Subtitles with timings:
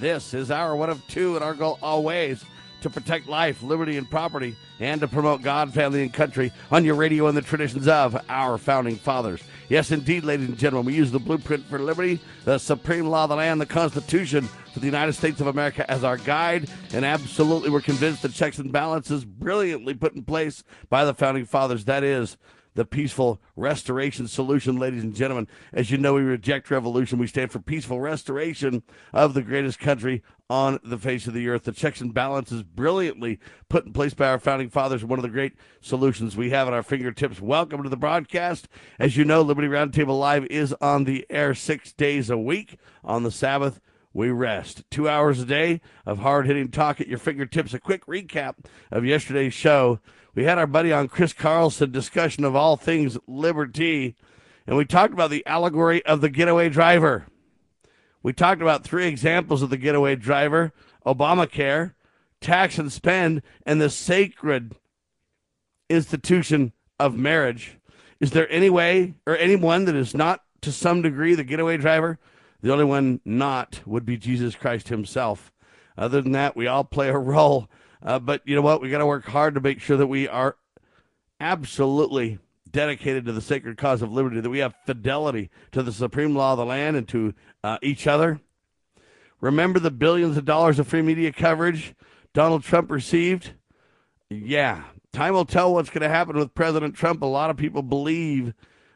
[0.00, 2.44] This is our one of two, and our goal always
[2.82, 6.94] to protect life, liberty, and property, and to promote God, family, and country on your
[6.94, 9.42] radio and the traditions of our founding fathers.
[9.68, 13.30] Yes, indeed, ladies and gentlemen, we use the blueprint for liberty, the supreme law of
[13.30, 17.68] the land, the Constitution for the United States of America as our guide, and absolutely
[17.68, 21.86] we're convinced the checks and balances brilliantly put in place by the founding fathers.
[21.86, 22.36] That is
[22.78, 25.48] the peaceful restoration solution, ladies and gentlemen.
[25.72, 27.18] As you know, we reject revolution.
[27.18, 31.64] We stand for peaceful restoration of the greatest country on the face of the earth.
[31.64, 35.28] The checks and balances brilliantly put in place by our founding fathers, one of the
[35.28, 37.40] great solutions we have at our fingertips.
[37.40, 38.68] Welcome to the broadcast.
[38.96, 42.78] As you know, Liberty Roundtable Live is on the air six days a week.
[43.02, 43.80] On the Sabbath,
[44.12, 44.84] we rest.
[44.88, 47.74] Two hours a day of hard hitting talk at your fingertips.
[47.74, 48.54] A quick recap
[48.92, 49.98] of yesterday's show
[50.38, 54.14] we had our buddy on Chris Carlson discussion of all things liberty,
[54.68, 57.26] and we talked about the allegory of the getaway driver.
[58.22, 60.72] We talked about three examples of the getaway driver
[61.04, 61.94] Obamacare,
[62.40, 64.76] tax and spend, and the sacred
[65.90, 67.76] institution of marriage.
[68.20, 72.20] Is there any way or anyone that is not to some degree the getaway driver?
[72.62, 75.52] The only one not would be Jesus Christ himself.
[75.96, 77.68] Other than that, we all play a role
[78.02, 78.80] uh, but you know what?
[78.80, 80.56] We got to work hard to make sure that we are
[81.40, 82.38] absolutely
[82.70, 86.52] dedicated to the sacred cause of liberty, that we have fidelity to the supreme law
[86.52, 87.34] of the land and to
[87.64, 88.40] uh, each other.
[89.40, 91.94] Remember the billions of dollars of free media coverage
[92.34, 93.52] Donald Trump received?
[94.28, 94.84] Yeah.
[95.12, 97.22] Time will tell what's going to happen with President Trump.
[97.22, 98.52] A lot of people believe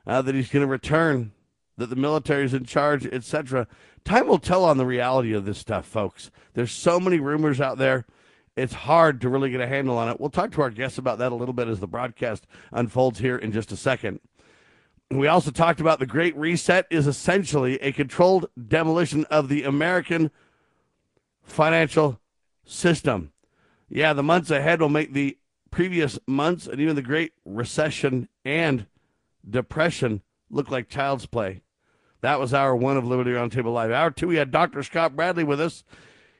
[0.06, 1.32] uh, that he's going to return,
[1.78, 3.66] that the military is in charge, etc.
[4.04, 6.30] Time will tell on the reality of this stuff, folks.
[6.54, 8.04] There's so many rumors out there
[8.56, 10.20] it's hard to really get a handle on it.
[10.20, 13.36] We'll talk to our guests about that a little bit as the broadcast unfolds here
[13.36, 14.20] in just a second.
[15.10, 20.30] We also talked about the Great Reset is essentially a controlled demolition of the American
[21.42, 22.20] financial
[22.64, 23.32] system.
[23.88, 25.38] Yeah, the months ahead will make the
[25.70, 28.86] previous months and even the Great Recession and
[29.48, 31.62] Depression look like child's play.
[32.20, 33.90] That was our one of Liberty Roundtable Live.
[33.90, 34.82] Hour two, we had Dr.
[34.82, 35.82] Scott Bradley with us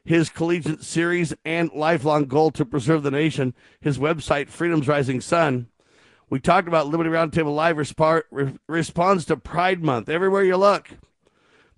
[0.04, 5.68] his collegiate series and lifelong goal to preserve the nation, his website, Freedom's Rising Sun.
[6.28, 10.08] We talked about Liberty Roundtable Live resp- re- responds to Pride Month.
[10.08, 10.90] Everywhere you look,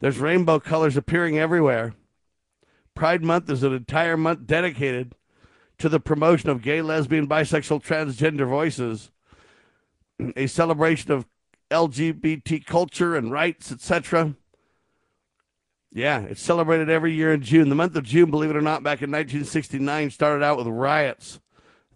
[0.01, 1.95] there's rainbow colors appearing everywhere.
[2.95, 5.17] Pride Month is an entire month dedicated
[5.79, 9.11] to the promotion of gay, lesbian, bisexual, transgender voices,
[10.37, 11.27] a celebration of
[11.71, 14.37] LGBT culture and rights, etc.
[15.97, 17.69] Yeah, it's celebrated every year in June.
[17.69, 21.39] The month of June, believe it or not, back in 1969, started out with riots.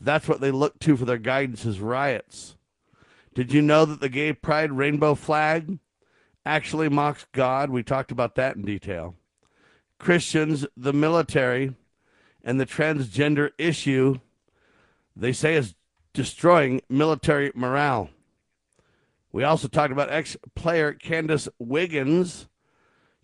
[0.00, 2.54] That's what they looked to for their guidance is riots.
[3.34, 5.80] Did you know that the gay pride rainbow flag
[6.46, 7.70] actually mocks God?
[7.70, 9.16] We talked about that in detail.
[9.98, 11.74] Christians, the military,
[12.44, 14.20] and the transgender issue,
[15.16, 15.74] they say is
[16.12, 18.10] destroying military morale.
[19.32, 22.47] We also talked about ex player Candace Wiggins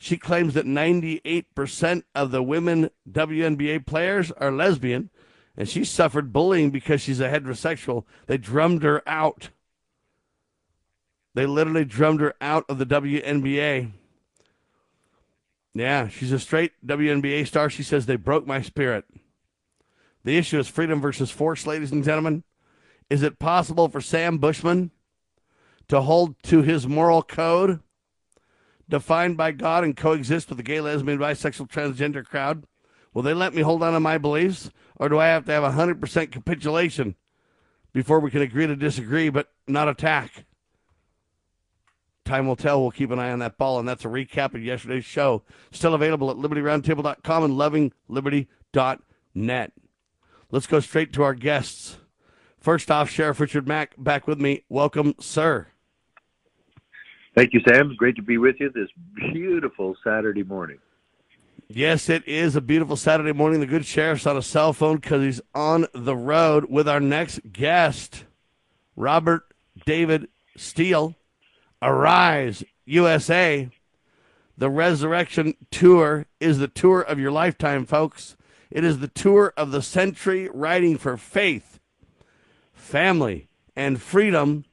[0.04, 5.09] she claims that 98% of the women WNBA players are lesbian,
[5.56, 8.04] and she suffered bullying because she's a heterosexual.
[8.26, 9.48] They drummed her out.
[11.32, 13.93] They literally drummed her out of the WNBA.
[15.72, 17.70] Yeah, she's a straight WNBA star.
[17.70, 19.06] She says they broke my spirit.
[20.22, 22.44] The issue is freedom versus force, ladies and gentlemen.
[23.08, 24.90] Is it possible for Sam Bushman
[25.88, 27.81] to hold to his moral code
[28.88, 32.64] defined by God and coexist with the gay, lesbian, bisexual, transgender crowd?
[33.12, 34.70] Will they let me hold on to my beliefs?
[34.96, 37.14] Or do I have to have 100% capitulation
[37.92, 40.44] before we can agree to disagree but not attack?
[42.25, 42.81] Time will tell.
[42.81, 43.78] We'll keep an eye on that ball.
[43.78, 45.42] And that's a recap of yesterday's show.
[45.70, 49.72] Still available at libertyroundtable.com and lovingliberty.net.
[50.50, 51.98] Let's go straight to our guests.
[52.58, 54.64] First off, Sheriff Richard Mack back with me.
[54.70, 55.66] Welcome, sir.
[57.34, 57.94] Thank you, Sam.
[57.96, 58.88] Great to be with you this
[59.32, 60.78] beautiful Saturday morning.
[61.69, 63.58] Yes, it is a beautiful Saturday morning.
[63.58, 67.40] The good sheriff's on a cell phone because he's on the road with our next
[67.52, 68.25] guest,
[68.94, 69.52] Robert
[69.84, 71.16] David Steele.
[71.82, 73.69] Arise, USA.
[74.56, 78.36] The Resurrection Tour is the tour of your lifetime, folks.
[78.70, 81.81] It is the tour of the century, riding for faith,
[82.72, 84.64] family, and freedom.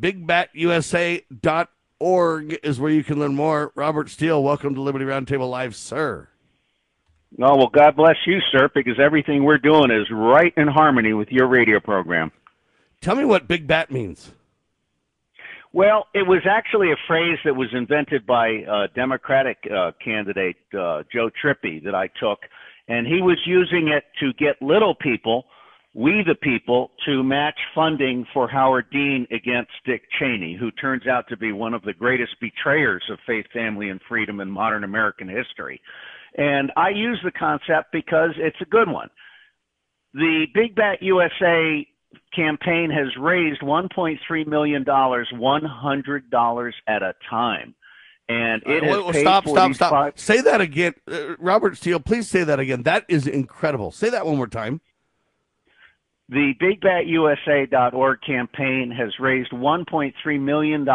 [0.00, 3.72] BigBatUSA.org is where you can learn more.
[3.74, 6.28] Robert Steele, welcome to Liberty Roundtable Live, sir.
[7.36, 11.30] No, well, God bless you, sir, because everything we're doing is right in harmony with
[11.30, 12.30] your radio program.
[13.00, 14.30] Tell me what Big Bat means.
[15.72, 21.02] Well, it was actually a phrase that was invented by a Democratic uh, candidate, uh,
[21.12, 22.38] Joe Trippi, that I took,
[22.86, 25.46] and he was using it to get little people,
[25.94, 31.28] we the people, to match funding for Howard Dean against Dick Cheney, who turns out
[31.28, 35.28] to be one of the greatest betrayers of faith, family, and freedom in modern American
[35.28, 35.80] history.
[36.36, 39.08] And I use the concept because it's a good one.
[40.14, 41.86] The Big Bat USA
[42.34, 47.74] campaign has raised $1.3 million, $100 at a time.
[48.28, 50.18] And it has wait, paid stop, stop, stop.
[50.18, 50.94] Say that again.
[51.10, 52.82] Uh, Robert Steele, please say that again.
[52.82, 53.90] That is incredible.
[53.90, 54.80] Say that one more time.
[56.30, 60.86] The BigBatUSA.org campaign has raised $1.3 million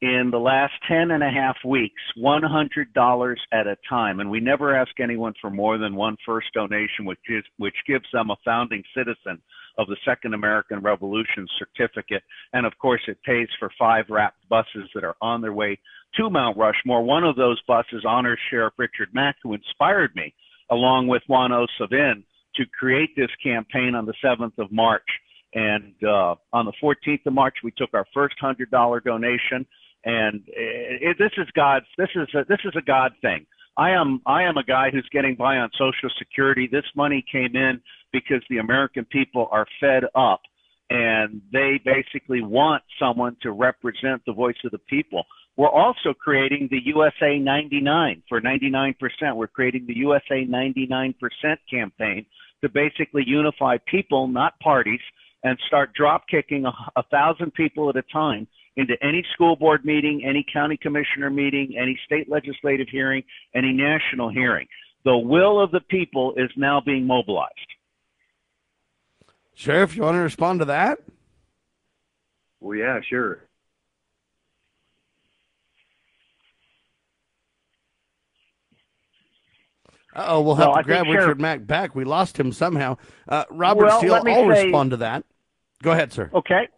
[0.00, 4.20] in the last 10 and a half weeks, $100 at a time.
[4.20, 8.06] And we never ask anyone for more than one first donation, which, is, which gives
[8.12, 9.42] them a founding citizen
[9.78, 12.22] of the Second American Revolution certificate.
[12.54, 15.78] And of course, it pays for five wrapped buses that are on their way
[16.16, 17.04] to Mount Rushmore.
[17.04, 20.32] One of those buses honors Sheriff Richard Mack, who inspired me,
[20.70, 21.66] along with Juan O.
[21.78, 22.24] Savin,
[22.56, 25.06] to create this campaign on the 7th of March.
[25.54, 29.66] And uh, on the 14th of March, we took our first hundred dollar donation.
[30.04, 31.86] And it, it, this is God's.
[31.96, 33.46] This is a, this is a God thing.
[33.76, 36.68] I am I am a guy who's getting by on Social Security.
[36.70, 37.80] This money came in
[38.12, 40.40] because the American people are fed up,
[40.90, 45.24] and they basically want someone to represent the voice of the people.
[45.56, 48.94] We're also creating the USA 99 for 99%.
[49.34, 51.14] We're creating the USA 99%
[51.70, 52.26] campaign
[52.62, 55.00] to basically unify people, not parties,
[55.44, 59.84] and start drop kicking a, a thousand people at a time into any school board
[59.84, 63.22] meeting, any county commissioner meeting, any state legislative hearing,
[63.54, 64.66] any national hearing.
[65.04, 67.54] The will of the people is now being mobilized.
[69.54, 70.98] Sheriff, you want to respond to that?
[72.60, 73.40] Well, yeah, sure.
[80.16, 81.94] Oh, we'll have No, to I grab Sheriff- Richard Mack back.
[81.94, 82.96] We lost him somehow.
[83.28, 85.24] Uh, Robert Well, Steele, I'll say- respond to that.
[85.82, 86.30] Go ahead, sir.
[86.34, 86.68] Okay.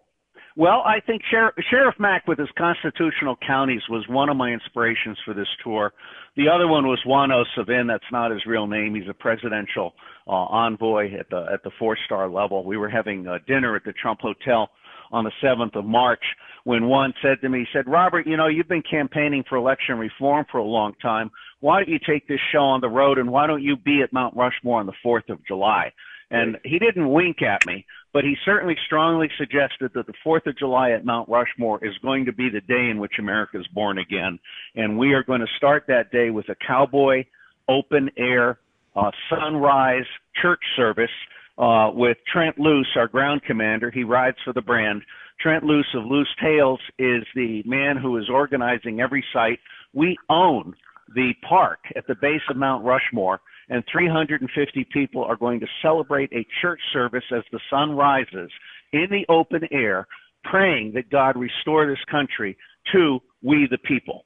[0.57, 5.17] Well, I think Sheriff, Sheriff Mack with his constitutional counties was one of my inspirations
[5.25, 5.93] for this tour.
[6.37, 7.45] The other one was Juan O.
[7.55, 7.87] Savin.
[7.87, 8.97] That's not his real name.
[8.97, 9.95] He's a presidential
[10.27, 12.65] uh, envoy at the at the four star level.
[12.65, 14.69] We were having uh, dinner at the Trump Hotel
[15.13, 16.23] on the 7th of March
[16.65, 19.97] when Juan said to me, he said, Robert, you know, you've been campaigning for election
[19.97, 21.31] reform for a long time.
[21.61, 24.13] Why don't you take this show on the road and why don't you be at
[24.13, 25.93] Mount Rushmore on the 4th of July?
[26.31, 30.59] And he didn't wink at me, but he certainly strongly suggested that the 4th of
[30.59, 33.97] July at Mount Rushmore is going to be the day in which America is born
[33.97, 34.39] again.
[34.75, 37.25] And we are going to start that day with a cowboy
[37.67, 38.59] open air
[38.95, 40.07] uh, sunrise
[40.43, 41.11] church service
[41.59, 43.91] uh, with Trent Loos, our ground commander.
[43.91, 45.03] He rides for the brand.
[45.41, 49.59] Trent Loos of Loos Tales is the man who is organizing every site.
[49.93, 50.75] We own
[51.15, 56.33] the park at the base of Mount Rushmore, and 350 people are going to celebrate
[56.33, 58.51] a church service as the sun rises
[58.93, 60.07] in the open air,
[60.45, 62.57] praying that God restore this country
[62.93, 64.25] to we the people.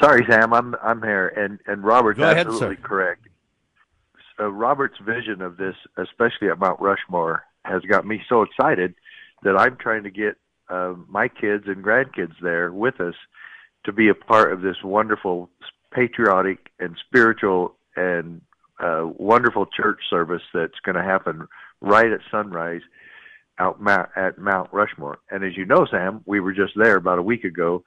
[0.00, 2.82] Sorry, Sam, I'm I'm here, and and Robert's Go ahead, absolutely sir.
[2.82, 3.28] correct.
[4.40, 8.94] So Robert's vision of this, especially at Mount Rushmore, has got me so excited
[9.42, 10.36] that I'm trying to get
[10.70, 13.14] uh, my kids and grandkids there with us
[13.84, 15.50] to be a part of this wonderful
[15.92, 18.40] patriotic and spiritual and
[18.82, 21.46] uh, wonderful church service that's going to happen
[21.82, 22.82] right at sunrise
[23.58, 25.18] out Mount, at Mount Rushmore.
[25.30, 27.84] And as you know, Sam, we were just there about a week ago,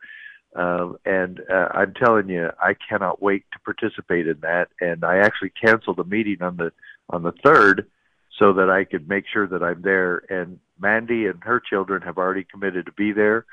[0.56, 4.70] um, and uh, I'm telling you, I cannot wait to participate in that.
[4.80, 6.72] And I actually canceled a meeting on the
[7.10, 7.88] on the third
[8.40, 10.24] so that I could make sure that I'm there.
[10.30, 13.46] And Mandy and her children have already committed to be there,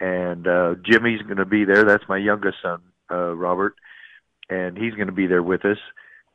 [0.00, 1.84] and uh, Jimmy's going to be there.
[1.84, 2.80] That's my youngest son,
[3.10, 3.74] uh, Robert,
[4.48, 5.78] and he's going to be there with us.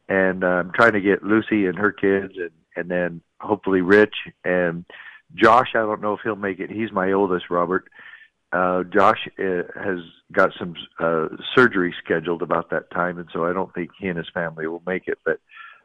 [0.10, 4.16] And uh, I'm trying to get Lucy and her kids, and and then hopefully Rich
[4.44, 4.86] and
[5.36, 5.70] Josh.
[5.76, 6.70] I don't know if he'll make it.
[6.70, 7.88] He's my oldest, Robert.
[8.54, 10.00] Josh uh, has
[10.32, 14.18] got some uh, surgery scheduled about that time, and so I don't think he and
[14.18, 15.18] his family will make it.
[15.26, 15.40] But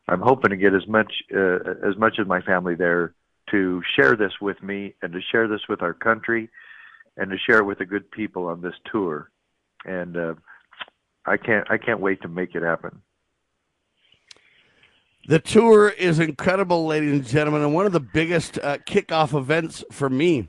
[0.07, 3.15] I'm hoping to get as much uh, as much of my family there
[3.51, 6.51] to share this with me and to share this with our country
[7.17, 9.31] and to share it with the good people on this tour.
[9.87, 10.35] And uh,
[11.25, 13.01] I can't I can't wait to make it happen.
[15.27, 19.85] The tour is incredible, ladies and gentlemen, and one of the biggest uh, kickoff events
[19.91, 20.49] for me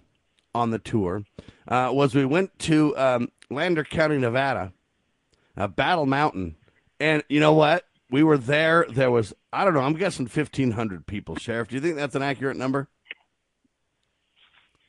[0.55, 1.23] on the tour
[1.69, 4.73] uh, was we went to um, Lander County, Nevada,
[5.55, 6.55] uh, Battle Mountain,
[6.99, 7.85] and you know what?
[8.09, 8.85] We were there.
[8.89, 9.81] There was I don't know.
[9.81, 11.35] I'm guessing 1,500 people.
[11.35, 12.87] Sheriff, do you think that's an accurate number?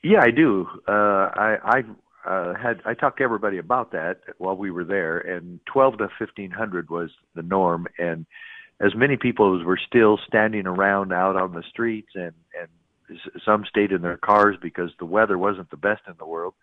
[0.03, 0.67] Yeah, I do.
[0.89, 5.19] Uh, I I uh, had I talked to everybody about that while we were there,
[5.19, 8.25] and 12 to 1,500 was the norm, and
[8.81, 12.69] as many people as were still standing around out on the streets, and and
[13.45, 16.55] some stayed in their cars because the weather wasn't the best in the world.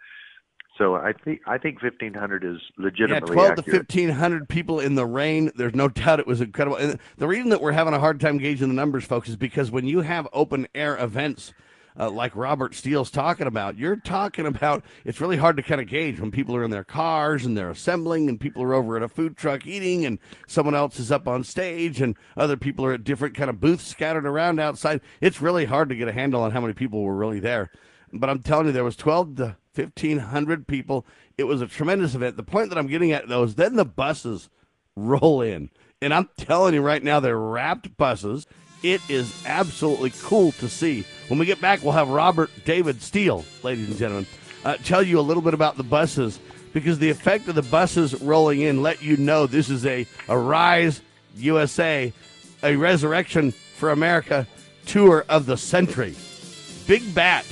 [0.77, 3.89] So I think I think 1,500 is legitimately yeah, 12 accurate.
[3.89, 5.51] to 1,500 people in the rain.
[5.55, 6.77] There's no doubt it was incredible.
[6.77, 9.71] And the reason that we're having a hard time gauging the numbers, folks, is because
[9.71, 11.53] when you have open air events
[11.99, 15.87] uh, like Robert Steele's talking about, you're talking about it's really hard to kind of
[15.87, 19.03] gauge when people are in their cars and they're assembling, and people are over at
[19.03, 22.93] a food truck eating, and someone else is up on stage, and other people are
[22.93, 25.01] at different kind of booths scattered around outside.
[25.21, 27.71] It's really hard to get a handle on how many people were really there.
[28.13, 31.05] But I'm telling you, there was 12 to 1,500 people.
[31.37, 32.37] It was a tremendous event.
[32.37, 34.49] The point that I'm getting at, though, is then the buses
[34.95, 35.69] roll in.
[36.01, 38.45] And I'm telling you right now, they're wrapped buses.
[38.83, 41.05] It is absolutely cool to see.
[41.27, 44.27] When we get back, we'll have Robert David Steele, ladies and gentlemen,
[44.63, 46.39] uh, tell you a little bit about the buses
[46.73, 51.01] because the effect of the buses rolling in let you know this is a, Arise
[51.35, 52.13] USA,
[52.63, 54.47] a Resurrection for America
[54.85, 56.15] tour of the century.
[56.87, 57.45] Big Bat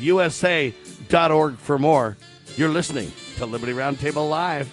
[0.00, 2.16] USA.org for more.
[2.56, 4.72] You're listening to Liberty Roundtable Live.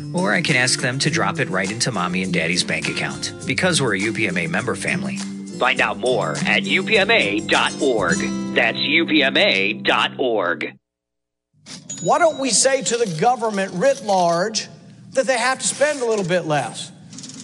[0.13, 3.33] Or I can ask them to drop it right into mommy and daddy's bank account,
[3.45, 5.17] because we're a UPMA member family.
[5.17, 8.17] Find out more at upma.org.
[8.55, 10.73] That's upma.org.
[12.03, 14.67] Why don't we say to the government writ large
[15.11, 16.91] that they have to spend a little bit less?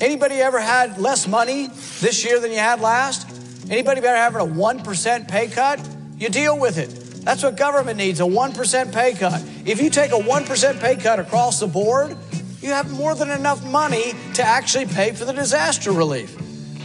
[0.02, 1.68] Anybody ever had less money
[2.00, 3.30] this year than you had last?
[3.70, 5.80] Anybody ever having a 1% pay cut?
[6.18, 6.90] You deal with it.
[7.24, 9.44] That's what government needs a 1% pay cut.
[9.66, 12.16] If you take a 1% pay cut across the board,
[12.62, 16.36] you have more than enough money to actually pay for the disaster relief.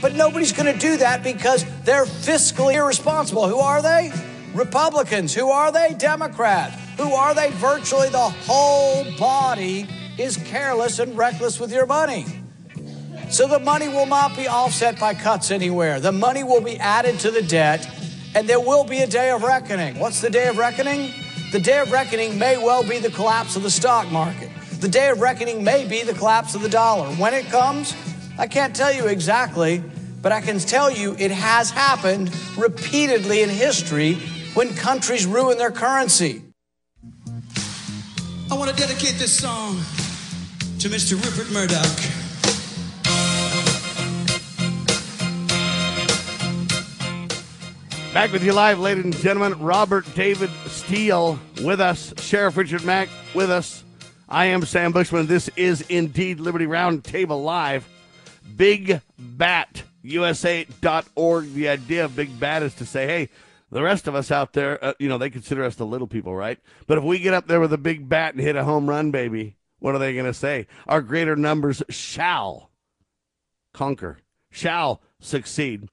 [0.00, 3.48] But nobody's going to do that because they're fiscally irresponsible.
[3.48, 4.12] Who are they?
[4.54, 5.34] Republicans.
[5.34, 5.94] Who are they?
[5.94, 6.76] Democrats.
[6.98, 7.50] Who are they?
[7.52, 9.88] Virtually the whole body
[10.18, 12.26] is careless and reckless with your money.
[13.30, 16.00] So the money will not be offset by cuts anywhere.
[16.00, 17.88] The money will be added to the debt,
[18.34, 19.98] and there will be a day of reckoning.
[19.98, 21.10] What's the day of reckoning?
[21.50, 24.51] The day of reckoning may well be the collapse of the stock market.
[24.82, 27.06] The day of reckoning may be the collapse of the dollar.
[27.14, 27.94] When it comes,
[28.36, 29.80] I can't tell you exactly,
[30.20, 34.14] but I can tell you it has happened repeatedly in history
[34.54, 36.42] when countries ruin their currency.
[38.50, 39.76] I want to dedicate this song
[40.80, 41.12] to Mr.
[41.12, 41.86] Rupert Murdoch.
[48.12, 49.60] Back with you live, ladies and gentlemen.
[49.60, 52.12] Robert David Steele with us.
[52.16, 53.84] Sheriff Richard Mack with us.
[54.32, 55.26] I am Sam Bushman.
[55.26, 57.86] This is indeed Liberty Roundtable Live.
[58.56, 61.52] Big Bat, USA.org.
[61.52, 63.28] The idea of Big Bat is to say, hey,
[63.70, 66.34] the rest of us out there, uh, you know, they consider us the little people,
[66.34, 66.58] right?
[66.86, 69.10] But if we get up there with a big bat and hit a home run,
[69.10, 70.66] baby, what are they going to say?
[70.88, 72.70] Our greater numbers shall
[73.74, 74.20] conquer,
[74.50, 75.90] shall succeed.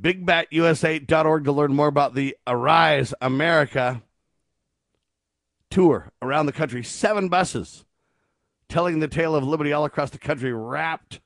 [0.00, 4.02] BigBatUSA.org to learn more about the Arise America
[5.72, 6.82] tour around the country.
[6.84, 7.84] Seven buses
[8.68, 11.20] telling the tale of liberty all across the country, wrapped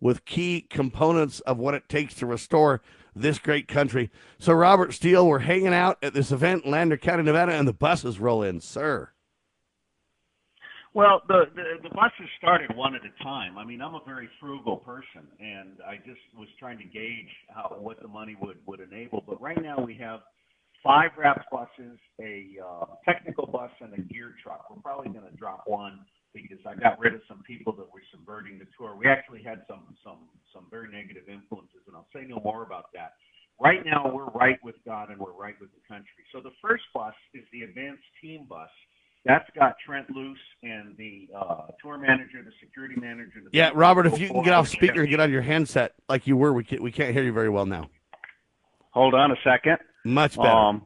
[0.00, 2.80] with key components of what it takes to restore
[3.14, 4.10] this great country.
[4.38, 7.72] So, Robert Steele, we're hanging out at this event in Lander County, Nevada, and the
[7.72, 9.10] buses roll in, sir.
[10.94, 13.58] Well, the, the the buses started one at a time.
[13.58, 17.76] I mean, I'm a very frugal person, and I just was trying to gauge how
[17.78, 19.22] what the money would would enable.
[19.26, 20.20] But right now we have
[20.82, 24.64] five wrap buses, a uh, technical bus, and a gear truck.
[24.70, 26.00] We're probably going to drop one
[26.34, 28.96] because I got rid of some people that were subverting the tour.
[28.96, 32.86] We actually had some some some very negative influences, and I'll say no more about
[32.94, 33.14] that.
[33.60, 36.22] Right now, we're right with God and we're right with the country.
[36.32, 38.68] So the first bus is the advanced team bus.
[39.24, 43.40] That's got Trent Loos and the uh, tour manager, the security manager.
[43.42, 46.28] The yeah, Robert, if you can get off speaker and get on your handset like
[46.28, 47.90] you were, we can't, we can't hear you very well now.
[48.92, 49.78] Hold on a second.
[50.08, 50.48] Much better.
[50.48, 50.82] Um,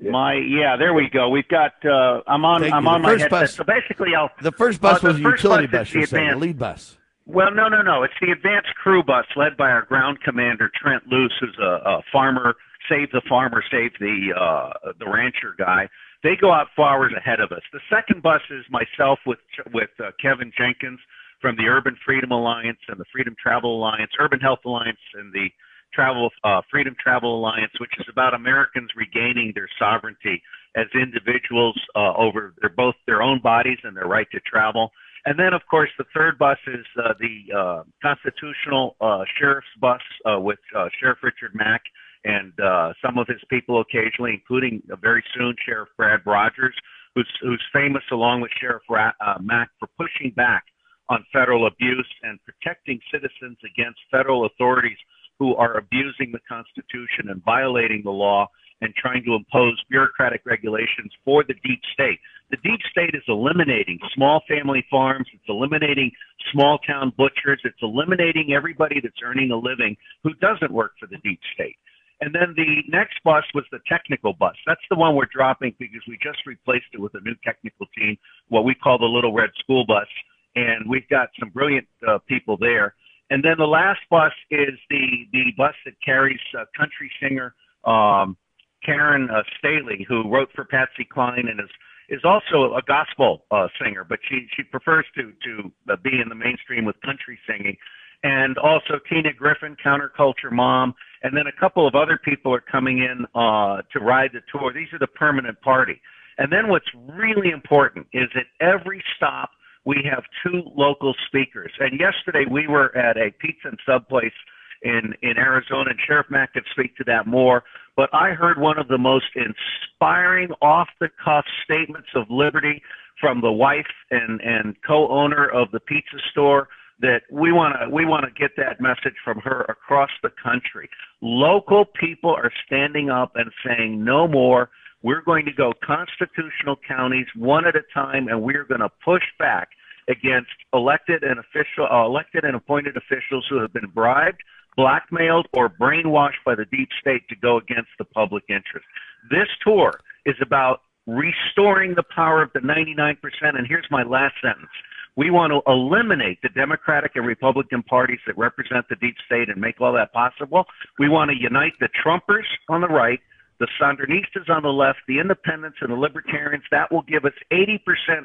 [0.00, 1.28] my yeah, there we go.
[1.30, 1.72] We've got.
[1.84, 2.60] Uh, I'm on.
[2.62, 2.90] Thank I'm you.
[2.90, 3.30] on The my first headset.
[3.40, 4.30] bus- so basically, I'll.
[4.42, 6.58] The first bus Uh, the was a utility bus bus, you're the saying, the lead
[6.58, 6.98] bus.
[7.24, 8.02] Well, no, no, no.
[8.04, 12.02] It's the advanced crew bus led by our ground commander Trent Loos, who's a, a
[12.12, 12.54] farmer.
[12.88, 15.88] Save the farmer, save the uh, the rancher guy.
[16.22, 17.62] They go out four hours ahead of us.
[17.72, 19.38] The second bus is myself with
[19.72, 21.00] with uh, Kevin Jenkins
[21.40, 25.48] from the Urban Freedom Alliance and the Freedom Travel Alliance, Urban Health Alliance, and the
[25.92, 30.42] Travel uh, Freedom Travel Alliance, which is about Americans regaining their sovereignty
[30.76, 34.90] as individuals uh, over their both their own bodies and their right to travel.
[35.24, 40.00] And then, of course, the third bus is uh, the uh, constitutional uh, sheriff's bus
[40.24, 41.82] uh, with uh, Sheriff Richard Mack
[42.24, 46.74] and uh, some of his people occasionally, including uh, very soon Sheriff Brad Rogers,
[47.14, 50.64] who's, who's famous along with Sheriff Ra- uh, Mack for pushing back
[51.08, 54.98] on federal abuse and protecting citizens against federal authorities
[55.38, 58.48] who are abusing the Constitution and violating the law
[58.80, 62.20] and trying to impose bureaucratic regulations for the deep state.
[62.50, 65.26] The deep state is eliminating small family farms.
[65.32, 66.12] It's eliminating
[66.52, 67.60] small town butchers.
[67.64, 71.76] It's eliminating everybody that's earning a living who doesn't work for the deep state.
[72.20, 74.54] And then the next bus was the technical bus.
[74.66, 78.16] That's the one we're dropping because we just replaced it with a new technical team,
[78.48, 80.06] what we call the Little Red School Bus.
[80.54, 82.94] And we've got some brilliant uh, people there.
[83.30, 88.36] And then the last bus is the, the bus that carries uh, country singer um,
[88.84, 91.70] Karen uh, Staley, who wrote for Patsy Cline and is
[92.08, 96.28] is also a gospel uh, singer, but she she prefers to to uh, be in
[96.28, 97.76] the mainstream with country singing.
[98.22, 102.98] And also Tina Griffin, counterculture mom, and then a couple of other people are coming
[102.98, 104.72] in uh, to ride the tour.
[104.72, 106.00] These are the permanent party.
[106.38, 109.50] And then what's really important is at every stop
[109.86, 111.72] we have two local speakers.
[111.78, 114.34] And yesterday we were at a pizza and sub place
[114.82, 117.64] in in Arizona, and Sheriff Mack could speak to that more.
[117.96, 122.82] But I heard one of the most inspiring, off the cuff statements of liberty
[123.20, 126.68] from the wife and and co-owner of the pizza store
[127.00, 130.90] that we want to we want to get that message from her across the country.
[131.22, 134.68] Local people are standing up and saying no more.
[135.02, 139.22] We're going to go constitutional counties one at a time, and we're going to push
[139.38, 139.68] back
[140.08, 144.40] against elected and official uh, elected and appointed officials who have been bribed,
[144.76, 148.86] blackmailed, or brainwashed by the deep state to go against the public interest.
[149.30, 149.92] This tour
[150.24, 153.16] is about restoring the power of the 99%.
[153.42, 154.70] And here's my last sentence.
[155.16, 159.58] We want to eliminate the Democratic and Republican parties that represent the deep state and
[159.58, 160.66] make all that possible.
[160.98, 163.20] We want to unite the Trumpers on the right,
[163.58, 166.64] the Sandinistas on the left, the independents and the libertarians.
[166.70, 167.78] That will give us 80%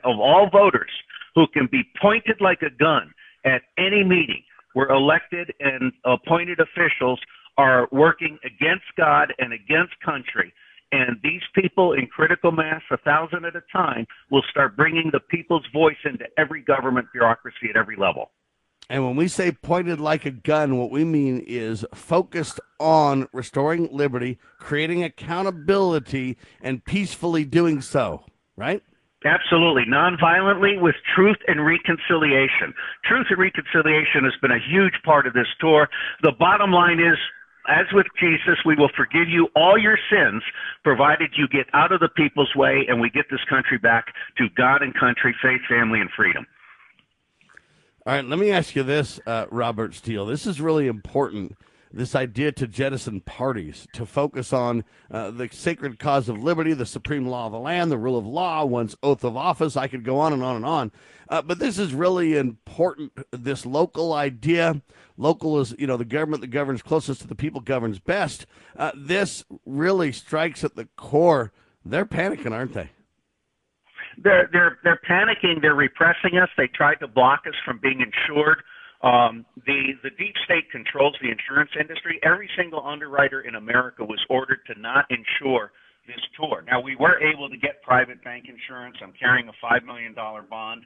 [0.03, 0.91] of all voters
[1.35, 3.13] who can be pointed like a gun
[3.45, 7.19] at any meeting where elected and appointed officials
[7.57, 10.53] are working against God and against country.
[10.91, 15.19] And these people in critical mass, a thousand at a time, will start bringing the
[15.19, 18.31] people's voice into every government bureaucracy at every level.
[18.89, 23.87] And when we say pointed like a gun, what we mean is focused on restoring
[23.91, 28.25] liberty, creating accountability, and peacefully doing so,
[28.57, 28.83] right?
[29.23, 29.83] Absolutely.
[29.87, 32.73] Nonviolently with truth and reconciliation.
[33.05, 35.87] Truth and reconciliation has been a huge part of this tour.
[36.23, 37.17] The bottom line is,
[37.69, 40.41] as with Jesus, we will forgive you all your sins,
[40.83, 44.47] provided you get out of the people's way and we get this country back to
[44.57, 46.47] God and country, faith, family, and freedom.
[48.03, 50.25] All right, let me ask you this, uh, Robert Steele.
[50.25, 51.55] This is really important.
[51.93, 56.87] This idea to jettison parties, to focus on uh, the sacred cause of liberty, the
[56.87, 59.77] supreme law of the land, the rule of law, one's oath of office.
[59.77, 60.91] I could go on and on and on.
[61.29, 63.11] Uh, but this is really important.
[63.29, 64.81] This local idea,
[65.15, 68.47] local is, you know, the government that governs closest to the people governs best.
[68.75, 71.51] Uh, this really strikes at the core.
[71.85, 72.89] They're panicking, aren't they?
[74.17, 75.61] They're they're they're panicking.
[75.61, 76.49] They're repressing us.
[76.57, 78.63] They tried to block us from being insured.
[79.03, 82.19] Um, the the deep state controls the insurance industry.
[82.23, 85.71] Every single underwriter in America was ordered to not insure
[86.07, 86.63] this tour.
[86.67, 88.97] Now we were able to get private bank insurance.
[89.01, 90.83] I'm carrying a five million dollar bond,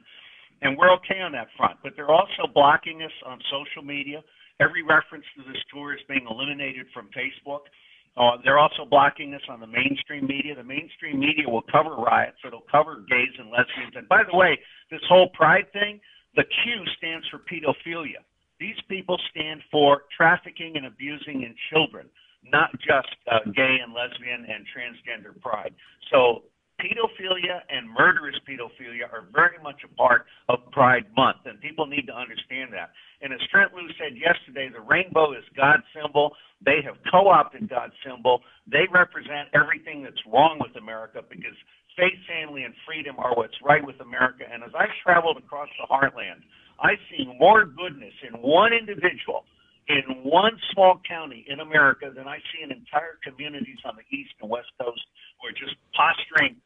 [0.62, 1.76] and we're okay on that front.
[1.82, 4.22] But they're also blocking us on social media.
[4.60, 7.68] Every reference to this tour is being eliminated from Facebook.
[8.16, 10.54] Uh, they're also blocking this on the mainstream media.
[10.54, 12.38] The mainstream media will cover riots.
[12.46, 13.94] It'll cover gays and lesbians.
[13.94, 14.58] And by the way,
[14.90, 16.00] this whole pride thing,
[16.34, 18.24] the Q stands for pedophilia.
[18.58, 22.08] These people stand for trafficking and abusing in children,
[22.42, 25.74] not just uh, gay and lesbian and transgender pride.
[26.10, 26.44] So
[26.80, 32.06] pedophilia and murderous pedophilia are very much a part of Pride Month, and people need
[32.06, 32.92] to understand that.
[33.22, 36.36] And as Trent Loos said yesterday, the rainbow is God's symbol.
[36.64, 38.40] They have co-opted God's symbol.
[38.68, 41.56] They represent everything that's wrong with America because
[41.96, 44.44] faith, family, and freedom are what's right with America.
[44.44, 46.44] And as I've traveled across the heartland,
[46.76, 49.48] I've seen more goodness in one individual
[49.88, 54.34] in one small county in America than I see in entire communities on the East
[54.42, 55.02] and West Coast
[55.38, 56.58] who are just posturing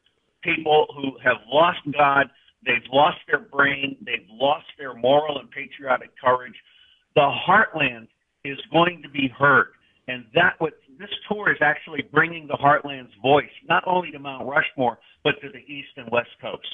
[0.42, 2.31] people who have lost God,
[2.64, 6.55] they've lost their brain, they've lost their moral and patriotic courage.
[7.14, 8.09] The heartland
[8.44, 9.72] is going to be heard.
[10.09, 14.46] And that what this tour is actually bringing the heartland's voice, not only to Mount
[14.46, 16.66] Rushmore, but to the East and West Coast.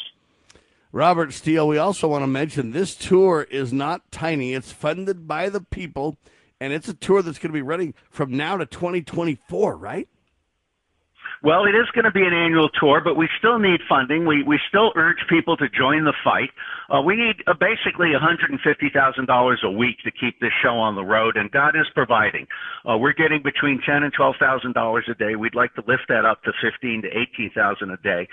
[0.93, 4.55] Robert Steele, we also want to mention this tour is not tiny.
[4.55, 6.17] It's funded by the people,
[6.61, 10.09] and it's a tour that's going to be running from now to 2024, right?
[11.43, 14.27] Well, it is going to be an annual tour, but we still need funding.
[14.27, 16.51] We we still urge people to join the fight.
[16.89, 21.37] Uh, we need uh, basically $150,000 a week to keep this show on the road,
[21.37, 22.47] and God is providing.
[22.89, 25.35] Uh, we're getting between ten and twelve thousand dollars a day.
[25.37, 28.29] We'd like to lift that up to fifteen to eighteen thousand a day.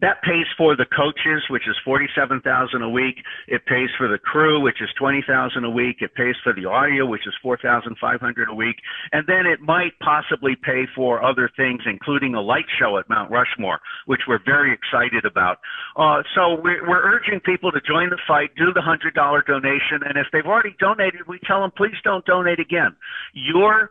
[0.00, 3.22] That pays for the coaches, which is forty-seven thousand a week.
[3.46, 5.98] It pays for the crew, which is twenty thousand a week.
[6.00, 8.76] It pays for the audio, which is four thousand five hundred a week,
[9.12, 13.30] and then it might possibly pay for other things, including a light show at Mount
[13.30, 15.58] Rushmore, which we're very excited about.
[15.96, 20.02] Uh, so we're, we're urging people to join the fight, do the hundred dollar donation,
[20.06, 22.96] and if they've already donated, we tell them please don't donate again.
[23.32, 23.90] Your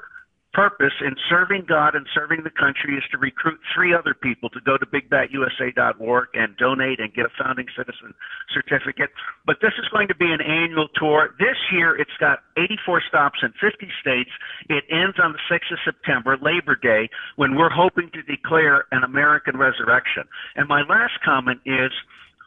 [0.54, 4.62] purpose in serving God and serving the country is to recruit three other people to
[4.62, 8.13] go to bigbatusa.org and donate and get a founding citizen
[8.54, 9.10] certificate.
[9.46, 11.34] But this is going to be an annual tour.
[11.39, 14.30] This year it's got 84 stops in 50 states.
[14.70, 19.04] It ends on the 6th of September, Labor Day, when we're hoping to declare an
[19.04, 20.24] American resurrection.
[20.56, 21.92] And my last comment is,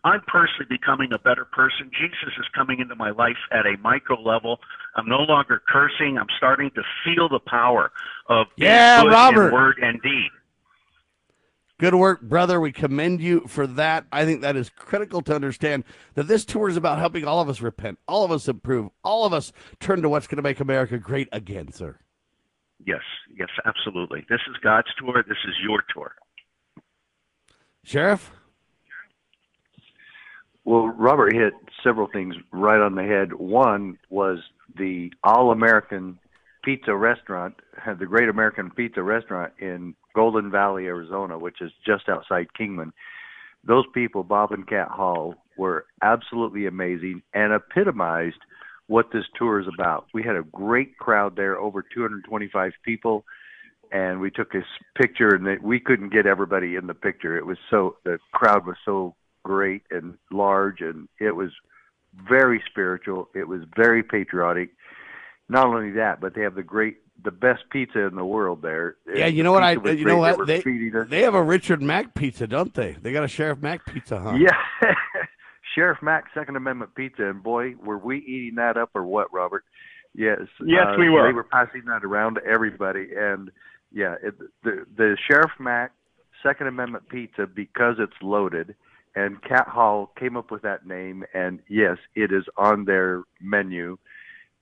[0.05, 1.91] I'm personally becoming a better person.
[1.99, 4.61] Jesus is coming into my life at a micro level.
[4.95, 6.17] I'm no longer cursing.
[6.19, 7.91] I'm starting to feel the power
[8.29, 9.53] of yeah, Robert.
[9.53, 10.31] word and deed.
[11.79, 12.59] Good work, brother.
[12.59, 14.07] We commend you for that.
[14.11, 17.51] I think that is critical to understand that this tour is about helping all of
[17.51, 20.61] us repent, all of us improve, all of us turn to what's going to make
[20.61, 21.99] America great again, sir.
[22.87, 23.03] Yes,
[23.37, 24.25] yes, absolutely.
[24.31, 25.23] This is God's tour.
[25.29, 26.15] This is your tour.
[27.85, 28.33] Sheriff?
[30.67, 31.53] Well, Robert hit
[31.85, 33.33] several things right on the head.
[33.35, 34.41] One was
[34.77, 36.19] the All American
[36.65, 37.55] Pizza Restaurant,
[37.87, 42.93] the Great American Pizza Restaurant in Golden Valley, Arizona, which is just outside Kingman.
[43.65, 48.41] Those people, Bob and Kat Hall, were absolutely amazing and epitomized
[48.89, 50.07] what this tour is about.
[50.13, 53.25] We had a great crowd there, over 225 people,
[53.93, 54.63] and we took a
[55.01, 57.37] picture, and we couldn't get everybody in the picture.
[57.37, 59.15] It was so the crowd was so
[59.47, 61.51] great and large, and it was
[62.29, 63.29] very spiritual.
[63.33, 64.71] It was very patriotic.
[65.49, 68.97] Not only that, but they have the great, the best pizza in the world there.
[69.15, 70.63] Yeah, you know what I, you know what they,
[71.09, 72.97] they have a Richard Mack pizza, don't they?
[73.01, 74.35] They got a Sheriff Mack pizza, huh?
[74.35, 74.57] Yeah,
[75.77, 79.65] Sheriff Mack Second Amendment pizza, and boy, were we eating that up or what, Robert?
[80.13, 81.29] Yes, yes, uh, we were.
[81.29, 83.53] They were passing that around to everybody, and
[83.93, 85.93] yeah, it, the the Sheriff Mack
[86.43, 88.75] Second Amendment pizza because it's loaded
[89.17, 93.97] and Cat Hall came up with that name, and yes, it is on their menu.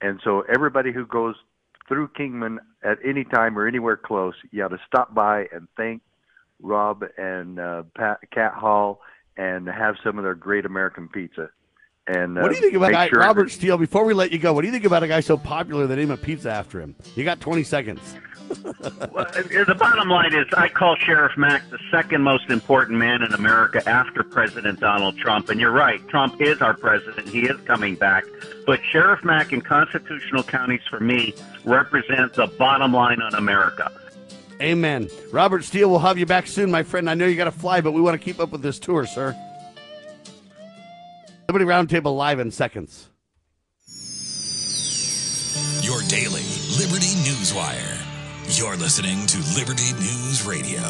[0.01, 1.35] And so everybody who goes
[1.89, 6.03] through Kingman at any time or anywhere close, you ought to stop by and thank
[6.63, 9.01] Rob and uh, Pat, Kat Hall
[9.37, 11.51] and have some of their great American pizza.
[12.07, 13.79] And uh, what do you think about guy, sure Robert Steele?
[13.79, 15.97] Before we let you go, what do you think about a guy so popular they
[15.97, 16.95] named a pizza after him?
[17.15, 18.15] You got 20 seconds
[19.13, 23.33] well, the bottom line is, I call Sheriff Mack the second most important man in
[23.33, 25.49] America after President Donald Trump.
[25.49, 27.29] And you're right, Trump is our president.
[27.29, 28.25] He is coming back.
[28.67, 33.91] But Sheriff Mack in constitutional counties, for me, represent the bottom line on America.
[34.61, 35.09] Amen.
[35.33, 37.09] Robert Steele, we'll have you back soon, my friend.
[37.09, 39.07] I know you got to fly, but we want to keep up with this tour,
[39.07, 39.35] sir.
[41.49, 43.09] Liberty Roundtable live in seconds.
[45.83, 46.43] Your daily
[46.79, 48.01] Liberty Newswire.
[48.59, 50.81] You're listening to Liberty News Radio.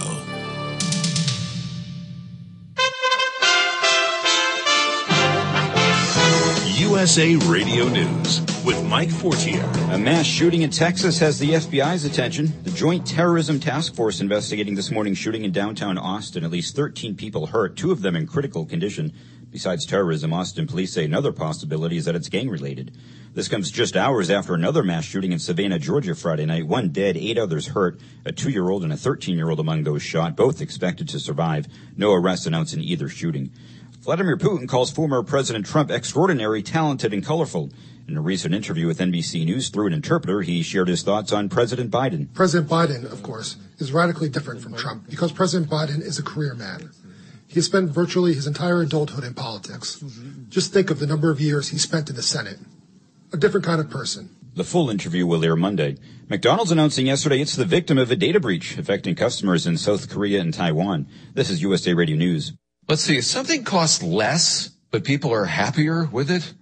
[6.76, 8.40] USA Radio News.
[8.64, 9.62] with Mike Fortier.
[9.90, 12.52] A mass shooting in Texas has the FBI's attention.
[12.62, 16.44] The Joint Terrorism Task Force investigating this morning's shooting in downtown Austin.
[16.44, 19.12] At least 13 people hurt, two of them in critical condition.
[19.54, 22.90] Besides terrorism, Austin police say another possibility is that it's gang related.
[23.34, 26.66] This comes just hours after another mass shooting in Savannah, Georgia Friday night.
[26.66, 28.00] One dead, eight others hurt.
[28.24, 31.20] A two year old and a 13 year old among those shot, both expected to
[31.20, 31.68] survive.
[31.96, 33.52] No arrests announced in either shooting.
[34.00, 37.70] Vladimir Putin calls former President Trump extraordinary, talented, and colorful.
[38.08, 41.48] In a recent interview with NBC News through an interpreter, he shared his thoughts on
[41.48, 42.26] President Biden.
[42.34, 46.54] President Biden, of course, is radically different from Trump because President Biden is a career
[46.54, 46.90] man.
[47.54, 50.02] He spent virtually his entire adulthood in politics.
[50.48, 52.58] Just think of the number of years he spent in the Senate.
[53.32, 54.34] A different kind of person.
[54.56, 55.96] The full interview will air Monday.
[56.28, 60.40] McDonald's announcing yesterday it's the victim of a data breach affecting customers in South Korea
[60.40, 61.06] and Taiwan.
[61.34, 62.54] This is USA Radio News.
[62.88, 66.54] Let's see, if something costs less, but people are happier with it,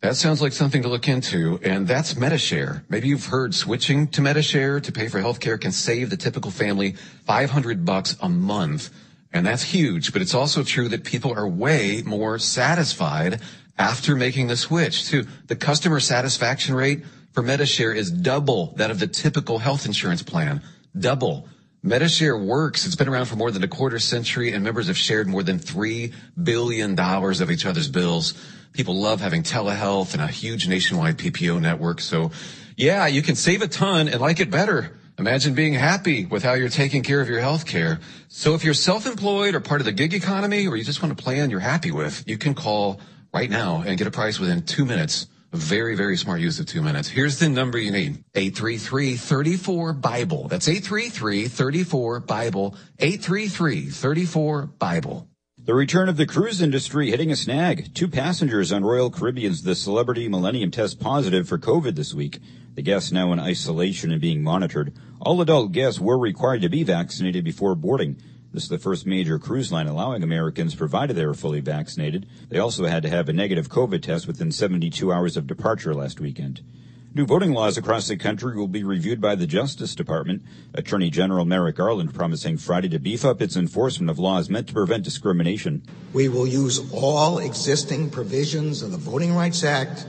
[0.00, 2.84] that sounds like something to look into, and that's Medi-Share.
[2.88, 6.96] Maybe you've heard switching to Medi-Share to pay for healthcare can save the typical family
[7.24, 8.90] 500 bucks a month.
[9.34, 13.40] And that's huge, but it's also true that people are way more satisfied
[13.76, 15.26] after making the switch too.
[15.48, 20.62] The customer satisfaction rate for Medi-Share is double that of the typical health insurance plan.
[20.96, 21.48] Double.
[21.82, 22.86] Medi-Share works.
[22.86, 25.58] It's been around for more than a quarter century and members have shared more than
[25.58, 28.34] $3 billion of each other's bills.
[28.72, 32.00] People love having telehealth and a huge nationwide PPO network.
[32.00, 32.30] So
[32.76, 34.96] yeah, you can save a ton and like it better.
[35.16, 38.00] Imagine being happy with how you're taking care of your health care.
[38.26, 41.22] So if you're self-employed or part of the gig economy or you just want a
[41.22, 42.98] plan you're happy with, you can call
[43.32, 45.28] right now and get a price within two minutes.
[45.52, 47.06] Very, very smart use of two minutes.
[47.06, 48.24] Here's the number you need.
[48.34, 50.48] 833-34-BIBLE.
[50.48, 52.76] That's 833-34-BIBLE.
[52.98, 55.28] 833-34-BIBLE.
[55.56, 57.94] The return of the cruise industry hitting a snag.
[57.94, 62.40] Two passengers on Royal Caribbean's The Celebrity Millennium test positive for COVID this week.
[62.74, 64.92] The guests now in isolation and being monitored.
[65.20, 68.16] All adult guests were required to be vaccinated before boarding.
[68.52, 72.26] This is the first major cruise line allowing Americans, provided they were fully vaccinated.
[72.48, 76.20] They also had to have a negative COVID test within 72 hours of departure last
[76.20, 76.62] weekend.
[77.16, 80.42] New voting laws across the country will be reviewed by the Justice Department.
[80.74, 84.74] Attorney General Merrick Garland promising Friday to beef up its enforcement of laws meant to
[84.74, 85.84] prevent discrimination.
[86.12, 90.06] We will use all existing provisions of the Voting Rights Act,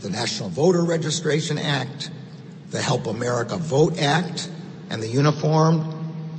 [0.00, 2.10] the National Voter Registration Act,
[2.70, 4.50] the Help America Vote Act,
[4.90, 5.92] and the Uniform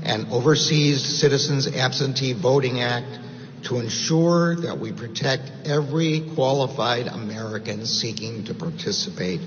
[0.03, 3.19] and Overseas Citizens Absentee Voting Act
[3.63, 9.41] to ensure that we protect every qualified American seeking to participate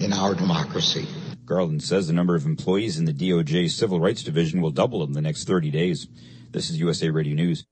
[0.00, 1.06] in our democracy.
[1.44, 5.12] Garland says the number of employees in the DOJ Civil Rights Division will double in
[5.12, 6.06] the next 30 days.
[6.50, 7.64] This is USA Radio News.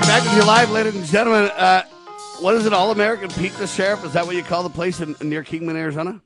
[0.00, 1.48] Right, back with you live, ladies and gentlemen.
[1.56, 1.84] Uh,
[2.40, 4.04] what is it, All American Pizza, Sheriff?
[4.04, 6.20] Is that what you call the place in, near Kingman, Arizona?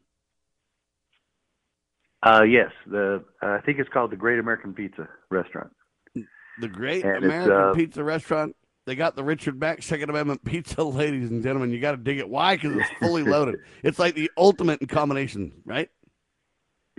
[2.23, 5.71] Uh, yes, the uh, I think it's called the Great American Pizza Restaurant.
[6.15, 8.57] The Great And American uh, Pizza Restaurant.
[8.87, 11.71] They got the Richard Mack Second Amendment pizza, ladies and gentlemen.
[11.71, 12.29] You got to dig it.
[12.29, 12.57] Why?
[12.57, 13.57] Because it's fully loaded.
[13.83, 15.91] It's like the ultimate in combination, right?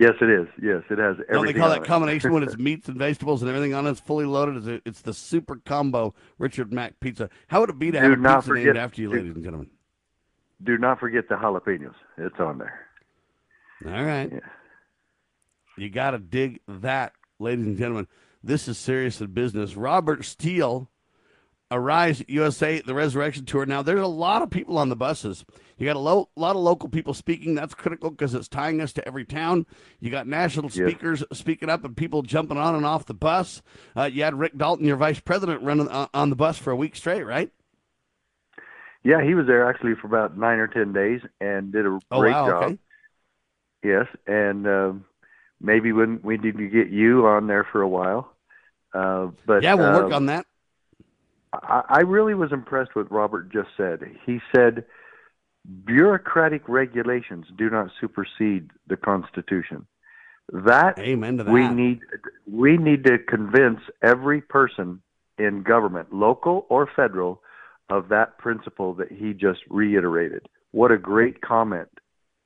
[0.00, 0.48] Yes, it is.
[0.62, 1.34] Yes, it has everything.
[1.34, 1.84] Don't they call that it.
[1.84, 3.90] combination when it's meats and vegetables and everything on it?
[3.90, 4.66] It's fully loaded.
[4.66, 7.28] It's, it's the super combo Richard Mack pizza.
[7.48, 9.34] How would it be to Do have a pizza named forget- after you, do- ladies
[9.34, 9.70] and gentlemen?
[10.64, 11.94] Do not forget the jalapenos.
[12.18, 12.86] It's on there.
[13.86, 14.30] All right.
[15.78, 18.06] You got to dig that, ladies and gentlemen.
[18.42, 19.76] This is serious in business.
[19.76, 20.90] Robert Steele,
[21.70, 23.64] Arise USA, the Resurrection Tour.
[23.66, 25.44] Now, there's a lot of people on the buses.
[25.80, 27.54] You got a lo- lot of local people speaking.
[27.54, 29.64] That's critical because it's tying us to every town.
[29.98, 30.74] You got national Yes.
[30.74, 33.62] speakers speaking up and people jumping on and off the bus.
[33.96, 36.76] Uh, you had Rick Dalton, your vice president, running on, on the bus for a
[36.76, 37.50] week straight, right?
[39.02, 42.20] Yeah, he was there actually for about nine or ten days and did a Oh,
[42.20, 42.62] great wow, job.
[42.64, 42.78] okay.
[43.82, 45.04] Yes, and um,
[45.62, 48.34] maybe when we need to get you on there for a while.
[48.92, 50.44] Uh, but yeah, we'll work uh, on that.
[51.54, 54.00] I, I really was impressed with Robert just said.
[54.26, 54.84] He said
[55.84, 59.86] bureaucratic regulations do not supersede the Constitution.
[60.52, 61.02] That to
[61.44, 62.00] we need
[62.50, 65.00] we need to convince every person
[65.38, 67.40] in government, local or federal,
[67.88, 70.46] of that principle that he just reiterated.
[70.72, 71.88] What a great comment.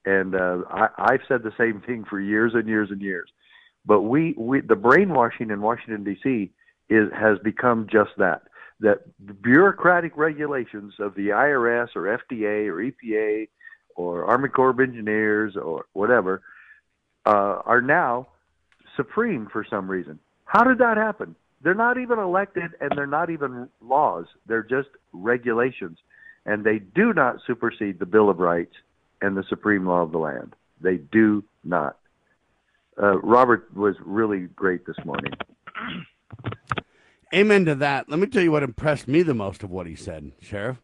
[0.04, 3.30] And uh, I, I've said the same thing for years and years and years.
[3.86, 6.50] But we, we the brainwashing in Washington D.C.
[6.88, 8.42] is has become just that.
[8.80, 9.00] That
[9.42, 13.48] bureaucratic regulations of the IRS or FDA or EPA
[13.94, 16.42] or Army Corps of Engineers or whatever
[17.26, 18.28] uh, are now
[18.96, 20.18] supreme for some reason.
[20.44, 21.34] How did that happen?
[21.62, 24.26] They're not even elected and they're not even laws.
[24.46, 25.98] They're just regulations.
[26.46, 28.74] And they do not supersede the Bill of Rights
[29.22, 30.54] and the supreme law of the land.
[30.80, 31.96] They do not.
[33.02, 35.32] Uh, Robert was really great this morning.
[37.34, 38.08] Amen to that.
[38.08, 40.80] Let me tell you what impressed me the most of what he said, Sheriff.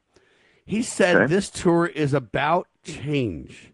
[0.65, 1.27] He said Okay.
[1.27, 3.73] this tour is about change.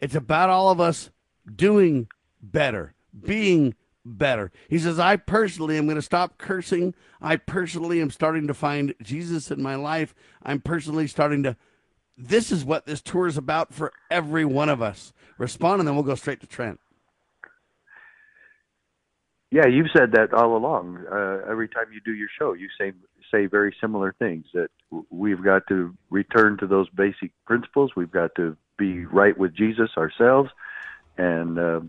[0.00, 1.10] It's about all of us
[1.54, 2.08] doing
[2.42, 4.52] better, being better.
[4.68, 6.94] He says, I personally am going to stop cursing.
[7.22, 10.14] I personally am starting to find Jesus in my life.
[10.42, 11.56] I'm personally starting to.
[12.16, 15.12] This is what this tour is about for every one of us.
[15.38, 16.78] Respond, and then we'll go straight to Trent.
[19.54, 21.04] Yeah, you've said that all along.
[21.08, 22.92] Uh, every time you do your show, you say
[23.30, 24.46] say very similar things.
[24.52, 24.66] That
[25.10, 27.92] we've got to return to those basic principles.
[27.94, 30.50] We've got to be right with Jesus ourselves,
[31.16, 31.80] and uh,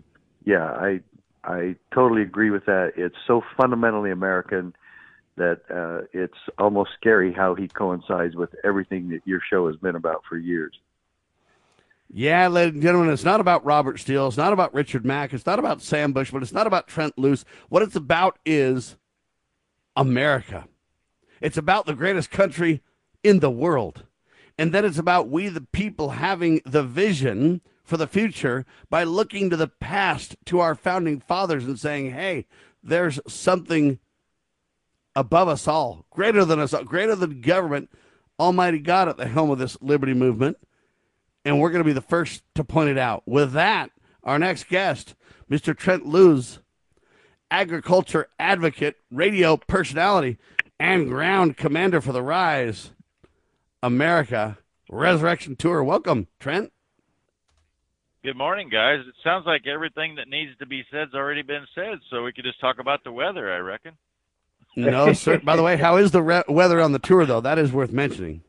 [0.44, 1.00] yeah, I
[1.42, 2.92] I totally agree with that.
[2.96, 4.72] It's so fundamentally American
[5.34, 9.96] that uh, it's almost scary how he coincides with everything that your show has been
[9.96, 10.78] about for years.
[12.08, 14.28] Yeah, ladies and gentlemen, it's not about Robert Steele.
[14.28, 15.32] It's not about Richard Mack.
[15.32, 16.42] It's not about Sam Bushman.
[16.42, 17.44] It's not about Trent Loos.
[17.68, 18.96] What it's about is
[19.96, 20.68] America.
[21.40, 22.80] It's about the greatest country
[23.24, 24.04] in the world.
[24.56, 29.50] And then it's about we, the people, having the vision for the future by looking
[29.50, 32.46] to the past, to our founding fathers, and saying, hey,
[32.82, 33.98] there's something
[35.14, 37.90] above us all, greater than us, all, greater than government,
[38.38, 40.56] Almighty God at the helm of this liberty movement
[41.46, 43.22] and we're going to be the first to point it out.
[43.24, 43.90] With that,
[44.24, 45.14] our next guest,
[45.48, 45.74] Mr.
[45.74, 46.58] Trent Loos,
[47.52, 50.38] agriculture advocate, radio personality,
[50.80, 52.90] and ground commander for the Rise
[53.80, 54.58] America
[54.90, 55.84] Resurrection Tour.
[55.84, 56.72] Welcome, Trent.
[58.24, 58.98] Good morning, guys.
[59.06, 62.44] It sounds like everything that needs to be said's already been said, so we could
[62.44, 63.92] just talk about the weather, I reckon.
[64.74, 65.38] No, sir.
[65.38, 67.40] By the way, how is the re- weather on the tour, though?
[67.40, 68.42] That is worth mentioning.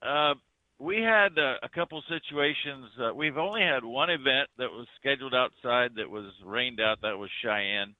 [0.00, 0.34] Uh,
[0.80, 2.86] we had uh, a couple situations.
[3.00, 7.00] Uh, we've only had one event that was scheduled outside that was rained out.
[7.02, 7.94] That was Cheyenne.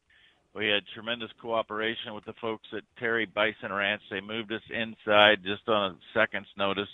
[0.55, 4.03] We had tremendous cooperation with the folks at Terry Bison Ranch.
[4.11, 6.89] They moved us inside just on a second's notice.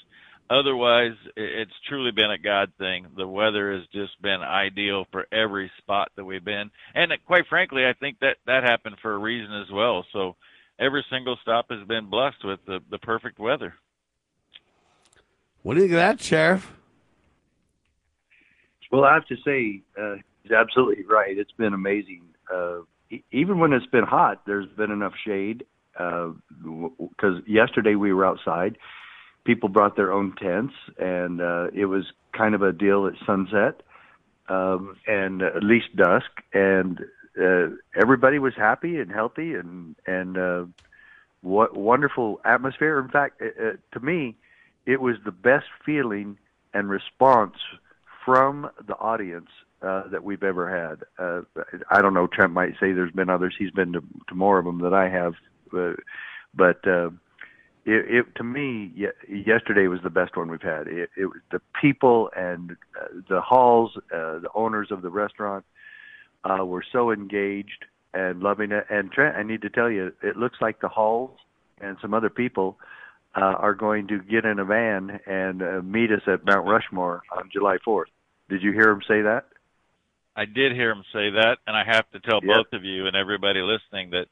[0.51, 3.07] Otherwise, it's truly been a God thing.
[3.17, 7.47] The weather has just been ideal for every spot that we've been, and uh, quite
[7.49, 10.05] frankly, I think that that happened for a reason as well.
[10.13, 10.37] So,
[10.79, 13.73] every single stop has been blessed with the the perfect weather.
[15.65, 16.71] What do you think of that, Sheriff?
[18.93, 21.37] Well, I have to say, uh, he's absolutely right.
[21.37, 22.23] It's been amazing.
[22.53, 22.81] Uh,
[23.33, 25.65] even when it's been hot, there's been enough shade.
[25.97, 28.79] Because yesterday we were outside,
[29.45, 33.81] people brought their own tents, and uh, it was kind of a deal at sunset
[34.49, 37.01] um, and at least dusk, and
[37.41, 37.69] uh,
[38.01, 40.65] everybody was happy and healthy, and and uh,
[41.41, 42.99] what wonderful atmosphere.
[42.99, 44.37] In fact, uh, uh, to me,
[44.87, 46.39] it was the best feeling
[46.73, 47.55] and response
[48.25, 49.49] from the audience
[49.83, 51.05] uh, that we've ever had.
[51.19, 51.43] Uh,
[51.91, 52.27] I don't know.
[52.27, 53.55] Trent might say there's been others.
[53.59, 55.35] He's been to, to more of them than I have,
[55.77, 55.93] uh,
[56.55, 57.09] but uh,
[57.85, 60.87] it, it to me, ye- yesterday was the best one we've had.
[60.87, 65.65] It, it was the people and uh, the halls, uh, the owners of the restaurant
[66.45, 68.87] uh, were so engaged and loving it.
[68.89, 71.39] And Trent, I need to tell you, it looks like the halls
[71.81, 72.79] and some other people
[73.37, 77.23] uh, are going to get in a van and uh, meet us at Mount Rushmore
[77.37, 78.05] on July 4th.
[78.49, 79.47] Did you hear him say that?
[80.37, 82.57] I did hear him say that, and I have to tell Yep.
[82.57, 84.27] both of you and everybody listening that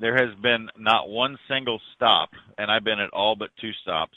[0.00, 4.16] there has been not one single stop, and I've been at all but two stops.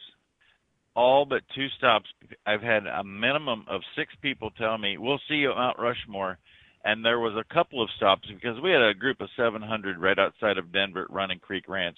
[0.95, 2.05] All but two stops,
[2.45, 6.37] I've had a minimum of six people tell me, "We'll see you at Mount Rushmore,"
[6.83, 10.19] and there was a couple of stops because we had a group of 700 right
[10.19, 11.97] outside of Denver at Running Creek Ranch.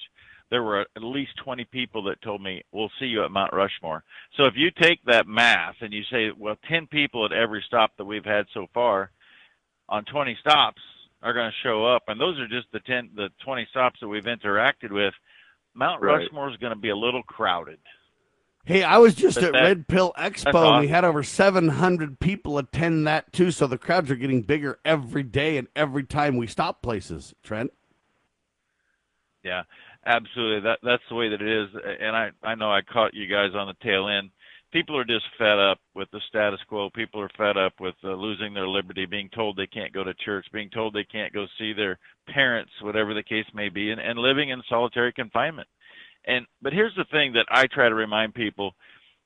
[0.54, 4.04] There were at least 20 people that told me, "We'll see you at Mount Rushmore."
[4.36, 7.98] So if you take that math and you say, "Well, 10 people at every stop
[7.98, 9.10] that we've had so far,"
[9.90, 10.80] on 20 stops
[11.24, 14.08] are going to show up, and those are just the 10, the 20 stops that
[14.08, 15.16] we've interacted with.
[15.74, 16.20] Mount Right.
[16.22, 17.80] Rushmore is going to be a little crowded.
[18.64, 21.24] Hey, I was just But at that- Red Pill that's Expo, and we had over
[21.24, 23.50] 700 people attend that too.
[23.50, 27.34] So the crowds are getting bigger every day and every time we stop places.
[27.42, 27.72] Trent.
[29.44, 29.64] Yeah,
[30.06, 30.62] absolutely.
[30.62, 31.70] That that's the way that it is.
[32.00, 34.30] And I I know I caught you guys on the tail end.
[34.72, 36.90] People are just fed up with the status quo.
[36.90, 40.16] People are fed up with uh, losing their liberty, being told they can't go to
[40.26, 44.02] church, being told they can't go see their parents, whatever the case may be, and,
[44.02, 45.68] and living in solitary confinement.
[46.26, 48.74] And but here's the thing that I try to remind people: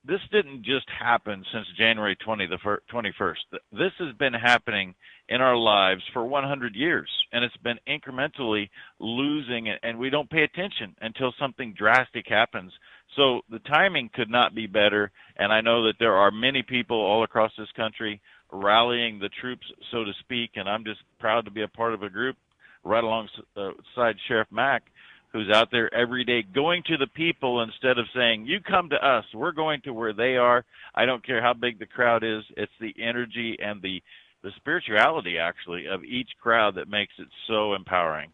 [0.08, 3.60] this didn't just happen since January 20 the fir- 21st.
[3.72, 4.94] This has been happening
[5.28, 10.44] in our lives for 100 years, and it's been incrementally losing, and we don't pay
[10.44, 12.72] attention until something drastic happens.
[13.16, 16.96] So the timing could not be better, and I know that there are many people
[16.96, 21.50] all across this country rallying the troops, so to speak, and I'm just proud to
[21.50, 22.36] be a part of a group
[22.82, 24.84] right alongside Sheriff Mack
[25.32, 29.06] who's out there every day going to the people instead of saying, You come to
[29.06, 30.64] us, we're going to where they are.
[30.94, 32.44] I don't care how big the crowd is.
[32.56, 34.02] It's the energy and the
[34.42, 38.30] the spirituality actually of each crowd that makes it so empowering.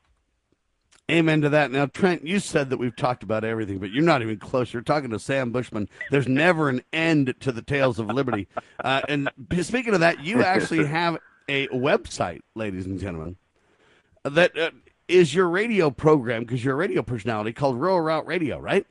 [1.11, 1.71] Amen to that.
[1.71, 4.73] Now, Trent, you said that we've talked about everything, but you're not even close.
[4.73, 5.89] You're talking to Sam Bushman.
[6.11, 8.49] There's never an end to the tales of liberty.
[8.83, 9.31] Uh, and
[9.61, 11.19] speaking of that, you actually have
[11.49, 13.37] a website, ladies and gentlemen,
[14.25, 14.71] that uh,
[15.09, 18.87] is your radio program because you're a radio personality called Rural Route Radio, right?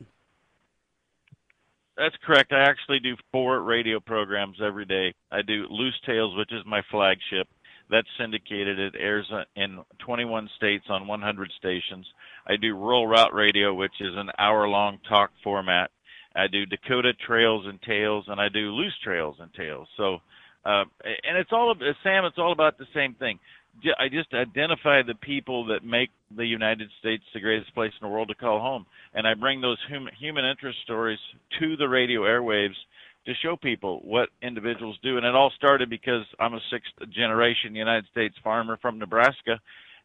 [1.95, 2.51] That's correct.
[2.51, 5.13] I actually do four radio programs every day.
[5.31, 7.47] I do Loos Tales, which is my flagship.
[7.89, 8.79] That's syndicated.
[8.79, 12.07] It airs in 21 states on 100 stations.
[12.47, 15.91] I do Rural Route Radio, which is an hour-long talk format.
[16.35, 19.87] I do Dakota Trails and Tales, and I do Loos Trails and Tales.
[19.97, 20.17] So,
[20.65, 22.25] uh, and it's all Sam.
[22.25, 23.37] It's all about the same thing.
[23.99, 28.13] I just identify the people that make the United States the greatest place in the
[28.13, 31.19] world to call home, and I bring those human human interest stories
[31.59, 32.75] to the radio airwaves
[33.25, 35.17] to show people what individuals do.
[35.17, 39.59] And it all started because I'm a sixth generation United States farmer from Nebraska,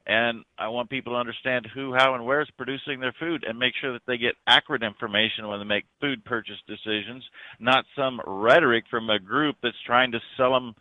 [0.07, 3.59] and I want people to understand who, how, and where is producing their food, and
[3.59, 7.23] make sure that they get accurate information when they make food purchase decisions,
[7.61, 10.75] not some rhetoric from a group that's trying to sell them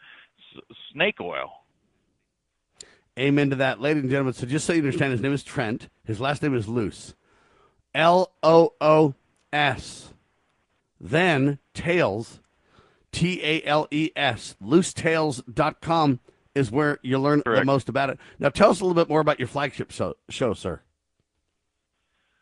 [0.94, 1.52] snake oil.
[3.18, 4.34] Amen to that, ladies and gentlemen.
[4.34, 5.90] So just so you understand, his name is Trent.
[6.04, 7.16] His last name is Loos.
[7.96, 9.16] L O O
[9.52, 10.14] S.
[11.00, 12.40] Then Tales,
[13.12, 14.56] T A L E S.
[14.64, 16.20] Loostales.com
[16.54, 17.62] is where you learn Correct.
[17.62, 18.20] the most about it.
[18.38, 20.82] Now tell us a little bit more about your flagship show, show sir.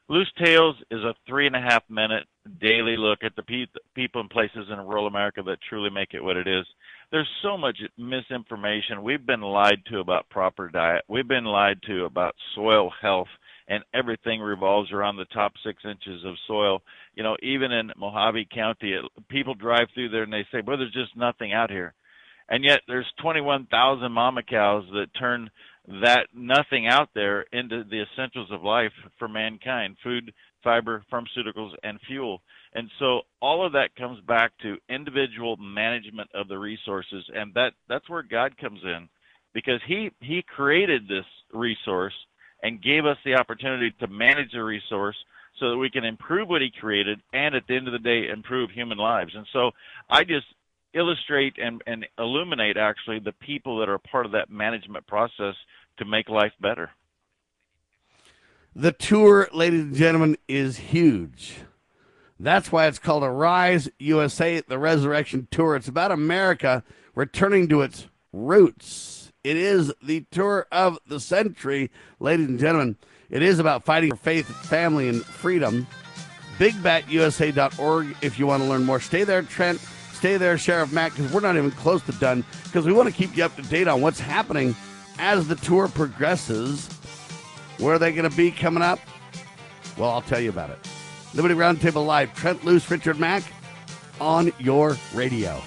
[0.07, 2.25] Loos Tales is a three and a half minute
[2.61, 6.23] daily look at the pe- people and places in rural America that truly make it
[6.23, 6.65] what it is
[7.11, 9.03] there's so much misinformation.
[9.03, 11.03] We've been lied to about proper diet.
[11.07, 13.27] We've been lied to about soil health
[13.67, 16.81] and everything revolves around the top six inches of soil.
[17.15, 20.77] You know, even in Mohave County, it, people drive through there and they say, "Well,
[20.77, 21.93] there's just nothing out here,"
[22.49, 25.49] and yet there's 21,000 mama cows that turn
[25.87, 30.33] that nothing out there into the essentials of life for mankind: food,
[30.63, 32.41] fiber, pharmaceuticals, and fuel.
[32.73, 37.73] And so all of that comes back to individual management of the resources, and that
[37.87, 39.07] that's where God comes in,
[39.53, 42.15] because He He created this resource
[42.63, 45.15] and gave us the opportunity to manage the resource
[45.59, 48.27] so that we can improve what He created, and at the end of the day,
[48.29, 49.33] improve human lives.
[49.35, 49.71] And so
[50.09, 50.47] I just
[50.95, 55.55] illustrate and, and illuminate actually the people that are part of that management process
[55.97, 56.89] to make life better.
[58.75, 61.55] The tour, ladies and gentlemen, is huge.
[62.39, 65.77] That's why it's called Arise USA, the Resurrection Tour.
[65.77, 66.83] It's about America
[67.13, 69.31] returning to its roots.
[69.43, 72.97] It is the tour of the century, ladies and gentlemen.
[73.29, 75.87] It is about fighting for faith, family, and freedom.
[76.57, 78.99] BigBatUSA.org if you want to learn more.
[78.99, 79.79] Stay there, Trent.
[80.15, 83.13] Stay there, Sheriff Mack, because we're not even close to done, because we want to
[83.13, 84.75] keep you up to date on what's happening
[85.19, 86.87] as the tour progresses.
[87.77, 88.99] Where are they going to be coming up?
[89.97, 90.79] Well, I'll tell you about it.
[91.33, 93.43] Liberty Roundtable Live, Trent Loos, Richard Mack
[94.21, 95.61] on your radio.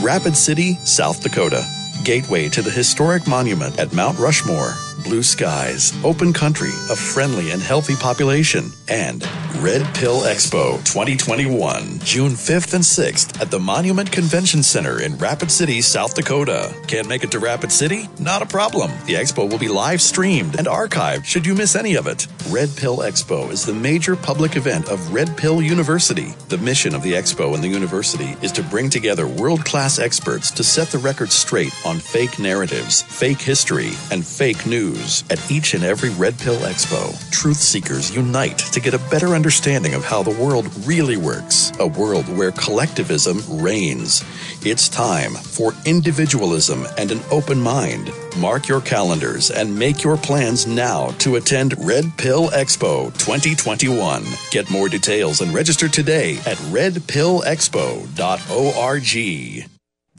[0.00, 1.66] Rapid City, South Dakota.
[2.06, 4.74] Gateway to the historic monument at Mount Rushmore
[5.06, 9.24] blue skies, open country, a friendly and healthy population, and
[9.60, 15.50] Red Pill Expo 2021, June 5th and 6th at the Monument Convention Center in Rapid
[15.50, 16.74] City, South Dakota.
[16.88, 18.08] Can't make it to Rapid City?
[18.18, 18.90] Not a problem.
[19.06, 22.26] The expo will be live streamed and archived should you miss any of it.
[22.50, 26.34] Red Pill Expo is the major public event of Red Pill University.
[26.48, 30.50] The mission of the expo and the university is to bring together world class experts
[30.50, 34.95] to set the record straight on fake narratives, fake history, and fake news
[35.30, 37.14] at each and every Red Pill Expo.
[37.30, 41.86] Truth seekers unite to get a better understanding of how the world really works, a
[41.86, 44.24] world where collectivism reigns.
[44.64, 48.10] It's time for individualism and an open mind.
[48.38, 54.24] Mark your calendars and make your plans now to attend Red Pill Expo 2021.
[54.50, 59.66] Get more details and register today at redpillexpo.org.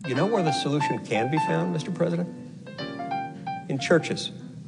[0.08, 1.94] You know where the solution can be found, Mr.
[1.94, 2.30] President?
[3.70, 4.32] In churches,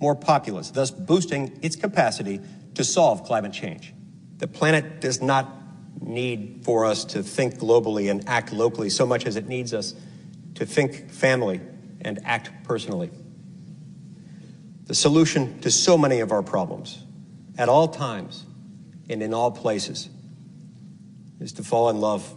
[0.00, 2.40] more populous, thus boosting its capacity
[2.74, 3.94] to solve climate change.
[4.38, 5.48] The planet does not
[6.00, 9.94] need for us to think globally and act locally so much as it needs us
[10.54, 11.60] to think family
[12.00, 13.10] and act personally.
[14.86, 17.02] The solution to so many of our problems,
[17.56, 18.44] at all times
[19.08, 20.10] and in all places,
[21.40, 22.34] is to fall in love,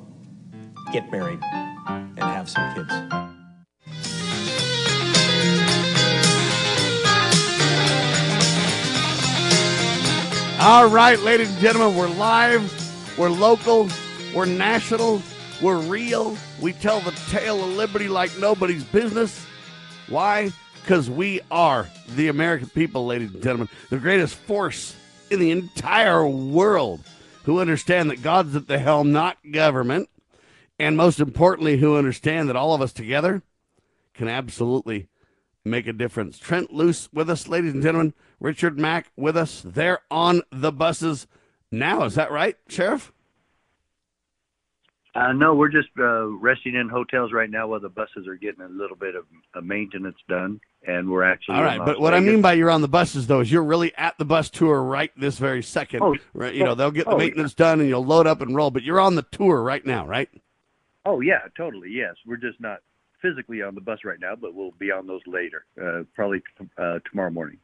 [0.93, 1.39] get married,
[1.87, 3.26] and have some kids.
[10.59, 13.89] All right, ladies and gentlemen, we're live, we're local,
[14.33, 15.21] we're national,
[15.61, 16.35] we're real.
[16.59, 19.45] We tell the tale of liberty like nobody's business.
[20.09, 20.51] Why?
[20.81, 24.95] Because we are the American people, ladies and gentlemen, the greatest force
[25.29, 27.01] in the entire world
[27.43, 30.09] who understand that God's at the helm, not government,
[30.79, 33.43] and most importantly, who understand that all of us together
[34.15, 35.07] can absolutely
[35.63, 36.39] make a difference.
[36.39, 38.15] Trent Loos with us, ladies and gentlemen.
[38.39, 39.61] Richard Mack with us.
[39.65, 41.27] They're on the buses
[41.71, 42.03] now.
[42.03, 43.11] Is that right, Sheriff?
[45.15, 48.61] Uh, no, we're just uh, resting in hotels right now while the buses are getting
[48.61, 49.25] a little bit of,
[49.55, 51.83] of maintenance done, and we're actually all right.
[51.83, 54.25] But what I mean by you're on the buses, though, is you're really at the
[54.25, 56.03] bus tour right this very second.
[56.03, 56.53] Oh, right?
[56.53, 58.69] You know, they'll get the oh, maintenance done, and you'll load up and roll.
[58.69, 60.29] But you're on the tour right now, right?
[61.03, 61.89] Oh yeah, totally.
[61.89, 62.81] Yes, we're just not
[63.19, 66.43] physically on the bus right now, but we'll be on those later, uh, probably
[66.77, 67.57] uh, tomorrow morning.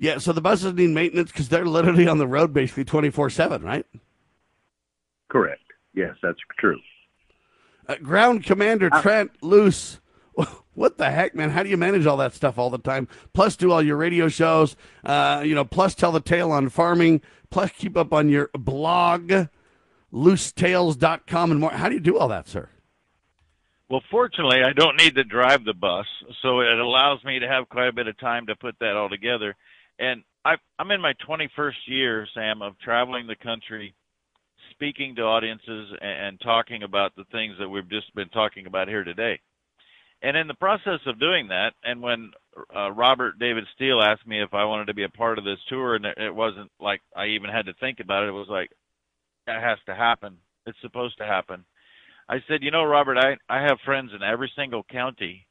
[0.00, 0.18] Yeah.
[0.18, 3.86] So the buses need maintenance because they're literally on the road basically 24 seven, right?
[5.28, 5.62] Correct.
[5.94, 6.80] Yes, that's true.
[7.86, 10.00] Uh, Ground Commander Trent Loos.
[10.74, 11.50] What the heck, man?
[11.50, 13.06] How do you manage all that stuff all the time?
[13.34, 17.20] Plus, do all your radio shows, uh, you know, plus tell the tale on farming,
[17.50, 19.30] plus keep up on your blog,
[20.10, 21.72] loostales.com, and more.
[21.72, 22.70] How do you do all that, sir?
[23.90, 26.06] Well, fortunately, I don't need to drive the bus,
[26.40, 29.10] so it allows me to have quite a bit of time to put that all
[29.10, 29.56] together.
[30.00, 33.94] And I, I'm in my 21st year, Sam, of traveling the country,
[34.70, 38.88] speaking to audiences, and, and talking about the things that we've just been talking about
[38.88, 39.38] here today.
[40.22, 42.30] And in the process of doing that, and when
[42.74, 45.58] uh, Robert David Steele asked me if I wanted to be a part of this
[45.68, 48.70] tour, and it wasn't like I even had to think about it, it was like,
[49.46, 50.36] that has to happen.
[50.66, 51.64] It's supposed to happen.
[52.28, 55.46] I said, you know, Robert, I, I have friends in every single county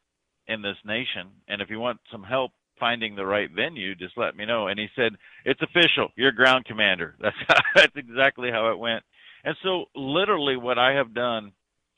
[0.48, 4.36] in this nation, and if you want some help finding the right venue, just let
[4.36, 4.68] me know.
[4.68, 5.14] And he said,
[5.46, 6.10] it's official.
[6.16, 7.16] You're ground commander.
[7.22, 7.36] That's
[7.76, 9.04] that's exactly how it went.
[9.44, 11.54] And so, literally, what I have done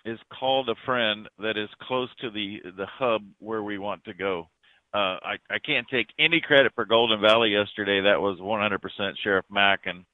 [0.06, 4.14] is called a friend that is close to the the hub where we want to
[4.14, 4.50] go.
[4.94, 8.02] Uh, I I can't take any credit for Golden Valley yesterday.
[8.02, 9.82] That was 100% Sheriff Mack.
[9.86, 10.06] And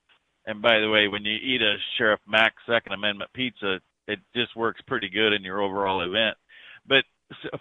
[0.45, 4.55] and by the way, when you eat a Sheriff Mack Second Amendment pizza, it just
[4.55, 6.37] works pretty good in your overall event.
[6.87, 7.03] But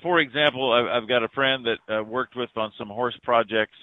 [0.02, 3.76] for example, I've, got a friend that uh, worked with on some horse projects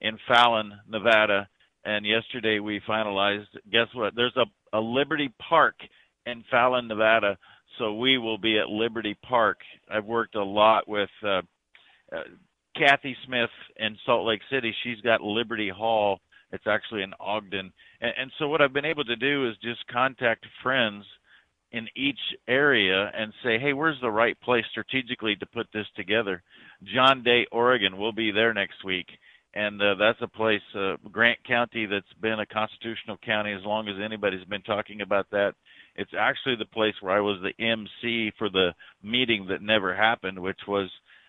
[0.00, 1.48] in Fallon, Nevada,
[1.84, 3.46] and yesterday we finalized.
[3.70, 4.14] Guess what?
[4.14, 5.76] There's a, a Liberty Park
[6.26, 7.38] in Fallon, Nevada,
[7.78, 9.58] so we will be at Liberty Park.
[9.90, 11.42] I've worked a lot with uh,
[12.12, 12.22] uh,
[12.76, 14.74] Kathy Smith in Salt Lake City.
[14.82, 16.20] She's got Liberty Hall.
[16.50, 19.86] It's actually in Ogden, and, and so what I've been able to do is just
[19.92, 21.04] contact friends
[21.72, 26.42] in each area and say, hey, where's the right place strategically to put this together?
[26.94, 29.06] John Day, Oregon, will be there next week.
[29.54, 33.88] And uh, that's a place, uh, Grant County, that's been a constitutional county as long
[33.88, 35.54] as anybody's been talking about that.
[35.96, 38.70] It's actually the place where I was the MC for the
[39.02, 40.88] meeting that never happened, which was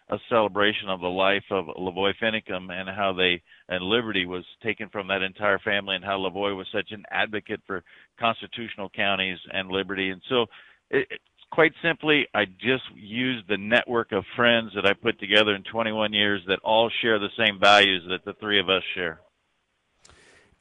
[0.09, 4.89] a celebration of the life of LaVoy Finicum and how they and liberty was taken
[4.89, 7.83] from that entire family and how LaVoy was such an advocate for
[8.19, 10.09] constitutional counties and liberty.
[10.09, 10.47] And so,
[10.89, 11.07] it,
[11.51, 16.13] quite simply, I just used the network of friends that I put together in 21
[16.13, 19.19] years that all share the same values that the three of us share.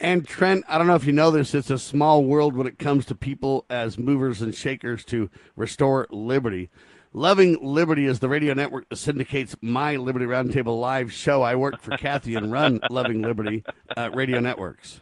[0.01, 2.79] And Trent, I don't know if you know this, it's a small world when it
[2.79, 6.71] comes to people as movers and shakers to restore liberty.
[7.19, 11.43] Loving Liberty is the radio network that syndicates my Liberty Roundtable live show.
[11.43, 13.65] I work for Kathy and run Loving Liberty
[13.97, 15.01] uh, radio networks.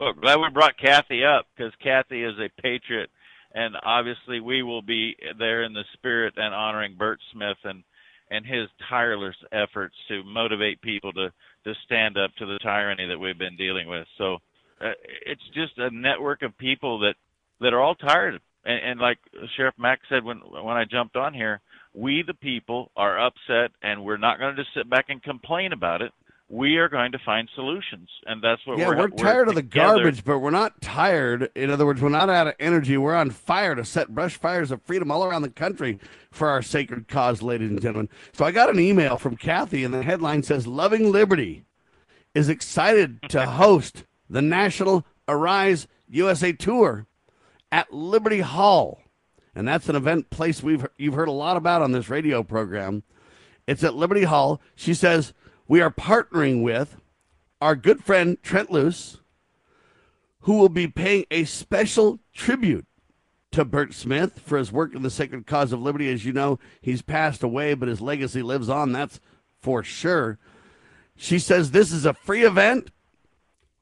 [0.00, 3.10] Well, glad we brought Kathy up because Kathy is a patriot,
[3.54, 7.84] and obviously we will be there in the spirit and honoring Bert Smith and
[8.28, 11.28] and his tireless efforts to motivate people to
[11.62, 14.08] to stand up to the tyranny that we've been dealing with.
[14.18, 14.38] So
[14.80, 14.94] uh,
[15.24, 17.14] it's just a network of people that
[17.60, 18.40] that are all tired.
[18.66, 19.18] And, and like
[19.56, 21.60] Sheriff Mack said when when I jumped on here,
[21.94, 25.72] we the people are upset, and we're not going to just sit back and complain
[25.72, 26.12] about it.
[26.48, 28.96] We are going to find solutions, and that's what yeah, we're.
[28.96, 31.50] we're tired of the together- garbage, but we're not tired.
[31.56, 32.96] In other words, we're not out of energy.
[32.96, 35.98] We're on fire to set brush fires of freedom all around the country
[36.30, 38.08] for our sacred cause, ladies and gentlemen.
[38.32, 41.64] So I got an email from Kathy, and the headline says Loving Liberty
[42.32, 47.06] is excited to host the National Arise USA Tour
[47.70, 49.00] at Liberty Hall.
[49.54, 53.02] And that's an event place we've you've heard a lot about on this radio program.
[53.66, 54.60] It's at Liberty Hall.
[54.74, 55.32] She says
[55.66, 56.96] we are partnering with
[57.60, 59.18] our good friend Trent Loos,
[60.40, 62.86] who will be paying a special tribute
[63.52, 66.12] to Bert Smith for his work in the sacred cause of liberty.
[66.12, 68.92] As you know, he's passed away, but his legacy lives on.
[68.92, 69.20] That's
[69.58, 70.38] for sure.
[71.16, 72.90] She says this is a free event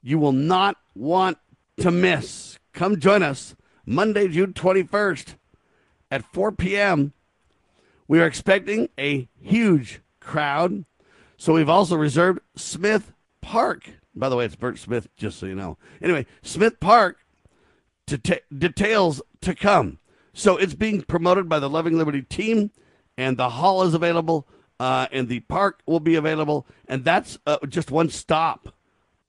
[0.05, 1.39] you will not want
[1.81, 2.59] to miss.
[2.73, 3.57] Come join us
[3.87, 5.35] Monday, June 21st
[6.11, 7.13] at 4 p.m.
[8.07, 10.85] We are expecting a huge crowd.
[11.37, 13.91] So we've also reserved Smith Park.
[14.15, 15.77] By the way, it's Bert Smith, just so you know.
[16.01, 17.19] Anyway, Smith Park
[18.07, 19.99] to ta details to come.
[20.33, 22.71] So it's being promoted by the Loving Liberty team,
[23.17, 24.49] and the hall is available,
[24.81, 28.75] uh, and the park will be available, and that's uh, just one stop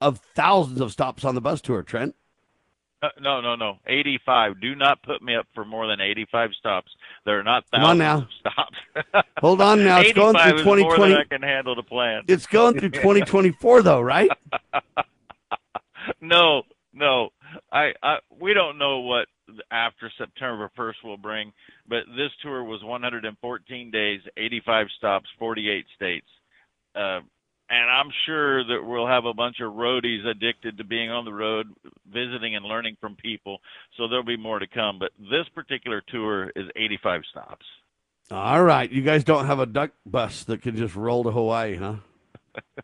[0.00, 1.82] of thousands of stops on the bus tour.
[1.82, 2.14] Trent.
[3.20, 3.78] No, no, no.
[3.86, 4.60] 85.
[4.60, 6.90] Do not put me up for more than 85 stops.
[7.24, 9.26] There are not thousands of stops.
[9.40, 10.00] Hold on now.
[10.00, 12.22] It's going 85 through is more than I can handle to plan.
[12.26, 14.30] It's going through 2024, though, right?
[16.20, 16.62] no,
[16.94, 17.30] no.
[17.70, 19.28] I, I we don't know what
[19.70, 21.52] after September 1st will bring,
[21.88, 26.26] but this tour was 114 days, 85 stops, 48 states.
[26.94, 27.20] Uh,
[27.68, 31.32] and I'm sure that we'll have a bunch of roadies addicted to being on the
[31.32, 31.68] road,
[32.12, 33.58] visiting and learning from people.
[33.96, 34.98] So there'll be more to come.
[34.98, 37.66] But this particular tour is 85 stops.
[38.30, 38.90] All right.
[38.90, 41.96] You guys don't have a duck bus that can just roll to Hawaii, huh?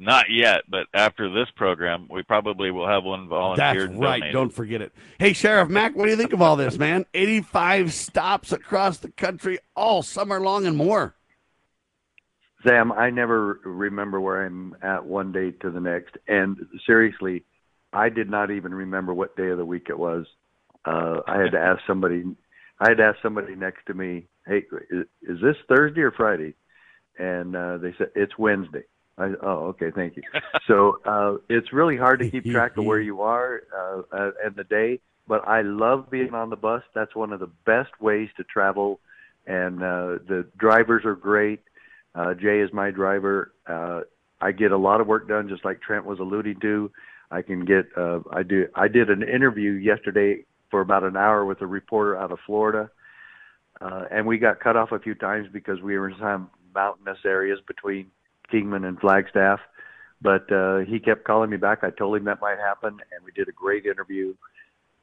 [0.00, 3.90] Not yet, but after this program, we probably will have one volunteered.
[3.90, 4.20] That's right.
[4.20, 4.32] donated.
[4.32, 4.92] Don't forget it.
[5.18, 7.04] Hey, Sheriff Mack, what do you think of all this, man?
[7.14, 11.16] 85 stops across the country all summer long and more.
[12.66, 16.16] Sam, I never remember where I'm at one day to the next.
[16.26, 16.56] And
[16.86, 17.44] seriously,
[17.92, 20.26] I did not even remember what day of the week it was.
[20.84, 22.24] Uh, I had to ask somebody.
[22.80, 26.54] I had to ask somebody next to me, "Hey, is, is this Thursday or Friday?"
[27.18, 28.84] And uh, they said it's Wednesday.
[29.18, 30.22] I, oh, okay, thank you.
[30.66, 34.54] So uh, it's really hard to keep track of where you are uh, uh, and
[34.54, 35.00] the day.
[35.26, 36.82] But I love being on the bus.
[36.94, 39.00] That's one of the best ways to travel,
[39.46, 41.60] and uh, the drivers are great.
[42.14, 43.52] Uh, Jay is my driver.
[43.66, 44.00] Uh,
[44.40, 46.90] I get a lot of work done, just like Trent was alluding to.
[47.30, 47.86] I can get.
[47.96, 48.66] Uh, I do.
[48.74, 52.90] I did an interview yesterday for about an hour with a reporter out of Florida,
[53.80, 57.18] uh, and we got cut off a few times because we were in some mountainous
[57.24, 58.10] areas between
[58.50, 59.60] Kingman and Flagstaff.
[60.20, 61.80] But uh, he kept calling me back.
[61.82, 64.34] I told him that might happen, and we did a great interview.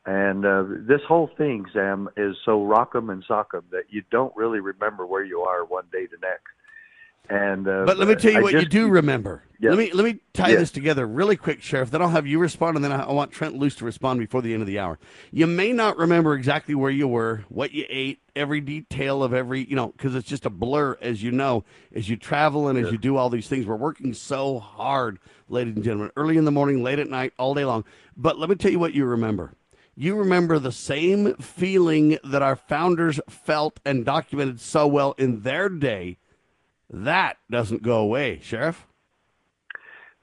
[0.06, 4.60] And uh, this whole thing, Sam, is so rock'em and sock'em that you don't really
[4.60, 6.54] remember where you are one day to next.
[7.30, 9.44] And uh, But let me tell you I what you do remember.
[9.60, 9.70] Yeah.
[9.72, 10.58] Let me let me tie Yeah.
[10.58, 11.90] this together really quick, Sheriff.
[11.90, 14.42] Then I'll have you respond, and then I I want Trent Loos to respond before
[14.42, 15.00] the end of the hour.
[15.32, 19.64] You may not remember exactly where you were, what you ate, every detail of every,
[19.68, 21.64] you know, because it's just a blur, as you know,
[21.96, 23.66] as you travel and as you do all these things.
[23.66, 27.54] We're working so hard, ladies and gentlemen, early in the morning, late at night, all
[27.54, 27.86] day long.
[28.18, 29.54] But let me tell you what you remember.
[29.96, 35.70] You remember the same feeling that our founders felt and documented so well in their
[35.70, 36.18] day.
[37.04, 38.88] That doesn't go away, Sheriff.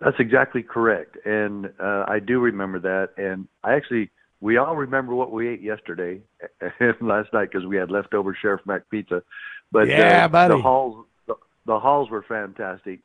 [0.01, 3.11] That's exactly correct, and uh, I do remember that.
[3.23, 4.11] And I actually,
[4.41, 6.23] we all remember what we ate yesterday
[6.81, 9.23] and last night because we had leftover Sheriff Mack pizza.
[9.71, 10.55] But Yeah, uh, buddy.
[10.55, 11.35] the halls, the,
[11.67, 13.01] the halls were fantastic.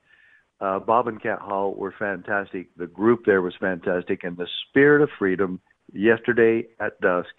[0.60, 2.70] Uh, Bob and Cat Hall were fantastic.
[2.78, 5.60] The group there was fantastic, and the spirit of freedom.
[5.94, 7.30] Yesterday at dusk,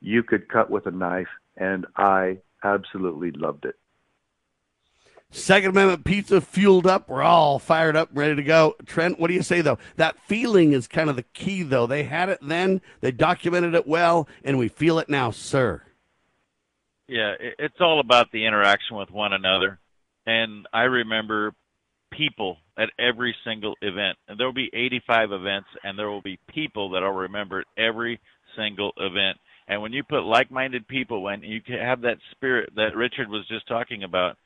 [0.00, 3.76] you could cut with a knife, and I absolutely loved it.
[5.30, 7.08] Second Amendment pizza fueled up.
[7.08, 8.76] We're all fired up, ready to go.
[8.86, 9.78] Trent, what do you say though?
[9.96, 11.86] That feeling is kind of the key, though.
[11.86, 15.82] They had it then, they documented it well, and we feel it now, sir.
[17.08, 19.78] Yeah, it's all about the interaction with one another.
[20.26, 21.52] And I remember
[22.10, 24.18] people at every single event.
[24.28, 27.66] And there will be 85 events, and there will be people that I'll remember at
[27.76, 28.20] every
[28.56, 29.38] single event.
[29.68, 33.68] And when you put like-minded people, when you have that spirit that Richard was just
[33.68, 34.36] talking about,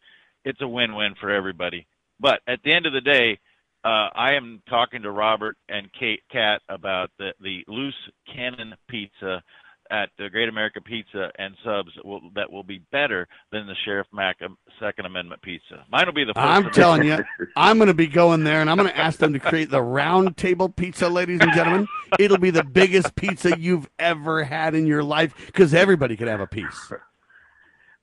[0.45, 1.87] it's a win-win for everybody.
[2.19, 3.39] But at the end of the day,
[3.85, 7.95] uh, I am talking to Robert and Kate Cat about the the loose
[8.35, 9.43] cannon pizza
[9.91, 14.07] at the Great American Pizza and subs will, that will be better than the Sheriff
[14.13, 15.85] Mack um, Second Amendment pizza.
[15.91, 16.35] Mine will be the.
[16.35, 17.19] First I'm telling you,
[17.57, 19.83] I'm going to be going there, and I'm going to ask them to create the
[19.83, 21.89] round table pizza, ladies and gentlemen.
[22.19, 26.41] It'll be the biggest pizza you've ever had in your life because everybody could have
[26.41, 26.93] a piece.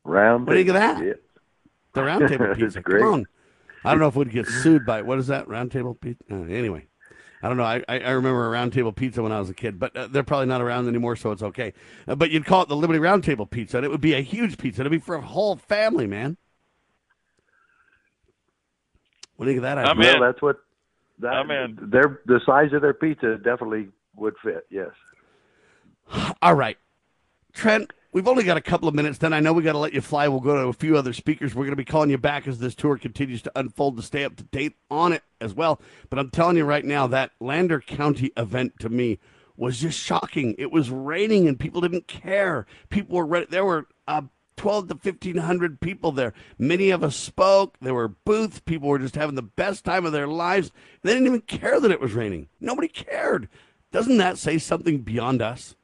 [0.04, 0.46] Round.
[0.46, 1.06] What do you think of table, that?
[1.06, 1.14] yeah.
[1.98, 2.04] The
[2.38, 2.82] roundtable pizza.
[2.82, 3.02] great.
[3.02, 3.26] Come on.
[3.84, 6.24] I don't know if we'd get sued by what is that roundtable pizza?
[6.32, 6.88] Uh, anyway,
[7.42, 7.64] I don't know.
[7.64, 10.24] I, I I remember a roundtable pizza when I was a kid, but uh, they're
[10.24, 11.74] probably not around anymore, so it's okay.
[12.08, 14.58] Uh, but you'd call it the Liberty Roundtable Pizza, and it would be a huge
[14.58, 14.82] pizza.
[14.82, 16.38] It'd be for a whole family, man.
[19.38, 20.20] What do you think of that idea?
[20.20, 20.58] well, that's what.
[21.20, 21.78] That, I'm in.
[21.90, 24.68] Their the size of their pizza definitely would fit.
[24.70, 24.90] Yes.
[26.42, 26.78] All right.
[27.54, 29.18] Trent, we've only got a couple of minutes.
[29.18, 30.28] Then I know we got to let you fly.
[30.28, 31.54] We'll go to a few other speakers.
[31.54, 34.24] We're going to be calling you back as this tour continues to unfold to stay
[34.24, 35.82] up to date on it as well.
[36.10, 39.20] But I'm telling you right now, that Lander County event to me
[39.56, 40.56] was just shocking.
[40.58, 42.66] It was raining and people didn't care.
[42.90, 43.48] People were ready.
[43.50, 44.24] There were uh,
[44.58, 46.34] 12 to 1500 people there.
[46.58, 47.78] Many of us spoke.
[47.80, 48.60] There were booths.
[48.60, 50.72] People were just having the best time of their lives.
[51.02, 52.50] They didn't even care that it was raining.
[52.60, 53.48] Nobody cared.
[53.92, 55.76] Doesn't that say something beyond us?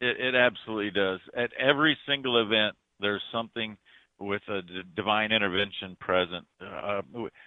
[0.00, 1.20] It, it absolutely does.
[1.36, 3.76] At every single event, there's something
[4.18, 6.46] with a d- divine intervention present.
[6.60, 7.00] Uh,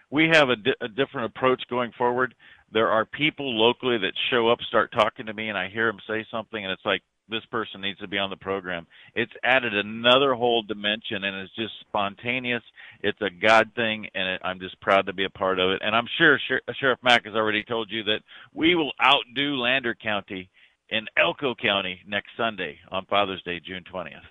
[0.10, 2.34] we have a, di- a different approach going forward.
[2.72, 6.00] There are people locally that show up, start talking to me, and I hear them
[6.08, 8.86] say something, and it's like this person needs to be on the program.
[9.16, 12.64] It's added another whole dimension, and it's just spontaneous.
[13.02, 15.82] It's a God thing, and it, I'm just proud to be a part of it.
[15.84, 18.22] And I'm sure Sher- Sheriff Mack has already told you that
[18.54, 20.50] we will outdo Lander County
[20.90, 24.22] in Elko County next Sunday on Father's Day, June 20th.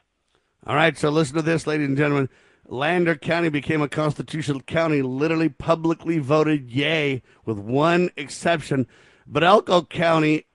[0.66, 2.28] All right, so listen to this, ladies and gentlemen.
[2.68, 8.86] Lander County became a constitutional county, literally publicly voted yay, with one exception.
[9.26, 10.46] But Elko County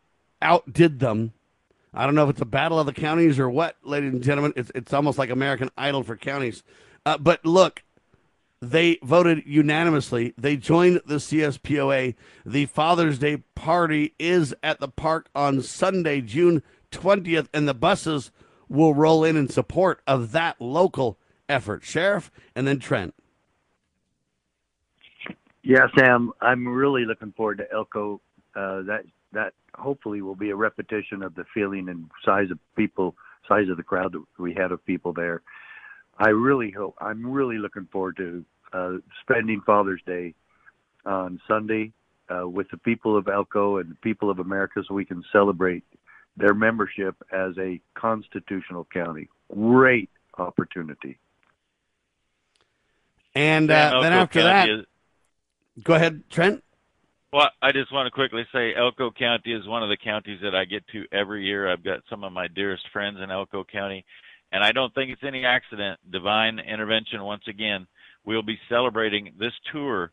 [0.41, 1.33] outdid them.
[1.93, 4.53] I don't know if it's a battle of the counties or what, ladies and gentlemen.
[4.55, 6.63] It's, it's almost like American Idol for counties.
[7.05, 7.83] Uh, but look,
[8.61, 10.33] they voted unanimously.
[10.37, 12.15] They joined the CSPOA.
[12.45, 18.31] The Father's Day party is at the park on Sunday, June 20th, and the buses
[18.67, 21.83] will roll in in support of that local effort.
[21.83, 23.13] Sheriff, and then Trent.
[25.63, 28.21] Yeah, Sam, I'm really looking forward to Elko.
[28.55, 29.03] Uh, that
[29.33, 33.15] that hopefully will be a repetition of the feeling and size of people,
[33.47, 35.41] size of the crowd that we had of people there.
[36.19, 36.95] I really hope.
[36.99, 40.33] I'm really looking forward to uh, spending Father's Day
[41.05, 41.93] on Sunday
[42.29, 45.83] uh, with the people of Elko and the people of America, so we can celebrate
[46.35, 49.29] their membership as a constitutional county.
[49.53, 51.17] Great opportunity.
[53.35, 56.63] And Sam, uh, then after County that, is- go ahead, Trent.
[57.31, 60.55] Well, I just want to quickly say Elko County is one of the counties that
[60.55, 61.71] I get to every year.
[61.71, 64.05] I've got some of my dearest friends in Elko County,
[64.51, 65.99] and I don't think it's any accident.
[66.09, 67.87] Divine intervention once again.
[68.25, 70.11] We'll be celebrating this tour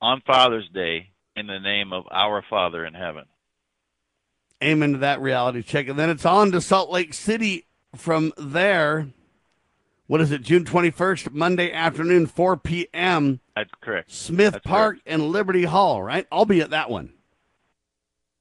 [0.00, 3.24] on Father's Day in the name of our Father in heaven.
[4.62, 5.88] Amen to that reality check.
[5.88, 9.08] And then it's on to Salt Lake City from there.
[10.06, 13.40] What is it, June 21st, Monday afternoon, 4 p.m.
[13.56, 14.12] That's correct.
[14.12, 16.26] Smith That's Park and Liberty Hall, right?
[16.30, 17.14] I'll be at that one.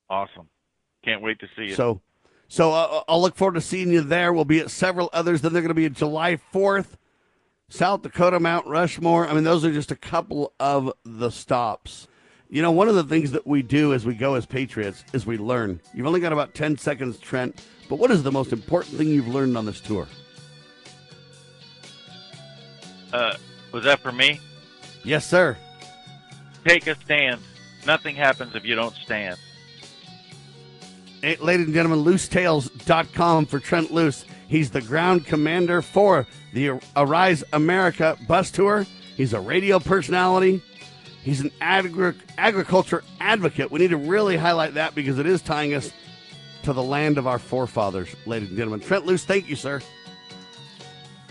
[0.09, 0.49] Awesome.
[1.05, 1.75] Can't wait to see you.
[1.75, 2.01] So,
[2.53, 4.31] so uh, I'll look forward to seeing you there.
[4.31, 5.41] We'll be at several others.
[5.41, 6.97] Then they're going to be at July 4th,
[7.67, 9.27] South Dakota, Mount Rushmore.
[9.27, 12.07] I mean, those are just a couple of the stops.
[12.51, 15.25] You know, one of the things that we do as we go as Patriots is
[15.25, 15.79] we learn.
[15.95, 19.27] You've only got about 10 seconds, Trent, but what is the most important thing you've
[19.27, 20.07] learned on this tour?
[23.13, 23.35] uh,
[23.71, 24.39] was that for me?
[25.03, 25.57] Yes, sir.
[26.67, 27.41] Take a stand.
[27.87, 29.39] Nothing happens if you don't stand.
[31.23, 34.25] Ladies and gentlemen, loostales.com for Trent Loos.
[34.49, 38.85] He's the ground commander for the Arise America bus tour.
[39.15, 40.61] He's a radio personality.
[41.23, 43.71] He's an agri- agriculture advocate.
[43.71, 45.93] We need to really highlight that because it is tying us
[46.63, 48.81] to the land of our forefathers, ladies and gentlemen.
[48.81, 49.81] Trent Loos, thank you, sir.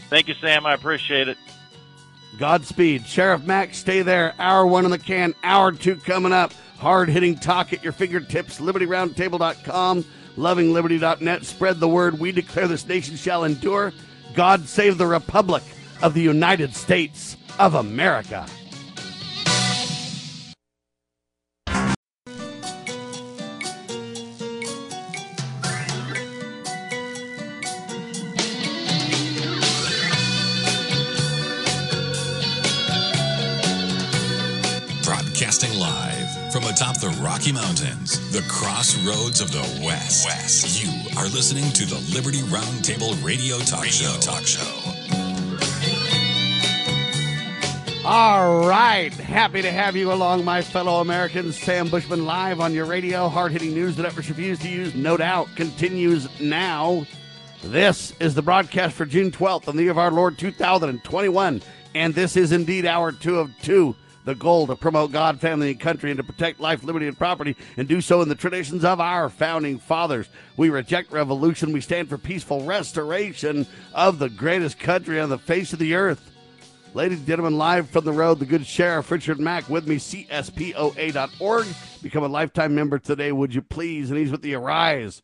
[0.09, 0.65] Thank you, Sam.
[0.65, 1.37] I appreciate it.
[2.39, 3.07] Godspeed.
[3.07, 4.35] Sheriff Mack, stay there.
[4.39, 6.55] Hour one in the can, hour two coming up.
[6.83, 8.59] Hard hitting talk at your fingertips.
[8.59, 10.05] LibertyRoundtable.com,
[10.37, 11.45] lovingliberty.net.
[11.45, 12.19] Spread the word.
[12.19, 13.93] We declare this nation shall endure.
[14.35, 15.63] God save the Republic
[16.03, 18.47] of the United States of America.
[35.05, 36.12] Broadcasting live
[36.53, 40.27] from atop the Rocky Mountains, the crossroads of the West.
[40.27, 40.85] West.
[40.85, 44.21] You are listening to the Liberty Roundtable Radio Talk radio Show.
[44.21, 44.93] Talk Show.
[48.05, 49.15] All right.
[49.15, 51.59] Happy to have you along, my fellow Americans.
[51.59, 53.31] Sam Bushman live on your radio.
[53.31, 57.07] Hard hitting news that networks refuse to use, no doubt, continues now.
[57.63, 61.63] This is the broadcast for June 12th in the year of our Lord 2021.
[61.95, 63.97] And this is indeed hour two of two.
[64.25, 67.57] The goal to promote God, family, and country, and to protect life, liberty, and property,
[67.77, 70.29] and do so in the traditions of our founding fathers.
[70.57, 71.73] We reject revolution.
[71.73, 76.31] We stand for peaceful restoration of the greatest country on the face of the earth.
[76.95, 81.67] Ladies and gentlemen, live from the road, the good sheriff Richard Mack with me, CSPOA.org.
[82.03, 84.11] Become a lifetime member today, would you please?
[84.11, 85.23] And he's with the Arise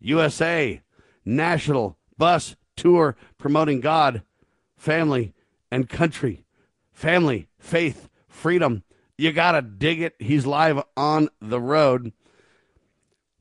[0.00, 0.82] USA
[1.24, 4.22] National Bus Tour promoting God,
[4.76, 5.32] family,
[5.70, 6.44] and country.
[6.92, 8.08] Family, faith,
[8.46, 8.84] freedom.
[9.18, 10.14] You got to dig it.
[10.20, 12.12] He's live on the road.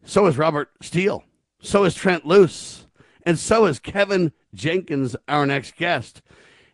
[0.03, 1.23] So is Robert Steele.
[1.61, 2.87] So is Trent Loos.
[3.21, 6.23] And so is Kevin Jenkins, our next guest.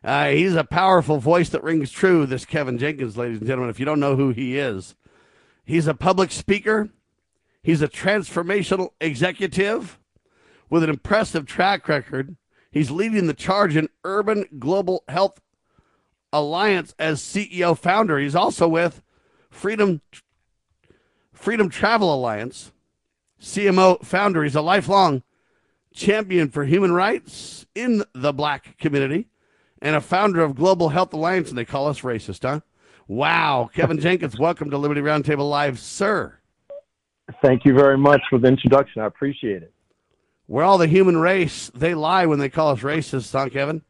[0.01, 3.81] Uh, he's a powerful voice that rings true, this Kevin Jenkins, ladies and gentlemen, if
[3.81, 4.95] you don't know who he is.
[5.65, 6.87] He's a public speaker,
[7.61, 9.99] he's a transformational executive
[10.69, 12.37] with an impressive track record.
[12.71, 15.41] He's leading the charge in Urban Global Health
[16.33, 18.17] Alliance as CEO founder.
[18.17, 19.01] He's also with
[19.49, 20.01] Freedom
[21.33, 22.71] Freedom Travel Alliance,
[23.41, 24.43] CMO founder.
[24.43, 25.23] He's a lifelong
[25.93, 29.27] champion for human rights in the black community
[29.81, 32.61] and a founder of Global Health Alliance, and they call us racist, huh?
[33.07, 33.69] Wow.
[33.73, 36.37] Kevin Jenkins, welcome to Liberty Roundtable Live, sir.
[37.41, 39.01] Thank you very much for the introduction.
[39.01, 39.73] I appreciate it.
[40.47, 41.71] We're all the human race.
[41.73, 43.81] They lie when they call us racist, huh, Kevin?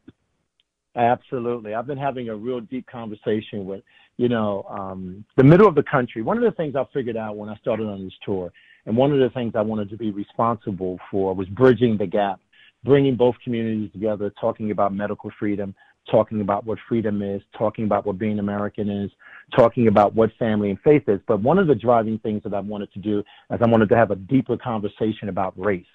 [0.94, 1.74] Absolutely.
[1.74, 3.82] I've been having a real deep conversation with,
[4.18, 6.22] you know, um, the middle of the country.
[6.22, 8.52] One of the things I figured out when I started on this tour,
[8.84, 12.40] and one of the things I wanted to be responsible for was bridging the gap,
[12.84, 15.74] bringing both communities together, talking about medical freedom,
[16.10, 19.10] talking about what freedom is, talking about what being American is,
[19.56, 21.20] talking about what family and faith is.
[21.26, 23.96] But one of the driving things that I wanted to do is I wanted to
[23.96, 25.86] have a deeper conversation about race.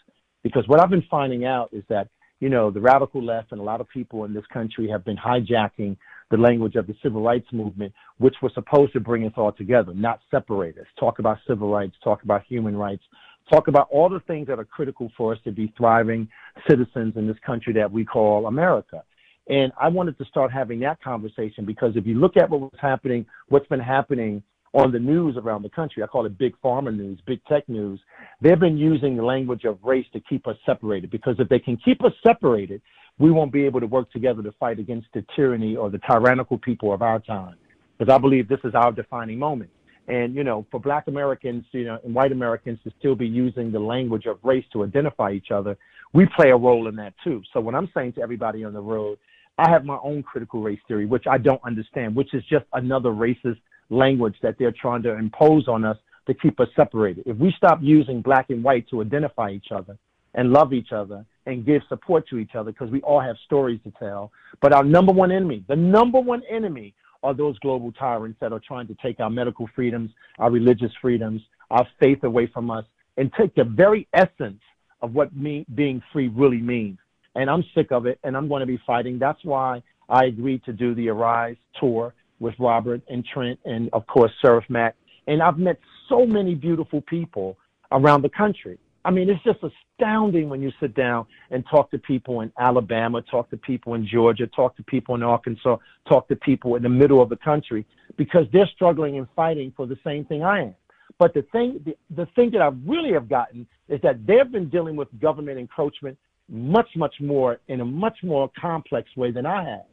[0.43, 2.07] Because what I've been finding out is that
[2.39, 5.17] you know, the radical left and a lot of people in this country have been
[5.17, 5.97] hijacking
[6.29, 9.93] the language of the civil rights movement, which was supposed to bring us all together,
[9.93, 10.85] not separate us.
[10.99, 13.03] Talk about civil rights, talk about human rights,
[13.49, 16.27] talk about all the things that are critical for us to be thriving
[16.69, 19.03] citizens in this country that we call America.
[19.49, 22.79] And I wanted to start having that conversation because if you look at what was
[22.79, 24.43] happening, what's been happening
[24.77, 26.03] on the news around the country.
[26.03, 27.99] I call it big pharma news, big tech news.
[28.41, 31.77] They've been using the language of race to keep us separated because if they can
[31.77, 32.79] keep us separated,
[33.17, 36.59] we won't be able to work together to fight against the tyranny or the tyrannical
[36.59, 37.55] people of our time.
[37.97, 39.71] Because I believe this is our defining moment.
[40.07, 43.71] And, you know, for black Americans, you know, and white Americans to still be using
[43.71, 45.75] the language of race to identify each other,
[46.13, 47.41] we play a role in that too.
[47.51, 49.17] So when I'm saying to everybody on the road,
[49.57, 53.09] I have my own critical race theory, which I don't understand, which is just another
[53.09, 53.57] racist
[53.89, 57.23] language that they're trying to impose on us to keep us separated.
[57.25, 59.97] If we stop using black and white to identify each other
[60.33, 63.79] and love each other and give support to each other, because we all have stories
[63.85, 64.31] to tell,
[64.61, 68.61] but our number one enemy, the number one enemy are those global tyrants that are
[68.65, 72.85] trying to take our medical freedoms, our religious freedoms, our faith away from us,
[73.15, 74.61] and take the very essence
[75.01, 76.97] of what me, being free really means.
[77.35, 79.17] And I'm sick of it, and I'm going to be fighting.
[79.19, 84.05] That's why I agreed to do the Arise tour with Robert and Trent and of
[84.07, 84.95] course Sheriff Mack.
[85.27, 85.79] And I've met
[86.09, 87.57] so many beautiful people
[87.91, 88.77] around the country.
[89.05, 93.21] I mean, it's just astounding when you sit down and talk to people in Alabama,
[93.21, 95.77] talk to people in Georgia, talk to people in Arkansas,
[96.09, 97.85] talk to people in the middle of the country
[98.17, 100.75] because they're struggling and fighting for the same thing I am.
[101.19, 104.69] But the thing, the, the thing that I really have gotten is that they've been
[104.69, 106.17] dealing with government encroachment
[106.49, 109.85] much, much more in a much more complex way than I have.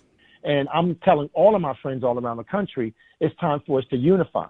[0.45, 3.85] And I'm telling all of my friends all around the country, it's time for us
[3.91, 4.47] to unify.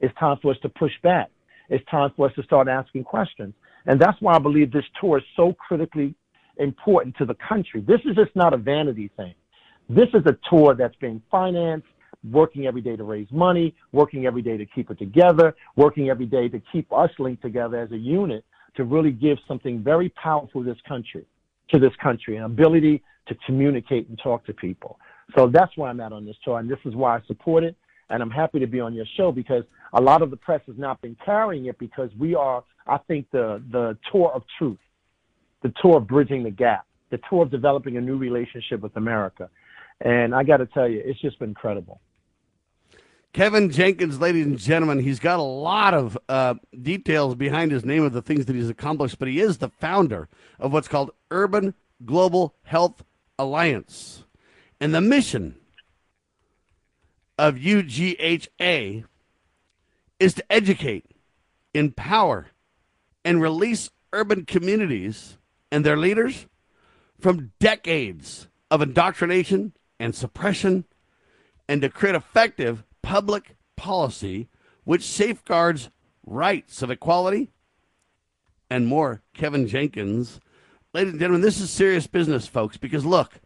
[0.00, 1.30] It's time for us to push back.
[1.68, 3.54] It's time for us to start asking questions.
[3.86, 6.14] And that's why I believe this tour is so critically
[6.58, 7.80] important to the country.
[7.80, 9.34] This is just not a vanity thing.
[9.88, 11.86] This is a tour that's being financed,
[12.30, 16.26] working every day to raise money, working every day to keep it together, working every
[16.26, 18.44] day to keep us linked together as a unit
[18.76, 21.24] to really give something very powerful to this country,
[21.68, 24.98] to this country, an ability to communicate and talk to people.
[25.36, 27.76] So that's why I'm at on this tour, and this is why I support it.
[28.10, 29.64] And I'm happy to be on your show because
[29.94, 33.30] a lot of the press has not been carrying it because we are, I think,
[33.30, 34.78] the the tour of truth,
[35.62, 39.48] the tour of bridging the gap, the tour of developing a new relationship with America.
[40.00, 42.00] And I got to tell you, it's just been incredible.
[43.32, 48.02] Kevin Jenkins, ladies and gentlemen, he's got a lot of uh, details behind his name
[48.02, 51.72] of the things that he's accomplished, but he is the founder of what's called Urban
[52.04, 53.02] Global Health
[53.38, 54.24] Alliance.
[54.82, 55.54] And the mission
[57.38, 59.04] of UGHA
[60.18, 61.06] is to educate,
[61.72, 62.48] empower,
[63.24, 65.38] and release urban communities
[65.70, 66.46] and their leaders
[67.20, 70.84] from decades of indoctrination and suppression
[71.68, 74.48] and to create effective public policy
[74.82, 75.90] which safeguards
[76.26, 77.52] rights of equality
[78.68, 79.22] and more.
[79.32, 80.40] Kevin Jenkins.
[80.92, 83.38] Ladies and gentlemen, this is serious business, folks, because look,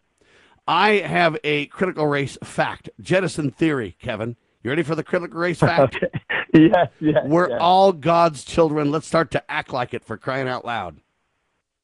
[0.66, 4.36] I have a critical race fact, jettison theory, Kevin.
[4.62, 5.96] You ready for the critical race fact?
[6.54, 7.22] yes, yes.
[7.24, 7.58] We're yes.
[7.60, 8.90] all God's children.
[8.90, 10.96] Let's start to act like it for crying out loud.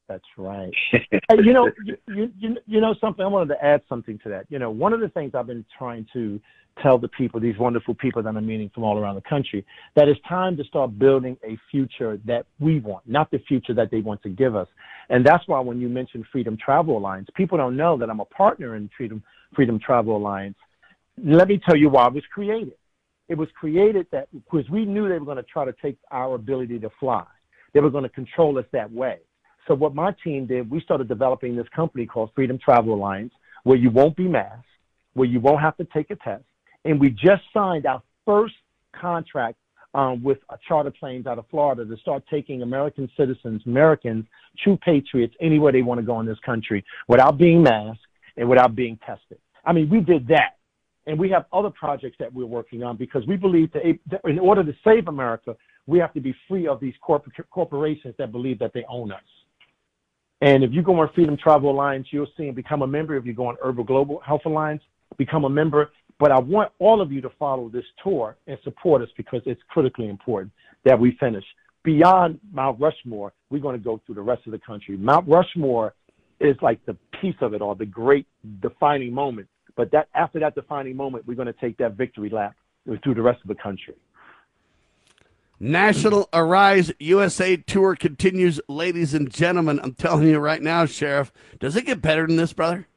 [0.09, 0.73] That's right.
[1.39, 1.71] you know,
[2.07, 3.23] you, you, you know something.
[3.23, 4.47] I wanted to add something to that.
[4.49, 6.41] You know, one of the things I've been trying to
[6.81, 9.65] tell the people, these wonderful people that I'm meeting from all around the country,
[9.95, 13.91] that it's time to start building a future that we want, not the future that
[13.91, 14.67] they want to give us.
[15.09, 18.25] And that's why when you mentioned Freedom Travel Alliance, people don't know that I'm a
[18.25, 19.23] partner in Freedom
[19.55, 20.57] Freedom Travel Alliance.
[21.23, 22.73] Let me tell you why it was created.
[23.29, 26.35] It was created that because we knew they were going to try to take our
[26.35, 27.25] ability to fly.
[27.73, 29.19] They were going to control us that way.
[29.67, 33.77] So what my team did, we started developing this company called Freedom Travel Alliance, where
[33.77, 34.65] you won't be masked,
[35.13, 36.43] where you won't have to take a test,
[36.85, 38.55] and we just signed our first
[38.93, 39.57] contract
[39.93, 44.25] um, with a charter planes out of Florida to start taking American citizens, Americans,
[44.63, 48.01] true patriots, anywhere they want to go in this country without being masked
[48.37, 49.37] and without being tested.
[49.65, 50.57] I mean, we did that.
[51.05, 53.83] And we have other projects that we're working on because we believe that
[54.23, 55.55] in order to save America,
[55.85, 59.21] we have to be free of these corporations that believe that they own us.
[60.41, 63.17] And if you go on Freedom Travel Alliance, you'll see and become a member.
[63.17, 64.81] If you go on Urban Global Health Alliance,
[65.17, 65.91] become a member.
[66.19, 69.61] But I want all of you to follow this tour and support us because it's
[69.69, 70.51] critically important
[70.85, 71.43] that we finish.
[71.83, 74.95] Beyond Mount Rushmore, we're going to go through the rest of the country.
[74.95, 75.93] Mount Rushmore
[76.39, 78.27] is like the piece of it all, the great
[78.61, 79.47] defining moment.
[79.75, 82.55] But that after that defining moment, we're going to take that victory lap
[82.85, 83.95] through the rest of the country.
[85.59, 89.79] National Arise USA tour continues, ladies and gentlemen.
[89.81, 92.87] I'm telling you right now, Sheriff, does it get better than this, brother?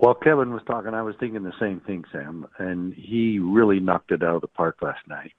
[0.00, 4.12] While Kevin was talking, I was thinking the same thing, Sam, and he really knocked
[4.12, 5.32] it out of the park last night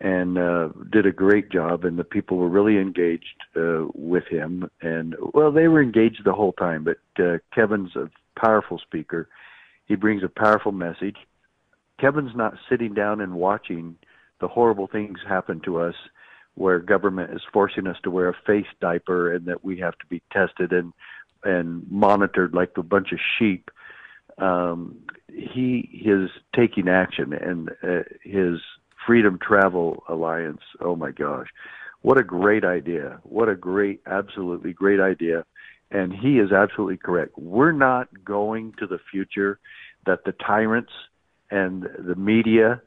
[0.00, 1.86] and uh, did a great job.
[1.86, 3.24] And the people were really engaged
[3.56, 6.84] uh, with him, and well, they were engaged the whole time.
[6.84, 9.30] But uh, Kevin's a powerful speaker;
[9.86, 11.16] he brings a powerful message.
[11.98, 13.96] Kevin's not sitting down and watching
[14.42, 15.94] the horrible things happen to us
[16.54, 20.06] where government is forcing us to wear a face diaper and that we have to
[20.10, 20.92] be tested and
[21.44, 23.70] and monitored like a bunch of sheep
[24.38, 24.96] um
[25.32, 28.60] he is taking action and uh, his
[29.06, 31.48] freedom travel alliance oh my gosh
[32.02, 33.20] what a great idea.
[33.24, 35.44] What a great absolutely great idea.
[35.90, 37.36] And he is absolutely correct.
[37.36, 39.58] We're not going to the future
[40.06, 40.92] that the tyrants
[41.50, 42.80] and the media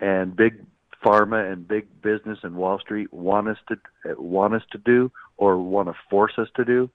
[0.00, 0.64] and big
[1.04, 3.76] pharma and big business and Wall Street want us to
[4.16, 6.88] want us to do or want to force us to do.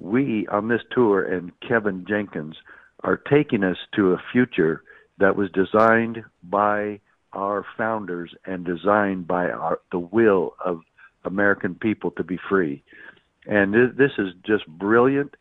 [0.00, 2.56] We on this tour and Kevin Jenkins
[3.04, 4.82] are taking us to a future
[5.18, 7.00] that was designed by
[7.32, 10.80] our founders and designed by our, the will of
[11.24, 12.82] American people to be free.
[13.46, 15.34] And this is just brilliant.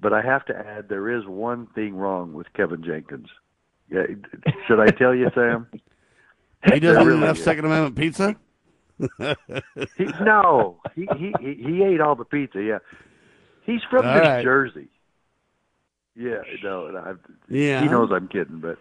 [0.00, 3.28] But I have to add, there is one thing wrong with Kevin Jenkins.
[3.90, 4.02] Yeah,
[4.66, 5.66] should I tell you, Sam?
[6.72, 7.44] He doesn't really is.
[7.44, 8.36] Second Amendment pizza.
[9.98, 12.62] he, no, he, he he ate all the pizza.
[12.62, 12.78] Yeah,
[13.64, 14.42] he's from all New right.
[14.42, 14.88] Jersey.
[16.16, 17.14] Yeah, no, I,
[17.48, 17.82] yeah.
[17.82, 18.78] He knows I'm kidding, but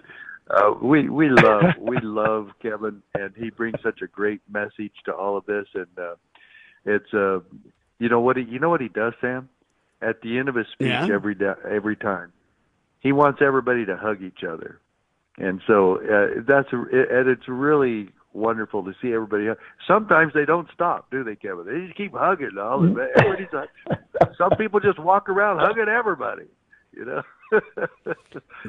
[0.50, 5.14] uh, we we love we love Kevin, and he brings such a great message to
[5.14, 5.66] all of this.
[5.74, 6.16] And uh,
[6.86, 7.40] it's uh,
[8.00, 9.50] you know what he you know what he does, Sam.
[10.02, 11.08] At the end of his speech, Yeah.
[11.12, 12.34] every da- every time,
[13.00, 14.80] he wants everybody to hug each other
[15.38, 19.48] and so uh, that's a, and it's really wonderful to see everybody.
[19.88, 21.66] Sometimes they don't stop, do they, Kevin?
[21.66, 22.58] They just keep hugging.
[22.60, 23.00] All Mm-hmm.
[23.20, 23.70] everybody's like,
[24.38, 26.46] some people just walk around hugging everybody.
[26.96, 27.22] You know.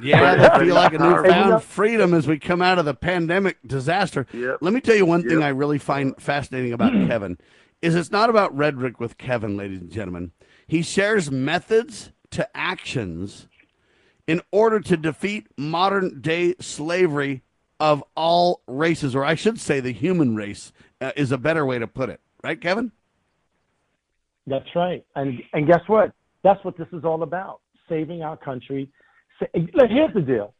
[0.02, 2.94] Yeah, But- they feel like a but- newfound freedom as we come out of the
[2.94, 4.26] pandemic disaster.
[4.32, 4.58] Yep.
[4.60, 5.42] Let me tell you one thing Yep.
[5.42, 7.38] I really find fascinating about Kevin
[7.80, 10.32] is it's not about rhetoric with Kevin, ladies and gentlemen.
[10.66, 13.46] He shares methods to actions
[14.26, 17.42] in order to defeat modern day slavery
[17.84, 20.72] of all races, or I should say the human race
[21.02, 22.18] uh, is a better way to put it.
[22.42, 22.92] Right, Kevin?
[24.46, 25.04] That's right.
[25.16, 26.12] And and guess what?
[26.42, 28.88] That's what this is all about: saving our country.
[29.52, 30.54] Here's the deal: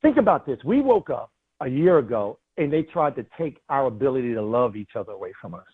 [0.00, 0.58] think about this.
[0.64, 4.74] We woke up a year ago and they tried to take our ability to love
[4.74, 5.66] each other away from us,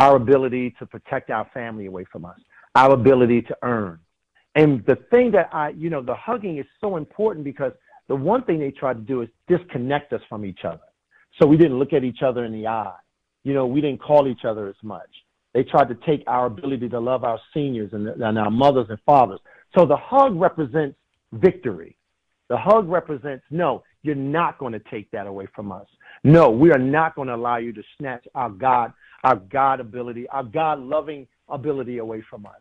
[0.00, 2.38] our ability to protect our family away from us,
[2.74, 3.98] our ability to earn.
[4.54, 7.72] And the thing that I, you know, the hugging is so important because
[8.08, 10.80] the one thing they tried to do is disconnect us from each other.
[11.40, 12.94] So we didn't look at each other in the eye.
[13.44, 15.08] You know, we didn't call each other as much.
[15.54, 18.98] They tried to take our ability to love our seniors and, and our mothers and
[19.04, 19.40] fathers.
[19.76, 20.96] So the hug represents
[21.32, 21.96] victory.
[22.48, 25.86] The hug represents no, you're not going to take that away from us.
[26.24, 28.92] No, we are not going to allow you to snatch our God,
[29.24, 32.60] our God ability, our God loving ability away from us.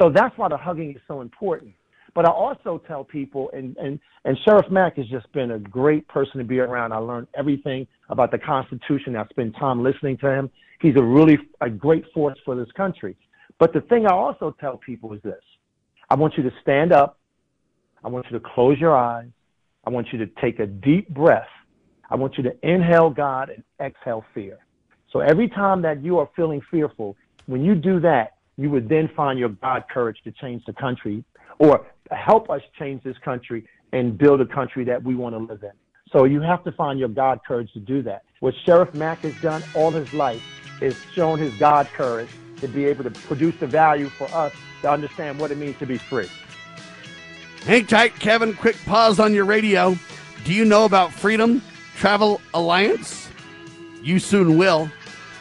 [0.00, 1.72] So that's why the hugging is so important.
[2.14, 6.06] But I also tell people, and, and, and Sheriff Mack has just been a great
[6.08, 6.92] person to be around.
[6.92, 9.16] I learned everything about the Constitution.
[9.16, 10.50] I spent time listening to him.
[10.80, 13.16] He's a really a great force for this country.
[13.58, 15.42] But the thing I also tell people is this
[16.08, 17.18] I want you to stand up.
[18.02, 19.28] I want you to close your eyes.
[19.84, 21.48] I want you to take a deep breath.
[22.10, 24.58] I want you to inhale God and exhale fear.
[25.12, 29.08] So every time that you are feeling fearful, when you do that, you would then
[29.16, 31.24] find your God courage to change the country
[31.60, 35.62] or help us change this country and build a country that we want to live
[35.62, 35.70] in.
[36.10, 38.24] So you have to find your God courage to do that.
[38.40, 40.42] What Sheriff Mack has done all his life
[40.82, 44.52] is shown his God courage to be able to produce the value for us
[44.82, 46.28] to understand what it means to be free.
[47.64, 48.54] Hang tight, Kevin.
[48.54, 49.94] Quick pause on your radio.
[50.44, 51.62] Do you know about Freedom
[51.94, 53.28] Travel Alliance?
[54.02, 54.90] You soon will.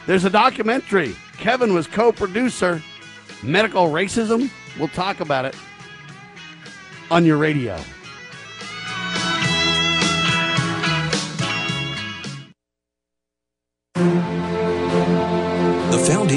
[0.05, 1.15] There's a documentary.
[1.37, 2.81] Kevin was co producer.
[3.41, 4.51] Medical racism?
[4.77, 5.55] We'll talk about it
[7.11, 7.79] on your radio.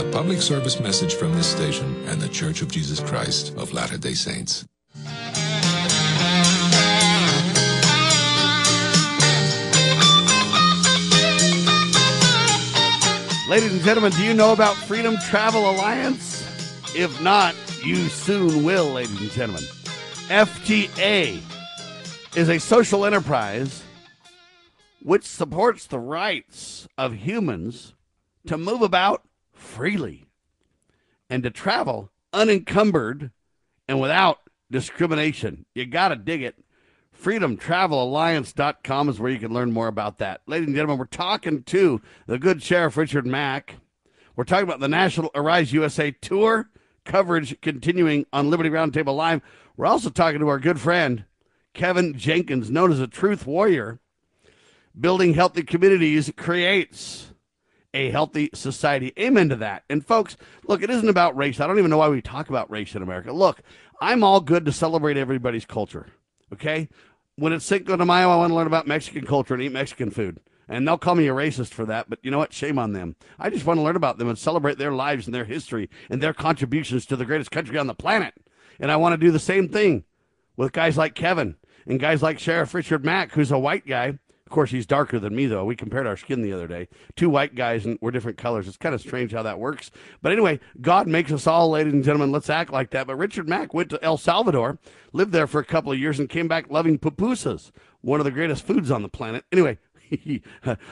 [0.00, 3.98] A public service message from this station and the Church of Jesus Christ of Latter
[3.98, 4.64] day Saints.
[13.46, 16.46] Ladies and gentlemen, do you know about Freedom Travel Alliance?
[16.96, 17.54] If not,
[17.84, 19.64] you soon will, ladies and gentlemen.
[20.28, 21.42] FTA
[22.34, 23.82] is a social enterprise
[25.02, 27.92] which supports the rights of humans
[28.46, 29.24] to move about
[29.60, 30.26] freely
[31.28, 33.30] and to travel unencumbered
[33.88, 34.38] and without
[34.70, 35.66] discrimination.
[35.74, 36.56] You got to dig it.
[37.20, 40.40] FreedomTravelAlliance.com is where you can learn more about that.
[40.46, 43.76] Ladies and gentlemen, we're talking to the good Sheriff Richard Mack.
[44.36, 46.70] We're talking about the National Arise USA Tour
[47.04, 49.42] coverage continuing on Liberty Roundtable Live.
[49.76, 51.24] We're also talking to our good friend,
[51.74, 54.00] Kevin Jenkins, known as a truth warrior.
[54.98, 57.29] Building healthy communities creates
[57.92, 59.12] a healthy society.
[59.18, 59.84] Amen to that.
[59.90, 61.60] And folks, look, it isn't about race.
[61.60, 63.32] I don't even know why we talk about race in America.
[63.32, 63.62] Look,
[64.00, 66.06] I'm all good to celebrate everybody's culture.
[66.52, 66.88] Okay?
[67.36, 70.10] When it's Cinco de Mayo, I want to learn about Mexican culture and eat Mexican
[70.10, 70.40] food.
[70.68, 72.52] And they'll call me a racist for that, but you know what?
[72.52, 73.16] Shame on them.
[73.40, 76.22] I just want to learn about them and celebrate their lives and their history and
[76.22, 78.34] their contributions to the greatest country on the planet.
[78.78, 80.04] And I want to do the same thing
[80.56, 81.56] with guys like Kevin
[81.86, 84.18] and guys like Sheriff Richard Mack, who's a white guy.
[84.50, 85.64] Of course, he's darker than me, though.
[85.64, 86.88] We compared our skin the other day.
[87.14, 88.66] Two white guys, and we're different colors.
[88.66, 89.92] It's kind of strange how that works.
[90.22, 92.32] But anyway, God makes us all, ladies and gentlemen.
[92.32, 93.06] Let's act like that.
[93.06, 94.80] But Richard Mack went to El Salvador,
[95.12, 97.70] lived there for a couple of years, and came back loving pupusas,
[98.00, 99.44] one of the greatest foods on the planet.
[99.52, 99.78] Anyway,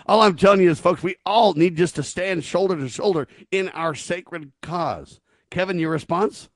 [0.07, 3.27] all I'm telling you is, folks, we all need just to stand shoulder to shoulder
[3.51, 5.19] in our sacred cause.
[5.51, 6.49] Kevin, your response?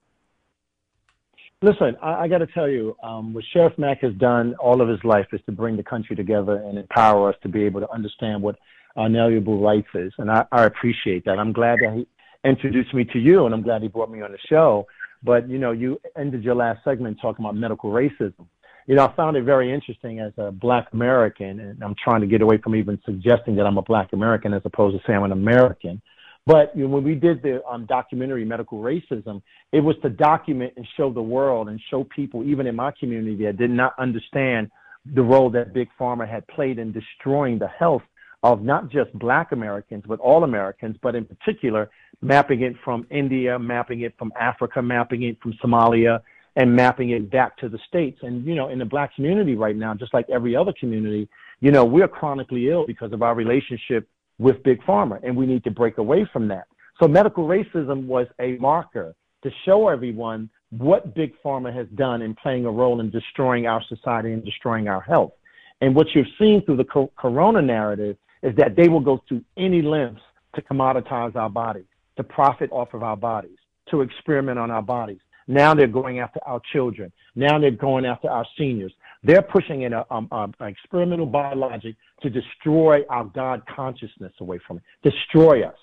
[1.62, 4.89] Listen, I, I got to tell you, um, what Sheriff Mack has done all of
[4.89, 7.90] his life is to bring the country together and empower us to be able to
[7.93, 8.56] understand what
[8.97, 11.39] our inalienable rights is, and I, I appreciate that.
[11.39, 12.06] I'm glad that he
[12.48, 14.86] introduced me to you, and I'm glad he brought me on the show.
[15.22, 18.47] But you know, you ended your last segment talking about medical racism.
[18.89, 22.26] You know, I found it very interesting as a Black American, and I'm trying to
[22.26, 25.24] get away from even suggesting that I'm a Black American as opposed to saying I'm
[25.26, 26.02] an American.
[26.44, 29.43] But you know, when we did the um, documentary Medical Racism,
[29.73, 33.44] it was to document and show the world and show people, even in my community,
[33.44, 34.70] that did not understand
[35.14, 38.02] the role that Big Pharma had played in destroying the health
[38.43, 41.90] of not just black Americans, but all Americans, but in particular,
[42.23, 46.20] mapping it from India, mapping it from Africa, mapping it from Somalia,
[46.56, 48.19] and mapping it back to the States.
[48.23, 51.28] And, you know, in the black community right now, just like every other community,
[51.60, 54.09] you know, we're chronically ill because of our relationship
[54.43, 56.66] with Big Pharma, and we need to break away from that.
[57.01, 59.14] So medical racism was a marker
[59.44, 63.82] to show everyone what Big Pharma has done in playing a role in destroying our
[63.89, 65.32] society and destroying our health.
[65.81, 69.44] And what you've seen through the co- corona narrative is that they will go to
[69.56, 70.23] any lengths
[70.56, 71.86] to commoditize our bodies,
[72.16, 73.59] to profit off of our bodies,
[73.90, 75.20] to experiment on our bodies.
[75.47, 77.12] Now they're going after our children.
[77.36, 78.93] Now they're going after our seniors.
[79.24, 84.59] They're pushing in a, um, um, an experimental biologic to destroy our God consciousness away
[84.66, 85.77] from it, destroy us.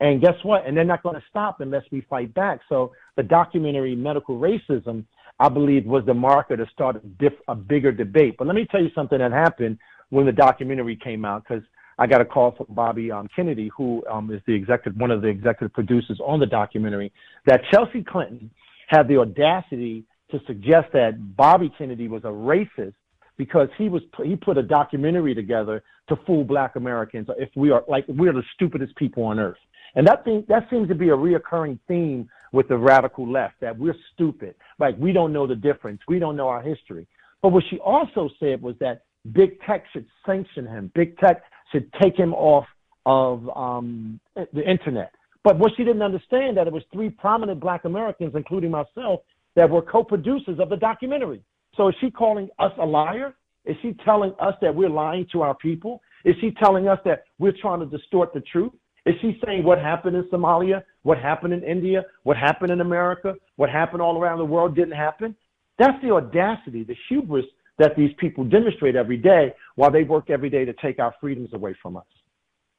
[0.00, 0.66] And guess what?
[0.66, 2.60] And they're not going to stop unless we fight back.
[2.68, 5.04] So the documentary Medical Racism,
[5.38, 8.36] I believe, was the marker to start a, diff- a bigger debate.
[8.38, 9.78] But let me tell you something that happened
[10.10, 11.64] when the documentary came out, because
[11.98, 15.22] I got a call from Bobby um, Kennedy, who um, is the executive, one of
[15.22, 17.12] the executive producers on the documentary,
[17.46, 18.50] that Chelsea Clinton
[18.88, 20.04] had the audacity
[20.34, 22.94] to suggest that Bobby Kennedy was a racist
[23.36, 27.84] because he was he put a documentary together to fool black Americans if we are
[27.88, 29.58] like we're the stupidest people on earth.
[29.94, 33.78] And that thing that seems to be a reoccurring theme with the radical left that
[33.78, 34.54] we're stupid.
[34.78, 36.00] Like we don't know the difference.
[36.08, 37.06] We don't know our history.
[37.42, 39.02] But what she also said was that
[39.32, 40.90] big tech should sanction him.
[40.94, 42.66] Big tech should take him off
[43.06, 45.12] of um, the internet.
[45.44, 49.20] But what she didn't understand that it was three prominent black Americans, including myself,
[49.56, 51.42] that were co-producers of the documentary.
[51.76, 53.34] So is she calling us a liar?
[53.64, 56.00] Is she telling us that we're lying to our people?
[56.24, 58.72] Is she telling us that we're trying to distort the truth?
[59.06, 63.34] Is she saying what happened in Somalia, what happened in India, what happened in America,
[63.56, 65.36] what happened all around the world didn't happen?
[65.78, 67.44] That's the audacity, the hubris
[67.78, 71.52] that these people demonstrate every day while they work every day to take our freedoms
[71.52, 72.06] away from us.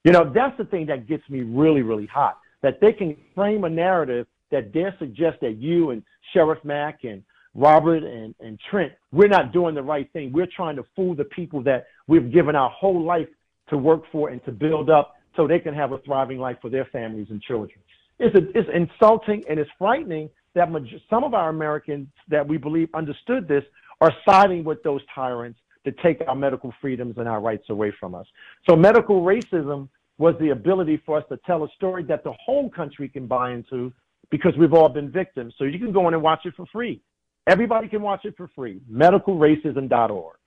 [0.04, 2.40] You know, that's the thing that gets me really, really hot.
[2.62, 6.02] That they can frame a narrative that dare suggest that you and
[6.34, 7.24] Sheriff Mack and
[7.54, 10.32] Robert and, and Trent, we're not doing the right thing.
[10.32, 13.28] We're trying to fool the people that we've given our whole life
[13.70, 16.70] to work for and to build up so they can have a thriving life for
[16.70, 17.80] their families and children.
[18.20, 20.70] It's, a, it's insulting and it's frightening that
[21.10, 23.64] some of our Americans that we believe understood this
[24.02, 28.16] are siding with those tyrants to take our medical freedoms and our rights away from
[28.16, 28.26] us.
[28.68, 32.70] So medical racism was the ability for us to tell a story that the whole
[32.70, 33.92] country can buy into
[34.32, 35.54] because we've all been victims.
[35.58, 37.02] So you can go in and watch it for free.
[37.48, 38.82] Everybody can watch it for free.
[38.92, 40.38] Medicalracism.org.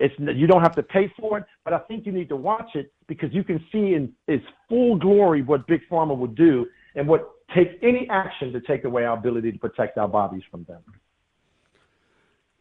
[0.00, 2.70] It's you don't have to pay for it, but I think you need to watch
[2.74, 7.06] it because you can see in its full glory what Big Pharma would do and
[7.06, 10.82] what take any action to take away our ability to protect our bodies from them.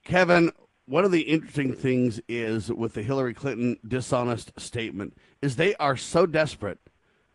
[0.03, 0.51] Kevin,
[0.85, 5.95] one of the interesting things is with the Hillary Clinton dishonest statement is they are
[5.95, 6.79] so desperate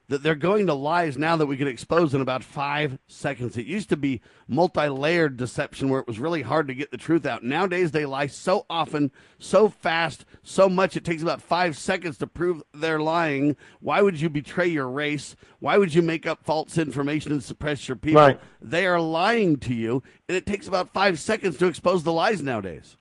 [0.09, 3.57] that they're going to lies now that we can expose in about five seconds.
[3.57, 6.97] It used to be multi layered deception where it was really hard to get the
[6.97, 7.43] truth out.
[7.43, 12.27] Nowadays, they lie so often, so fast, so much, it takes about five seconds to
[12.27, 13.57] prove they're lying.
[13.81, 15.37] Why would you betray your race?
[15.61, 18.21] Why would you make up false information and suppress your people?
[18.21, 18.41] Right.
[18.61, 22.43] They are lying to you, and it takes about five seconds to expose the lies
[22.43, 22.99] nowadays.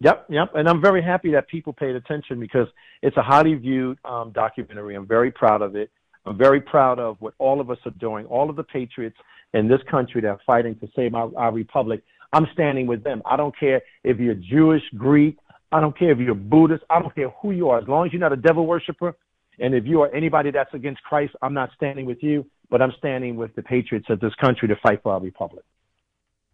[0.00, 0.52] Yep, yep.
[0.54, 2.68] And I'm very happy that people paid attention because
[3.02, 4.94] it's a highly viewed um, documentary.
[4.94, 5.90] I'm very proud of it.
[6.28, 9.16] I'm very proud of what all of us are doing, all of the patriots
[9.54, 12.02] in this country that are fighting to save our, our republic.
[12.32, 13.22] I'm standing with them.
[13.24, 15.38] I don't care if you're Jewish, Greek,
[15.70, 16.84] I don't care if you're Buddhist.
[16.88, 17.78] I don't care who you are.
[17.78, 19.14] As long as you're not a devil worshiper,
[19.58, 22.92] and if you are anybody that's against Christ, I'm not standing with you, but I'm
[22.98, 25.64] standing with the patriots of this country to fight for our republic.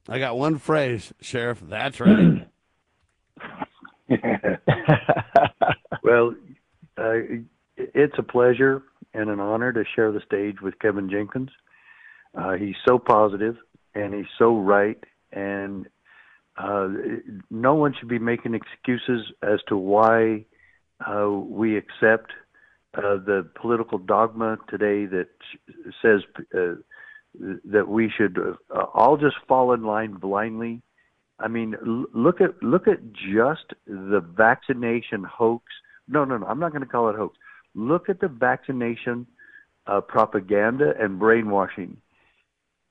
[0.09, 1.63] I got one phrase, Sheriff.
[1.63, 2.49] That's right.
[6.03, 6.35] well,
[6.99, 7.13] uh,
[7.77, 8.83] it's a pleasure
[9.15, 11.51] and an honor to share the stage with Kevin Jenkins.
[12.37, 13.57] Uh, he's so positive
[13.95, 15.87] and he's so right, and
[16.57, 16.89] uh,
[17.51, 20.45] no one should be making excuses as to why
[21.09, 22.33] uh, we accept
[22.97, 25.29] uh, the political dogma today that
[26.03, 26.21] says
[26.57, 26.75] uh,
[27.65, 30.83] that we should uh, all just fall in line blindly.
[31.39, 31.75] I mean,
[32.15, 35.65] look at look at just the vaccination hoax.
[36.07, 36.47] No, no, no.
[36.47, 37.37] I'm not going to call it hoax.
[37.75, 39.27] Look at the vaccination
[39.87, 41.97] uh, propaganda and brainwashing.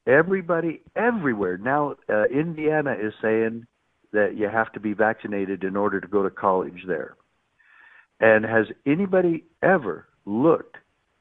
[0.05, 3.65] Everybody, everywhere now, uh, Indiana is saying
[4.11, 7.15] that you have to be vaccinated in order to go to college there.
[8.19, 10.77] And has anybody ever looked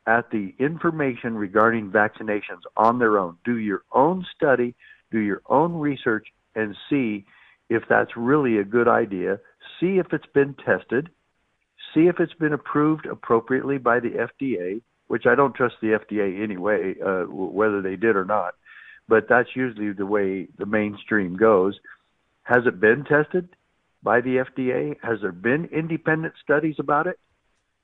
[0.06, 3.36] at the information regarding vaccinations on their own?
[3.44, 4.74] Do your own study,
[5.10, 7.24] do your own research, and see
[7.70, 9.39] if that's really a good idea.
[9.80, 11.09] See if it's been tested.
[11.94, 16.43] See if it's been approved appropriately by the FDA, which I don't trust the FDA
[16.43, 18.55] anyway, uh, whether they did or not.
[19.09, 21.78] But that's usually the way the mainstream goes.
[22.44, 23.48] Has it been tested
[24.02, 24.97] by the FDA?
[25.02, 27.19] Has there been independent studies about it?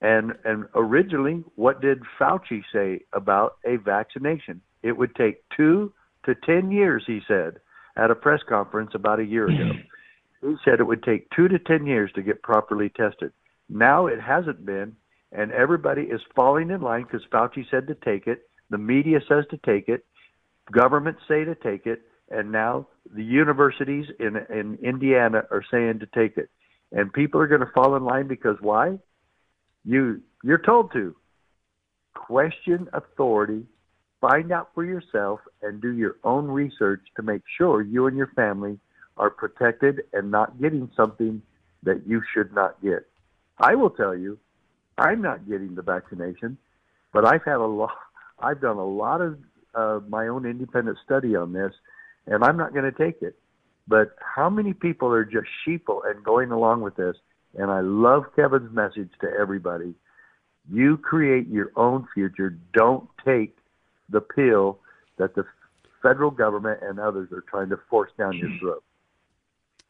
[0.01, 4.61] And and originally, what did Fauci say about a vaccination?
[4.83, 5.93] It would take two
[6.25, 7.59] to ten years, he said
[7.99, 9.73] at a press conference about a year ago.
[10.41, 13.33] he said it would take two to ten years to get properly tested.
[13.69, 14.97] Now it hasn't been,
[15.33, 18.49] and everybody is falling in line because Fauci said to take it.
[18.71, 20.05] The media says to take it.
[20.73, 26.07] Governments say to take it, and now the universities in in Indiana are saying to
[26.07, 26.51] take it.
[26.93, 28.99] And people are going to fall in line because why?
[29.85, 31.15] You you're told to
[32.15, 33.65] question authority,
[34.21, 38.31] find out for yourself, and do your own research to make sure you and your
[38.37, 38.79] family
[39.17, 41.43] are protected and not getting something
[41.83, 43.08] that you should not get.
[43.61, 44.39] I will tell you,
[44.97, 46.59] I'm not getting the vaccination,
[47.13, 47.97] but I've had a lot.
[48.39, 49.39] I've done a lot of
[49.75, 51.73] uh, my own independent study on this,
[52.27, 53.37] and I'm not going to take it.
[53.87, 57.17] But how many people are just sheeple and going along with this?
[57.57, 59.95] And I love Kevin's message to everybody.
[60.71, 62.57] You create your own future.
[62.75, 63.57] Don't take
[64.11, 64.81] the pill
[65.17, 65.45] that the
[66.03, 68.85] federal government and others are trying to force down your throat.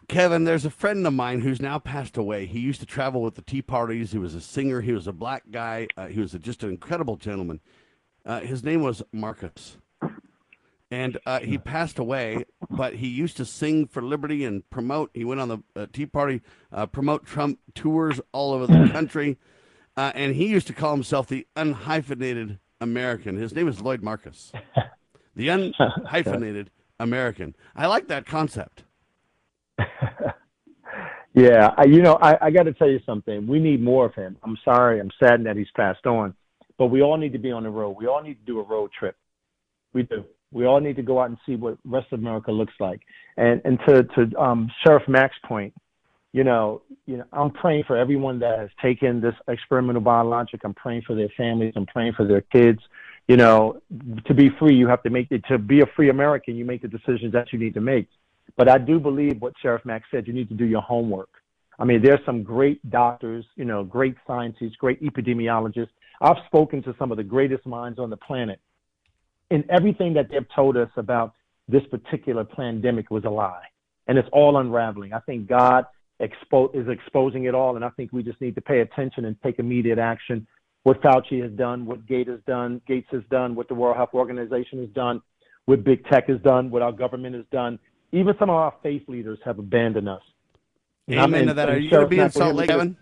[0.09, 2.47] Kevin, there's a friend of mine who's now passed away.
[2.47, 4.13] He used to travel with the Tea Parties.
[4.13, 4.81] He was a singer.
[4.81, 5.87] He was a black guy.
[5.97, 7.61] Uh, he was a, just an incredible gentleman.
[8.25, 9.77] Uh, his name was Marcus
[10.91, 12.45] and uh, he passed away.
[12.71, 15.11] But he used to sing for liberty and promote.
[15.15, 19.39] He went on the uh, Tea Party, uh, promote Trump tours all over the country,
[19.97, 23.37] uh, and he used to call himself the unhyphenated American.
[23.37, 24.53] His name is Lloyd Marcus,
[25.35, 26.69] the unhyphenated
[27.01, 27.57] American.
[27.75, 28.85] I like that concept.
[31.35, 33.47] yeah, I, you know, I, I got to tell you something.
[33.47, 34.37] We need more of him.
[34.43, 36.35] I'm sorry, I'm saddened that he's passed on,
[36.79, 37.97] but we all need to be on the road.
[37.99, 39.17] We all need to do a road trip.
[39.93, 40.25] We do.
[40.51, 43.01] We all need to go out and see what rest of America looks like.
[43.37, 45.75] And and to to um, Sheriff Mack's point,
[46.33, 50.61] you know, you know, I'm praying for everyone that has taken this experimental biologic.
[50.65, 51.73] I'm praying for their families.
[51.77, 52.81] I'm praying for their kids.
[53.29, 53.81] You know,
[54.27, 55.45] to be free, you have to make it.
[55.49, 58.09] To be a free American, you make the decisions that you need to make.
[58.57, 60.27] But I do believe what Sheriff Mack said.
[60.27, 61.31] You need to do your homework.
[61.79, 65.91] I mean, there's some great doctors, you know, great scientists, great epidemiologists.
[66.21, 68.61] I've spoken to some of the greatest minds on the planet
[69.51, 71.35] and everything that they've told us about
[71.69, 73.65] this particular pandemic was a lie.
[74.07, 75.13] And it's all unraveling.
[75.13, 75.85] I think God
[76.21, 79.37] expo- is exposing it all, and I think we just need to pay attention and
[79.43, 80.47] take immediate action.
[80.83, 84.15] What Fauci has done, what Gates has done, Gates has done, what the World Health
[84.15, 85.21] Organization has done,
[85.67, 87.79] what big tech has done, what our government has done.
[88.13, 90.23] Even some of our faith leaders have abandoned us.
[91.11, 91.69] Amen to that.
[91.69, 92.97] Are you going to be in Salt Lake, Kevin?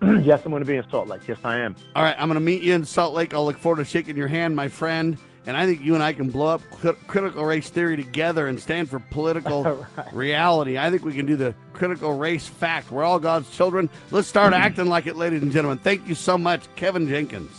[0.22, 1.26] yes, I'm going to be in Salt Lake.
[1.26, 1.74] Yes, I am.
[1.94, 3.34] All right, I'm going to meet you in Salt Lake.
[3.34, 5.18] I'll look forward to shaking your hand, my friend.
[5.46, 6.62] And I think you and I can blow up
[7.06, 9.64] critical race theory together and stand for political
[9.96, 10.14] right.
[10.14, 10.76] reality.
[10.76, 12.90] I think we can do the critical race fact.
[12.90, 13.88] We're all God's children.
[14.10, 14.62] Let's start mm-hmm.
[14.62, 15.78] acting like it, ladies and gentlemen.
[15.78, 17.50] Thank you so much, Kevin Jenkins.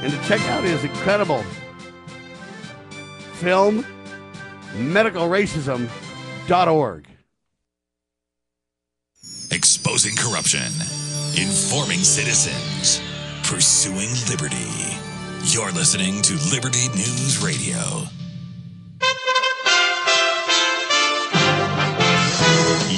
[0.00, 1.44] And to check out his incredible
[3.42, 3.84] film,
[4.74, 7.08] medicalracism.org.
[9.50, 10.72] Exposing corruption,
[11.36, 13.02] informing citizens,
[13.42, 14.56] pursuing liberty.
[15.44, 18.04] You're listening to Liberty News Radio.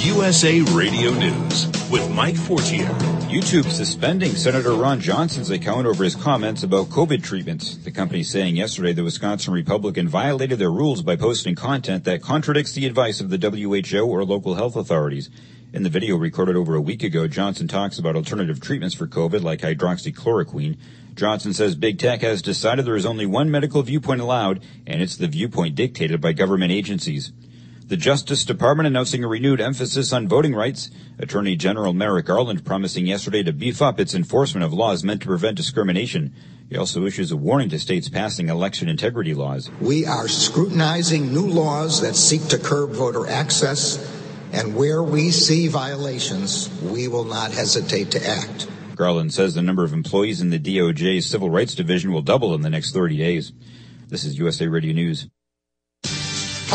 [0.05, 2.89] USA Radio News with Mike Fortier.
[3.31, 7.77] YouTube suspending Senator Ron Johnson's account over his comments about COVID treatments.
[7.77, 12.73] The company saying yesterday the Wisconsin Republican violated their rules by posting content that contradicts
[12.73, 15.31] the advice of the WHO or local health authorities.
[15.73, 19.45] In the video recorded over a week ago, Johnson talks about alternative treatments for COVID
[19.45, 20.77] like hydroxychloroquine.
[21.15, 25.17] Johnson says big tech has decided there is only one medical viewpoint allowed, and it's
[25.17, 27.31] the viewpoint dictated by government agencies.
[27.87, 30.91] The Justice Department announcing a renewed emphasis on voting rights.
[31.19, 35.27] Attorney General Merrick Garland promising yesterday to beef up its enforcement of laws meant to
[35.27, 36.33] prevent discrimination.
[36.71, 39.71] He also issues a warning to states passing election integrity laws.
[39.83, 43.99] We are scrutinizing new laws that seek to curb voter access,
[44.51, 48.67] and where we see violations, we will not hesitate to act.
[48.97, 52.63] Garland says the number of employees in the DOJ's Civil Rights Division will double in
[52.63, 53.53] the next 30 days.
[54.09, 55.29] This is USA Radio News.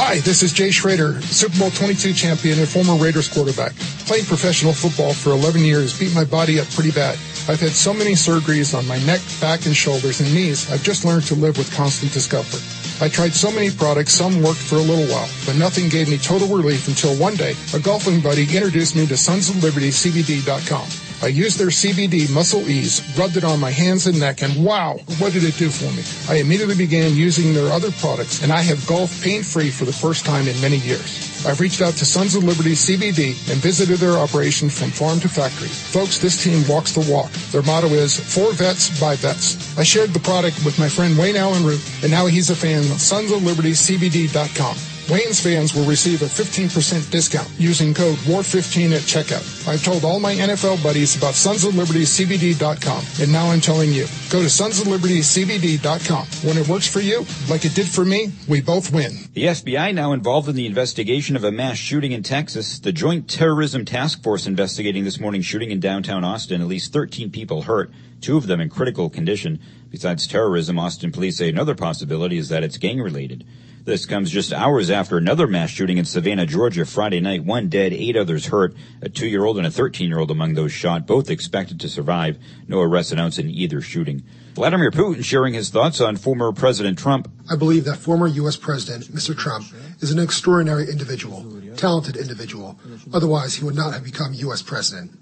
[0.02, 3.76] Hi, this is Jay Schroeder, Super Bowl 22 champion and former Raiders quarterback.
[4.08, 7.16] Played professional football for 11 years, beat my body up pretty bad.
[7.50, 11.04] I've had so many surgeries on my neck, back, and shoulders and knees, I've just
[11.04, 12.64] learned to live with constant discomfort.
[13.04, 16.18] I tried so many products, some worked for a little while, but nothing gave me
[16.18, 21.09] total relief until one day, a golfing buddy introduced me to Sons of Liberty CBD.com.
[21.22, 25.00] I used their CBD Muscle Ease, rubbed it on my hands and neck, and wow,
[25.18, 26.04] what did it do for me?
[26.34, 30.26] I immediately began using their other products, and I have golfed pain-free for the first
[30.26, 31.46] time in many years.
[31.46, 35.28] I've reached out to Sons of Liberty CBD and visited their operation from farm to
[35.28, 35.68] factory.
[35.68, 37.32] Folks, this team walks the walk.
[37.52, 39.78] Their motto is for vets by vets.
[39.78, 42.80] I shared the product with my friend Wayne Allyn Root, and now he's a fan
[42.80, 44.99] of Sons of Liberty CBD.com.
[45.10, 49.68] Wayne's fans will receive a 15% discount using code WAR15 at checkout.
[49.68, 53.92] I've told all my NFL buddies about Sons of Liberty CBD.com, and now I'm telling
[53.92, 54.06] you.
[54.30, 56.28] Go to Sons of Liberty CBD.com.
[56.48, 59.14] When it works for you, like it did for me, we both win.
[59.34, 62.78] The FBI now involved in the investigation of a mass shooting in Texas.
[62.78, 66.62] The Joint Terrorism Task Force investigating this morning's shooting in downtown Austin.
[66.62, 67.92] At least 13 people hurt,
[68.22, 69.60] two of them in critical condition.
[69.90, 73.44] Besides terrorism, Austin police say another possibility is that it's gang related.
[73.90, 77.44] This comes just hours after another mass shooting in Savannah, Georgia, Friday night.
[77.44, 78.76] One dead, eight others hurt.
[79.02, 82.38] A two-year-old and a 13-year-old among those shot, both expected to survive.
[82.68, 84.22] No arrests announced in either shooting.
[84.54, 87.32] Vladimir Putin sharing his thoughts on former President Trump.
[87.50, 88.58] I believe that former U.S.
[88.58, 89.36] President, Mr.
[89.36, 89.66] Trump,
[90.02, 91.44] is an extraordinary individual,
[91.76, 92.80] talented individual.
[93.12, 94.62] Otherwise, he would not have become U.S.
[94.62, 95.18] President.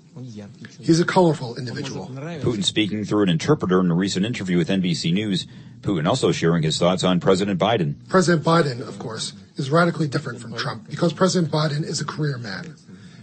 [0.79, 2.07] He's a colorful individual.
[2.07, 5.45] Putin speaking through an interpreter in a recent interview with NBC News.
[5.81, 7.95] Putin also sharing his thoughts on President Biden.
[8.09, 12.37] President Biden, of course, is radically different from Trump because President Biden is a career
[12.37, 12.75] man.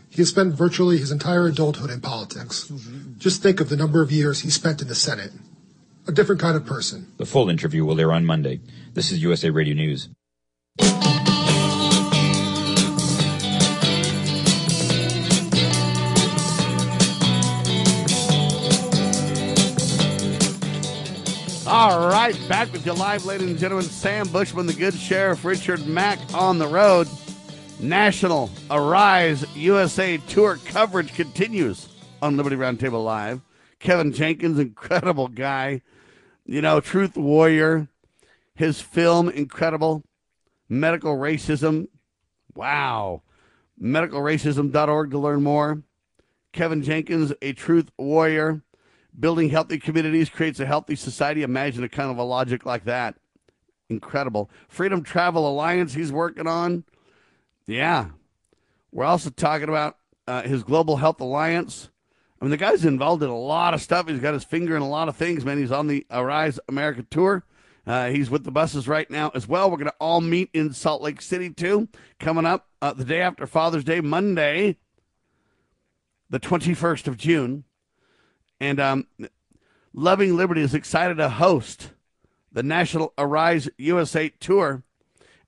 [0.09, 2.71] He has spent virtually his entire adulthood in politics.
[3.19, 5.33] Just think of the number of years he spent in the Senate.
[6.07, 7.09] A different kind of person.
[7.17, 8.61] The full interview will air on Monday.
[8.93, 10.09] This is USA Radio News.
[21.85, 23.85] All right, back with you live, ladies and gentlemen.
[23.85, 27.07] Sam Bushman, the good sheriff, Richard Mack on the road.
[27.79, 31.91] National Arise USA Tour coverage continues
[32.23, 33.43] on Liberty Roundtable Live.
[33.81, 35.83] Kevin Jenkins, incredible guy.
[36.47, 37.89] You know, Truth Warrior.
[38.55, 40.05] His film, incredible.
[40.71, 41.89] Medical Racism.
[42.55, 43.21] Wow.
[43.79, 45.83] MedicalRacism.org to learn more.
[46.51, 48.63] Kevin Jenkins, a Truth Warrior.
[49.19, 51.43] Building healthy communities creates a healthy society.
[51.43, 53.17] Imagine a kind of a logic like that.
[53.89, 54.51] Incredible.
[54.69, 56.85] Freedom Travel Alliance, he's working on.
[57.67, 58.09] Yeah.
[58.91, 61.91] We're also talking about uh, his Global Health Alliance.
[62.41, 64.09] I mean, the guy's involved in a lot of stuff.
[64.09, 65.59] He's got his finger in a lot of things, man.
[65.59, 67.45] He's on the Arise America tour.
[67.87, 69.71] Uh, he's with the buses right now as well.
[69.71, 71.89] We're going to all meet in Salt Lake City, too,
[72.19, 74.79] coming up uh, the day after Father's Day, Monday,
[76.31, 77.65] the 21st of June.
[78.61, 79.07] And um,
[79.93, 81.91] Loving Liberty is excited to host
[82.53, 84.83] the National Arise USA Tour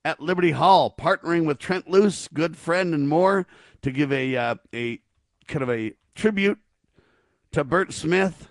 [0.05, 3.47] at Liberty Hall, partnering with Trent Loos, good friend, and more
[3.83, 5.01] to give a uh, a
[5.47, 6.59] kind of a tribute
[7.53, 8.49] to Bert Smith.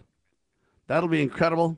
[0.87, 1.77] That'll be incredible.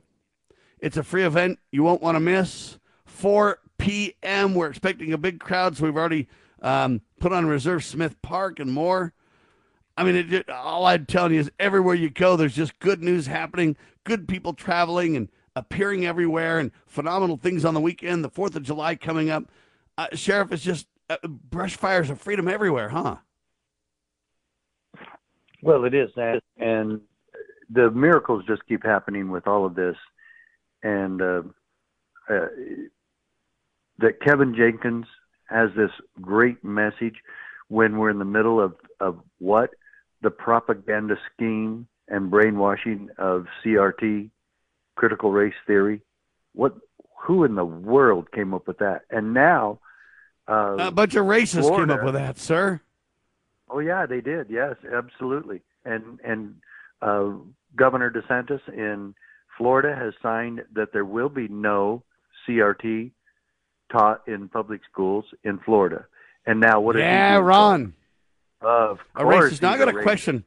[0.80, 2.78] It's a free event you won't want to miss.
[3.06, 4.54] 4 p.m.
[4.54, 6.28] We're expecting a big crowd, so we've already
[6.62, 9.12] um, put on Reserve Smith Park and more.
[9.98, 13.26] I mean, it, all I'm telling you is everywhere you go, there's just good news
[13.26, 18.22] happening, good people traveling and appearing everywhere, and phenomenal things on the weekend.
[18.22, 19.50] The 4th of July coming up.
[19.98, 23.16] Uh, Sheriff is just uh, brush fires of freedom everywhere, huh?
[25.62, 27.00] Well, it is that, and
[27.68, 29.96] the miracles just keep happening with all of this,
[30.84, 31.42] and uh,
[32.30, 32.46] uh,
[33.98, 35.06] that Kevin Jenkins
[35.48, 37.16] has this great message.
[37.66, 39.70] when we're in the middle of of what
[40.22, 44.30] the propaganda scheme and brainwashing of CRT,
[44.96, 46.00] critical race theory.
[46.54, 46.74] What?
[47.22, 49.02] Who in the world came up with that?
[49.10, 49.80] And now,
[50.48, 52.80] uh, A bunch of racists came up with that, sir.
[53.70, 54.48] Oh yeah, they did.
[54.48, 55.60] Yes, absolutely.
[55.84, 56.54] And and
[57.02, 57.30] uh,
[57.76, 59.14] Governor DeSantis in
[59.56, 62.02] Florida has signed that there will be no
[62.46, 63.10] CRT
[63.92, 66.06] taught in public schools in Florida.
[66.46, 66.96] And now what?
[66.96, 67.36] Yeah?
[67.36, 67.94] Ron.
[68.60, 69.62] Of A course, racist.
[69.62, 70.02] Now I got a racist.
[70.02, 70.44] question.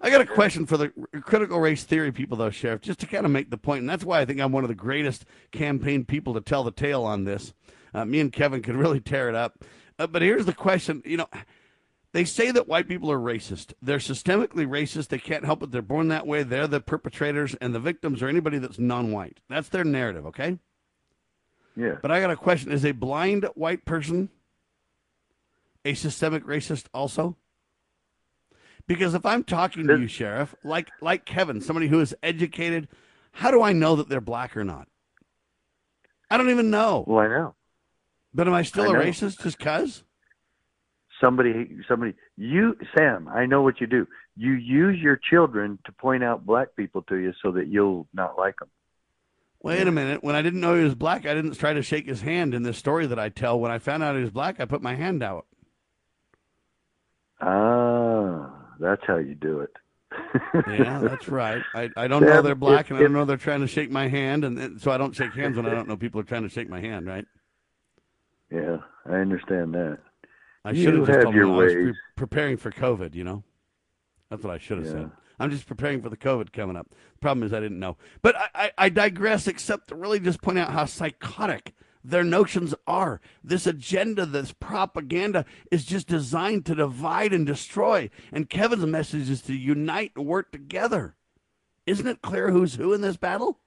[0.00, 0.90] I got a question for the
[1.22, 3.64] critical race theory people, though, Sheriff, just to kind of make the point.
[3.64, 6.62] point, and that's why I think I'm one of the greatest campaign people to tell
[6.62, 7.52] the tale on this.
[7.92, 9.64] Uh, me and Kevin could really tear it up.
[9.98, 11.26] Uh, but here's the question: you know,
[12.12, 13.72] they say that white people are racist.
[13.82, 15.08] They're systemically racist.
[15.08, 15.72] They can't help it.
[15.72, 16.44] They're born that way.
[16.44, 19.40] They're the perpetrators, and the victims are anybody that's non-white.
[19.48, 20.26] That's their narrative.
[20.26, 20.58] Okay.
[21.76, 21.96] Yeah.
[22.00, 24.28] But I got a question: Is a blind white person
[25.84, 27.36] a systemic racist also?
[28.88, 32.88] Because if I'm talking to you, Sheriff, like like Kevin, somebody who is educated,
[33.32, 34.88] how do I know that they're black or not?
[36.30, 37.04] I don't even know.
[37.06, 37.54] Well, I know.
[38.34, 39.00] But am I still I a know.
[39.00, 40.04] racist just cuz?
[41.20, 43.28] Somebody, somebody, you, Sam.
[43.28, 44.06] I know what you do.
[44.36, 48.38] You use your children to point out black people to you so that you'll not
[48.38, 48.68] like them.
[49.60, 50.22] Wait a minute.
[50.22, 52.62] When I didn't know he was black, I didn't try to shake his hand in
[52.62, 53.58] this story that I tell.
[53.58, 55.46] When I found out he was black, I put my hand out.
[57.40, 59.70] Ah, that's how you do it.
[60.68, 61.62] Yeah, that's right.
[61.74, 63.60] I, I don't know Sam, they're black, if- and I don't if- know they're trying
[63.60, 66.20] to shake my hand, and so I don't shake hands when I don't know people
[66.20, 67.24] are trying to shake my hand, right?
[68.50, 69.98] Yeah, I understand that.
[70.64, 71.84] I should have just told your them I was ways.
[71.84, 73.14] pre- preparing for COVID.
[73.14, 73.44] You know,
[74.30, 74.92] that's what I should have Yeah.
[74.92, 75.10] said.
[75.40, 76.88] I'm just preparing for the COVID coming up.
[77.20, 77.96] Problem is, I didn't know.
[78.22, 81.74] But I, I, I digress, except to really just point out how psychotic
[82.08, 83.20] their notions are.
[83.44, 88.10] This agenda, this propaganda, is just designed to divide and destroy.
[88.32, 91.14] And Kevin's message is to unite and work together.
[91.86, 93.58] Isn't it clear who's who in this battle?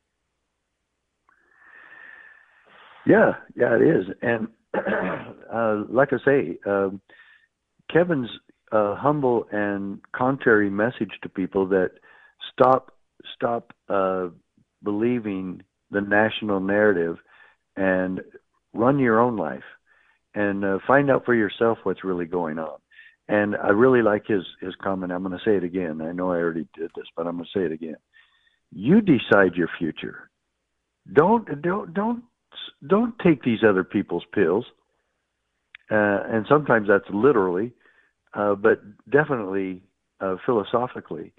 [3.05, 4.05] Yeah, yeah, it is.
[4.21, 4.47] And
[5.53, 7.01] uh, like I say, um,
[7.91, 8.29] Kevin's
[8.71, 11.91] uh, humble and contrary message to people that
[12.51, 12.95] stop
[13.35, 14.27] stop uh,
[14.83, 15.61] believing
[15.91, 17.17] the national narrative
[17.75, 18.21] and
[18.73, 19.63] run your own life
[20.33, 22.77] and uh, find out for yourself what's really going on.
[23.27, 25.11] And I really like his his comment.
[25.11, 26.01] I'm going to say it again.
[26.01, 27.97] I know I already did this, but I'm going to say it again.
[28.71, 30.29] You decide your future.
[31.11, 32.23] Don't don't don't
[32.85, 34.65] don't take these other people's pills.
[35.89, 37.73] Uh, and sometimes that's literally,
[38.33, 39.81] uh, but definitely
[40.21, 41.33] uh, philosophically.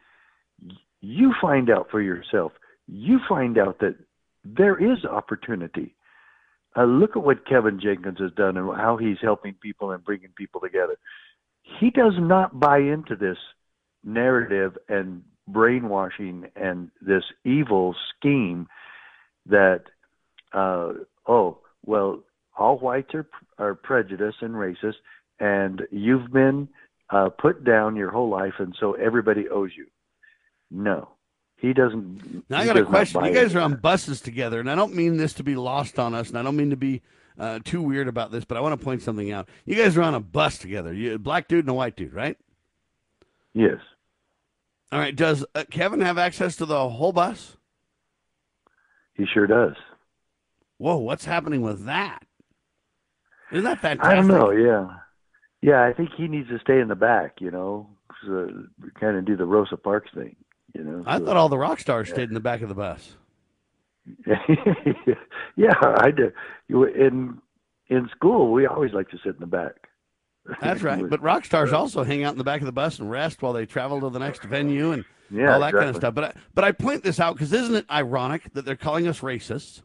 [1.01, 2.53] You find out for yourself.
[2.87, 3.97] You find out that
[4.45, 5.95] there is opportunity.
[6.77, 10.31] Uh, look at what Kevin Jenkins has done and how he's helping people and bringing
[10.37, 10.97] people together.
[11.81, 13.37] He does not buy into this
[14.05, 18.67] narrative and brainwashing and this evil scheme
[19.47, 19.83] that
[20.53, 20.93] uh,
[21.27, 22.21] oh well
[22.57, 23.27] all whites are
[23.59, 24.95] are prejudiced and racist
[25.41, 26.69] and you've been
[27.11, 29.87] uh, put down your whole life and so everybody owes you
[30.71, 31.09] no
[31.63, 33.25] he doesn't Now I got a question.
[33.25, 35.99] You guys into are on buses together, and I don't mean this to be lost
[35.99, 37.03] on us, and I don't mean to be
[37.39, 39.49] uh, too weird about this, but I want to point something out.
[39.65, 40.93] You guys are on a bus together.
[40.93, 42.37] You, black dude and a white dude, right?
[43.55, 43.79] Yes.
[44.91, 45.15] All right.
[45.15, 47.57] Does uh, Kevin have access to the whole bus?
[49.15, 49.77] He sure does.
[50.79, 52.25] Whoa, what's happening with that?
[53.53, 54.13] Isn't that fantastic?
[54.13, 54.51] I don't know.
[54.51, 54.89] Yeah,
[55.61, 55.85] yeah.
[55.85, 57.37] I think he needs to stay in the back.
[57.41, 57.91] You know,
[58.27, 58.51] so,
[58.99, 60.35] kind of do the Rosa Parks thing.
[60.75, 61.05] You know.
[61.07, 63.17] I so- thought all the rock stars stayed in the back of the bus.
[65.57, 66.33] yeah, I did.
[66.69, 67.39] You in
[67.89, 69.89] in school, we always like to sit in the back.
[70.61, 71.09] That's right.
[71.09, 73.53] But rock stars also hang out in the back of the bus and rest while
[73.53, 76.15] they travel to the next venue and Yeah, all that kind of stuff.
[76.15, 79.21] But I, but I point this out because isn't it ironic that they're calling us
[79.21, 79.83] racists,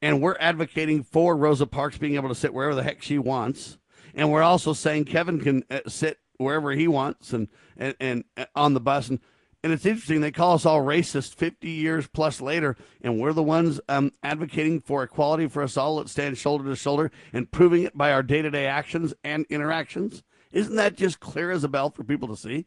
[0.00, 3.76] and we're advocating for Rosa Parks being able to sit wherever the heck she wants,
[4.14, 8.46] and we're also saying Kevin can uh, sit wherever he wants and and, and uh,
[8.54, 9.20] on the bus and.
[9.62, 13.44] And it's interesting, they call us all racist 50 years plus later, and we're the
[13.44, 17.84] ones um, advocating for equality for us all that stand shoulder to shoulder and proving
[17.84, 20.24] it by our day to day actions and interactions.
[20.50, 22.66] Isn't that just clear as a bell for people to see?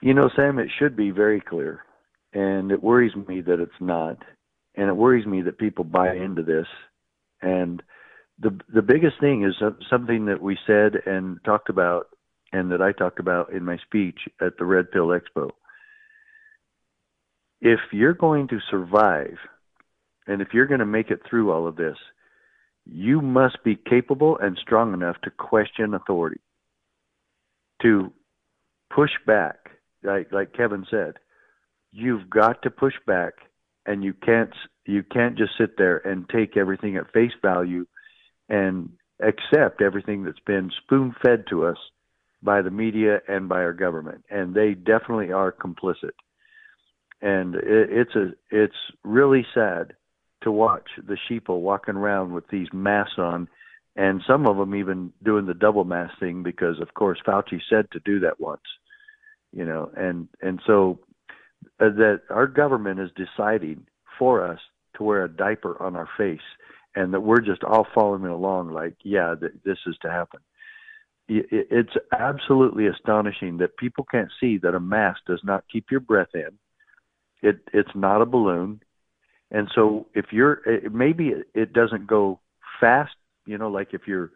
[0.00, 1.84] You know, Sam, it should be very clear,
[2.32, 4.16] and it worries me that it's not,
[4.74, 6.66] and it worries me that people buy into this.
[7.42, 7.82] And
[8.38, 9.54] the the biggest thing is
[9.90, 12.06] something that we said and talked about,
[12.52, 15.50] and that I talked about in my speech at the Red Pill Expo.
[17.60, 19.36] If you're going to survive,
[20.26, 21.96] and if you're going to make it through all of this,
[22.86, 26.40] you must be capable and strong enough to question authority,
[27.82, 28.12] to
[28.94, 29.70] push back,
[30.02, 31.14] like like Kevin said.
[31.90, 33.34] You've got to push back,
[33.84, 34.54] and you can't
[34.86, 37.86] you can't just sit there and take everything at face value
[38.48, 41.76] and accept everything that's been spoon fed to us
[42.42, 46.12] by the media and by our government, and they definitely are complicit.
[47.20, 49.94] And it, it's a it's really sad
[50.42, 53.48] to watch the sheeple walking around with these masks on,
[53.96, 57.90] and some of them even doing the double mask thing because, of course, Fauci said
[57.90, 58.62] to do that once,
[59.52, 61.00] you know, and and so
[61.80, 63.84] uh, that our government is deciding
[64.18, 64.60] for us
[64.96, 66.38] to wear a diaper on our face,
[66.94, 70.40] and that we're just all following along like, yeah, th- this is to happen.
[71.28, 76.34] It's absolutely astonishing that people can't see that a mask does not keep your breath
[76.34, 76.58] in.
[77.42, 78.80] It it's not a balloon
[79.50, 80.60] and so if you're
[80.90, 82.40] maybe it doesn't go
[82.80, 83.14] fast,
[83.46, 84.30] you know, like if you're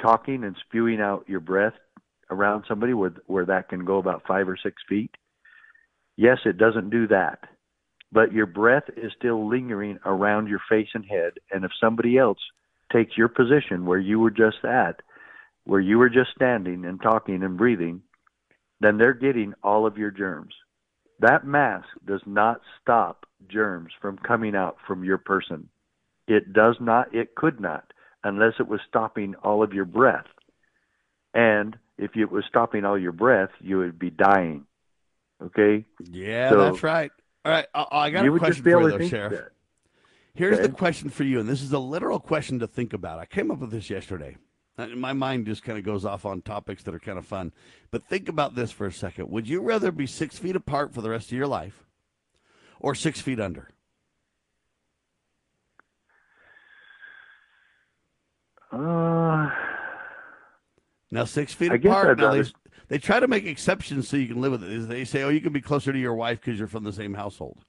[0.00, 1.74] talking and spewing out your breath
[2.30, 5.10] around somebody where where that can go about five or six feet.
[6.16, 7.40] Yes, it doesn't do that.
[8.10, 11.32] But your breath is still lingering around your face and head.
[11.50, 12.38] And if somebody else
[12.92, 15.00] takes your position where you were just at,
[15.64, 18.02] where you were just standing and talking and breathing,
[18.80, 20.54] then they're getting all of your germs.
[21.20, 25.68] That mask does not stop germs from coming out from your person.
[26.26, 27.92] It does not, it could not,
[28.24, 30.26] unless it was stopping all of your breath.
[31.34, 34.66] And if it was stopping all your breath, you would be dying.
[35.42, 35.84] Okay?
[36.00, 37.10] Yeah, so that's right.
[37.44, 39.40] All right, I, I got a question for you, though, Sheriff.
[40.34, 40.68] Here's okay.
[40.68, 43.18] the question for you, and this is a literal question to think about.
[43.18, 44.36] I came up with this yesterday.
[44.90, 47.52] My mind just kind of goes off on topics that are kind of fun.
[47.90, 49.30] But think about this for a second.
[49.30, 51.84] Would you rather be six feet apart for the rest of your life
[52.80, 53.70] or six feet under?
[58.72, 59.50] Uh,
[61.10, 62.18] now, six feet I apart.
[62.18, 62.44] Now, they,
[62.88, 64.88] they try to make exceptions so you can live with it.
[64.88, 67.14] They say, oh, you can be closer to your wife because you're from the same
[67.14, 67.64] household.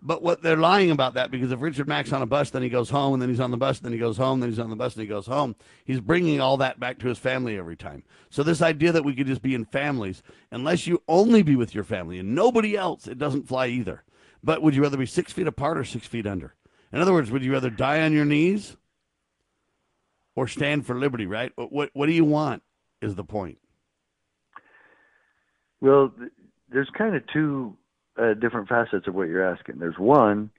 [0.00, 2.68] But what they're lying about that because if Richard Mack's on a bus, then he
[2.68, 4.70] goes home, and then he's on the bus, then he goes home, then he's on
[4.70, 5.56] the bus, and he goes home.
[5.84, 8.04] He's bringing all that back to his family every time.
[8.30, 11.74] So this idea that we could just be in families, unless you only be with
[11.74, 14.04] your family and nobody else, it doesn't fly either.
[14.42, 16.54] But would you rather be six feet apart or six feet under?
[16.92, 18.76] In other words, would you rather die on your knees
[20.36, 21.26] or stand for liberty?
[21.26, 21.52] Right?
[21.56, 22.62] What What, what do you want?
[23.00, 23.58] Is the point?
[25.80, 26.12] Well,
[26.68, 27.76] there's kind of two
[28.18, 29.78] uh, different facets of what you're asking.
[29.78, 30.50] There's one,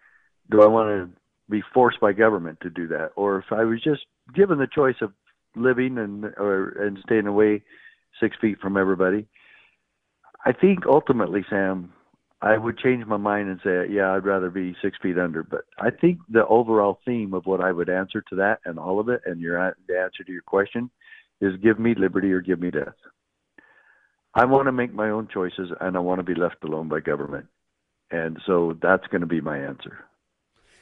[0.50, 1.10] do I want to
[1.50, 4.02] be forced by government to do that, or if I was just
[4.34, 5.14] given the choice of
[5.56, 7.64] living and or and staying away
[8.20, 9.28] six feet from everybody?
[10.46, 11.92] I think ultimately, Sam,
[12.42, 15.44] I would change my mind and say, yeah, I'd rather be six feet under.
[15.44, 19.00] But I think the overall theme of what I would answer to that and all
[19.00, 20.90] of it, and your the answer to your question,
[21.42, 22.96] is give me liberty or give me death.
[24.34, 27.00] I want to make my own choices, and I want to be left alone by
[27.00, 27.48] government.
[28.12, 30.06] And so that's going to be my answer.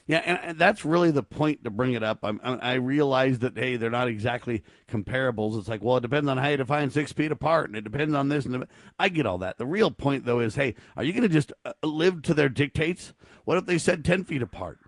[0.07, 2.19] Yeah, and, and that's really the point to bring it up.
[2.23, 5.59] I'm, I, realize that hey, they're not exactly comparables.
[5.59, 8.15] It's like, well, it depends on how you define six feet apart, and it depends
[8.15, 8.45] on this.
[8.45, 8.67] And the,
[8.97, 9.57] I get all that.
[9.57, 12.47] The real point, though, is hey, are you going to just uh, live to their
[12.47, 13.13] dictates?
[13.43, 14.79] What if they said ten feet apart?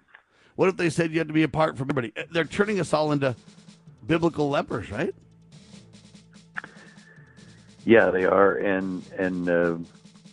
[0.56, 2.14] What if they said you had to be apart from everybody?
[2.18, 3.36] Uh, They're turning us all into
[4.08, 5.14] biblical lepers, right?
[7.90, 9.76] Yeah, they are, and and uh,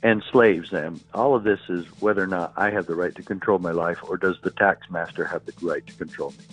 [0.02, 0.74] and slaves.
[0.74, 3.70] And All of this is whether or not I have the right to control my
[3.70, 6.44] life, or does the tax master have the right to control me?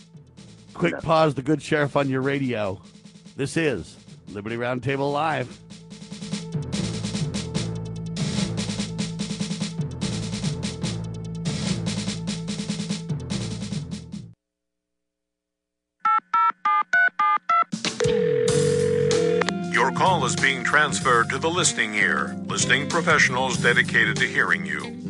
[0.74, 2.82] Quick pause, the good sheriff on your radio.
[3.36, 3.98] This is
[4.30, 5.60] Liberty Roundtable Live.
[20.26, 22.36] Is being transferred to the listening ear.
[22.46, 25.04] Listening professionals dedicated to hearing you.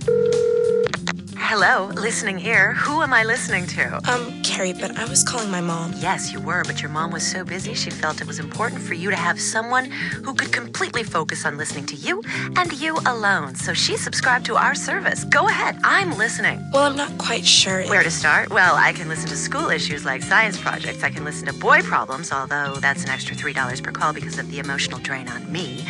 [1.55, 2.73] Hello, listening ear.
[2.73, 4.01] Who am I listening to?
[4.11, 5.93] Um, Carrie, but I was calling my mom.
[5.97, 8.95] Yes, you were, but your mom was so busy she felt it was important for
[8.95, 9.85] you to have someone
[10.25, 12.23] who could completely focus on listening to you
[12.55, 13.53] and you alone.
[13.53, 15.25] So she subscribed to our service.
[15.25, 16.59] Go ahead, I'm listening.
[16.73, 17.83] Well, I'm not quite sure.
[17.83, 18.49] Where to start?
[18.49, 21.03] Well, I can listen to school issues like science projects.
[21.03, 24.49] I can listen to boy problems, although that's an extra $3 per call because of
[24.49, 25.83] the emotional drain on me.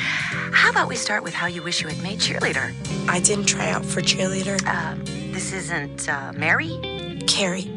[0.52, 2.74] How about we start with how you wish you had made cheerleader?
[3.08, 4.62] I didn't try out for cheerleader.
[4.68, 6.80] Um, this isn't uh, Mary?
[7.28, 7.72] Carrie.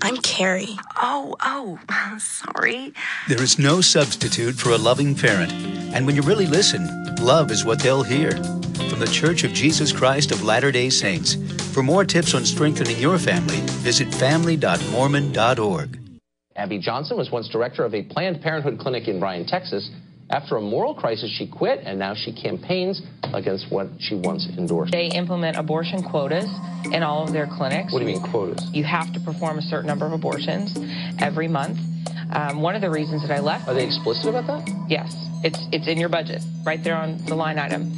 [0.00, 0.78] I'm Carrie.
[0.96, 1.78] Oh, oh,
[2.18, 2.92] sorry.
[3.28, 5.52] There is no substitute for a loving parent.
[5.94, 8.30] And when you really listen, love is what they'll hear.
[8.30, 11.34] From the Church of Jesus Christ of Latter day Saints.
[11.72, 15.98] For more tips on strengthening your family, visit family.mormon.org.
[16.54, 19.90] Abby Johnson was once director of a Planned Parenthood clinic in Bryan, Texas.
[20.32, 23.02] After a moral crisis, she quit, and now she campaigns
[23.34, 24.90] against what she once endorsed.
[24.90, 26.48] They implement abortion quotas
[26.90, 27.92] in all of their clinics.
[27.92, 28.66] What do you mean quotas?
[28.72, 30.74] You have to perform a certain number of abortions
[31.18, 31.78] every month.
[32.32, 33.68] Um, one of the reasons that I left.
[33.68, 34.86] Are they explicit about that?
[34.88, 35.14] Yes,
[35.44, 37.92] it's it's in your budget, right there on the line item.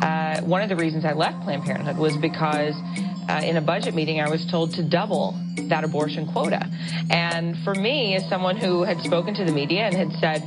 [0.00, 2.74] Uh, one of the reasons I left Planned Parenthood was because
[3.28, 5.34] uh, in a budget meeting I was told to double
[5.68, 6.62] that abortion quota,
[7.10, 10.46] and for me, as someone who had spoken to the media and had said,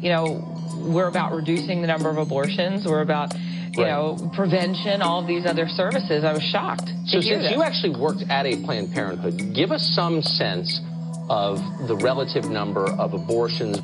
[0.00, 3.34] you know, we're about reducing the number of abortions, we're about
[3.76, 3.90] you Right.
[3.90, 6.24] know, prevention, all of these other services.
[6.24, 6.92] I was shocked.
[7.06, 10.80] So since you actually worked at a Planned Parenthood, give us some sense
[11.28, 13.80] of the relative number of abortions.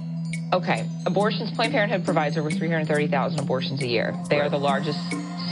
[0.52, 4.14] Okay, abortions, Planned Parenthood provides over 330,000 abortions a year.
[4.28, 4.98] They are the largest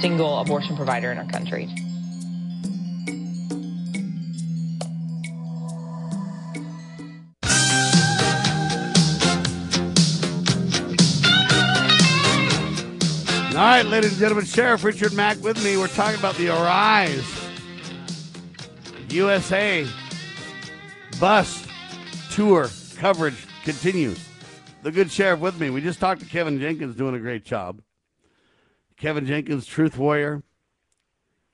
[0.01, 1.69] single abortion provider in our country.
[13.65, 15.79] All right, ladies and gentlemen, Sheriff Richard Mack with me.
[15.79, 17.25] We're talking about the Arise
[19.09, 19.87] USA
[21.19, 21.67] bus
[22.31, 22.69] tour
[22.99, 24.23] coverage continues.
[24.83, 25.71] The good sheriff with me.
[25.71, 27.81] We just talked to Kevin Jenkins doing a great job.
[28.99, 30.43] Kevin Jenkins, truth warrior,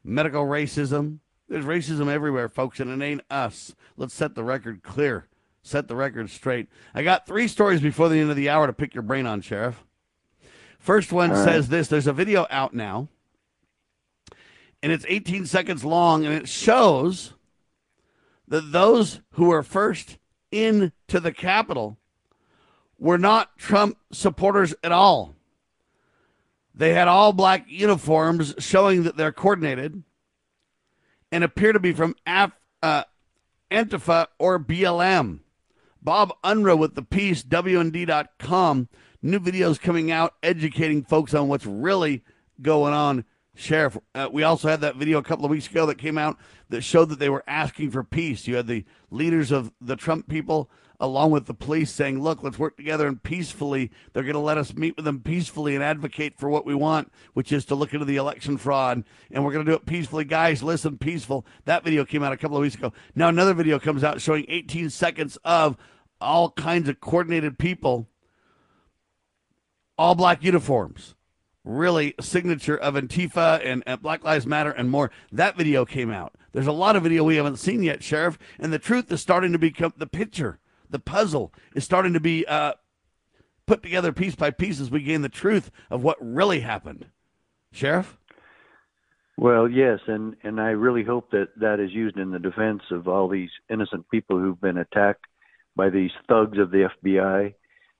[0.02, 1.20] medical racism.
[1.48, 3.76] There's racism everywhere, folks, and it ain't us.
[3.96, 5.28] Let's set the record clear.
[5.62, 6.70] Set the record straight.
[6.92, 9.42] I got three stories before the end of the hour to pick your brain on,
[9.42, 9.84] Sheriff.
[10.80, 11.44] First one All right.
[11.44, 13.08] says this there's a video out now,
[14.82, 17.34] and it's 18 seconds long, and it shows
[18.48, 20.16] that those who were first
[20.50, 21.98] into the Capitol
[22.98, 25.36] were not Trump supporters at all.
[26.74, 30.02] They had all black uniforms showing that they're coordinated
[31.30, 33.04] and appear to be from Af- uh,
[33.70, 35.40] Antifa or BLM.
[36.02, 38.88] Bob Unruh with the piece, WND.com.
[39.22, 42.22] New videos coming out educating folks on what's really
[42.62, 43.24] going on.
[43.54, 46.38] Sheriff, uh, we also had that video a couple of weeks ago that came out
[46.70, 48.46] that showed that they were asking for peace.
[48.46, 50.70] You had the leaders of the Trump people
[51.00, 53.90] along with the police saying, look, let's work together and peacefully.
[54.12, 57.10] They're going to let us meet with them peacefully and advocate for what we want,
[57.32, 59.04] which is to look into the election fraud.
[59.30, 60.24] And we're going to do it peacefully.
[60.24, 61.46] Guys, listen, peaceful.
[61.64, 62.92] That video came out a couple of weeks ago.
[63.14, 65.78] Now, another video comes out showing 18 seconds of
[66.20, 68.09] all kinds of coordinated people,
[70.00, 71.14] all black uniforms.
[71.62, 75.10] Really, a signature of Antifa and, and Black Lives Matter and more.
[75.30, 76.34] That video came out.
[76.52, 79.52] There's a lot of video we haven't seen yet, Sheriff, and the truth is starting
[79.52, 80.58] to become the picture.
[80.88, 82.72] The puzzle is starting to be uh,
[83.66, 87.06] put together piece by piece as we gain the truth of what really happened.
[87.70, 88.16] Sheriff?
[89.36, 93.06] Well, yes, and and I really hope that that is used in the defense of
[93.06, 95.26] all these innocent people who've been attacked
[95.76, 97.52] by these thugs of the FBI.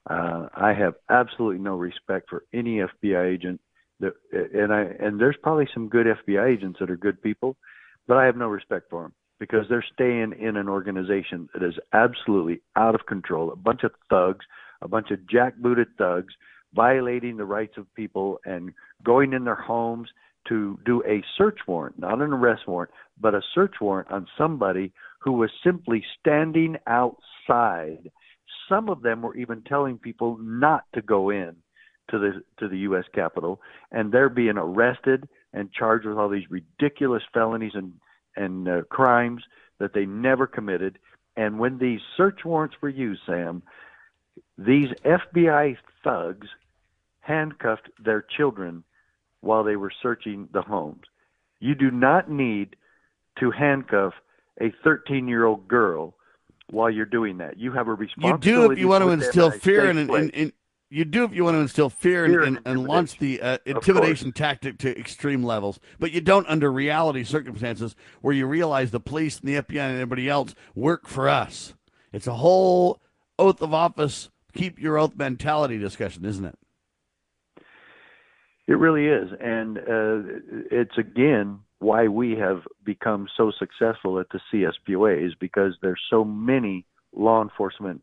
[0.08, 3.60] Uh, I have absolutely no respect for any FBI agent,
[4.00, 7.56] that, and I and there's probably some good FBI agents that are good people,
[8.08, 11.74] but I have no respect for them because they're staying in an organization that is
[11.92, 13.50] absolutely out of control.
[13.52, 14.44] A bunch of thugs,
[14.82, 16.32] a bunch of jackbooted thugs,
[16.74, 18.72] violating the rights of people and
[19.02, 20.08] going in their homes
[20.48, 22.90] to do a search warrant, not an arrest warrant,
[23.20, 28.10] but a search warrant on somebody who was simply standing outside.
[28.70, 31.56] Some of them were even telling people not to go in
[32.10, 33.60] to the to the US Capitol
[33.92, 37.92] and they're being arrested and charged with all these ridiculous felonies and
[38.36, 39.42] and uh, crimes
[39.78, 40.98] that they never committed
[41.36, 43.62] and when these search warrants were used Sam
[44.56, 46.48] these FBI thugs
[47.20, 48.84] handcuffed their children
[49.40, 51.04] while they were searching the homes.
[51.60, 52.76] You do not need
[53.38, 54.14] to handcuff
[54.60, 56.14] a 13 year old girl
[56.70, 57.58] while you're doing that.
[57.58, 58.48] You have a responsibility.
[58.50, 60.52] You do if you want to instill fear and, and, and
[60.90, 63.40] you do if you want to instill fear, and, Fear and, and and launch the
[63.40, 65.78] uh, intimidation tactic to extreme levels.
[66.00, 69.94] But you don't under reality circumstances where you realize the police and the FBI and
[69.94, 71.74] everybody else work for us.
[72.12, 73.00] It's a whole
[73.38, 76.58] oath of office, keep your oath mentality discussion, isn't it?
[78.66, 80.40] It really is, and uh,
[80.70, 86.24] it's again why we have become so successful at the CSPOA is because there's so
[86.24, 86.84] many
[87.16, 88.02] law enforcement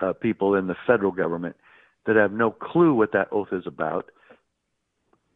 [0.00, 1.56] uh, people in the federal government
[2.06, 4.06] that have no clue what that oath is about.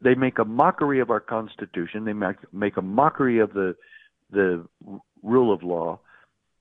[0.00, 2.04] They make a mockery of our Constitution.
[2.04, 3.76] They make make a mockery of the
[4.30, 4.66] the
[5.22, 6.00] rule of law,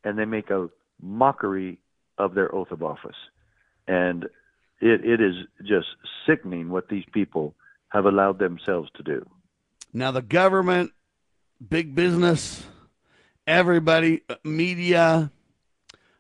[0.04, 0.70] and they make a
[1.02, 1.80] mockery
[2.18, 3.16] of their oath of office.
[3.88, 4.26] And
[4.82, 5.36] it, it is
[5.66, 5.88] just
[6.28, 7.56] sickening what these people
[7.90, 9.26] have allowed themselves to do.
[9.94, 10.92] Now, the government,
[11.70, 12.64] big business,
[13.46, 15.32] everybody, uh, media,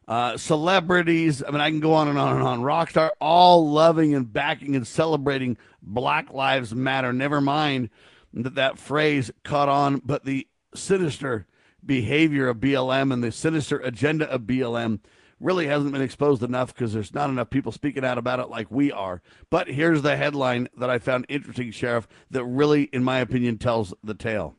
[0.07, 1.43] uh, celebrities.
[1.45, 2.61] I mean, I can go on and on and on.
[2.61, 7.13] Rockstar, all loving and backing and celebrating Black Lives Matter.
[7.13, 7.89] Never mind
[8.33, 11.47] that that phrase caught on, but the sinister
[11.85, 14.99] behavior of BLM and the sinister agenda of BLM
[15.39, 18.69] really hasn't been exposed enough because there's not enough people speaking out about it like
[18.69, 19.21] we are.
[19.49, 23.93] But here's the headline that I found interesting, Sheriff, that really, in my opinion, tells
[24.03, 24.55] the tale.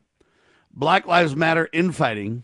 [0.73, 2.43] Black Lives Matter infighting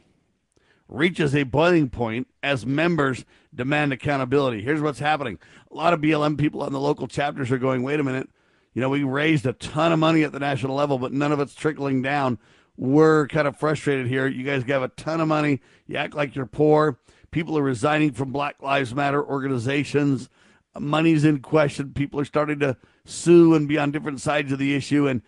[0.88, 4.62] reaches a boiling point as members demand accountability.
[4.62, 5.40] Here's what's happening.
[5.72, 8.30] A lot of BLM people on the local chapters are going, wait a minute,
[8.74, 11.40] you know, we raised a ton of money at the national level, but none of
[11.40, 12.38] it's trickling down.
[12.78, 14.28] We're kind of frustrated here.
[14.28, 15.62] You guys have a ton of money.
[15.88, 17.00] You act like you're poor.
[17.32, 20.30] People are resigning from Black Lives Matter organizations.
[20.78, 21.94] Money's in question.
[21.94, 25.08] People are starting to sue and be on different sides of the issue.
[25.08, 25.24] And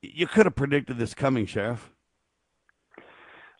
[0.00, 1.93] you could have predicted this coming, Sheriff.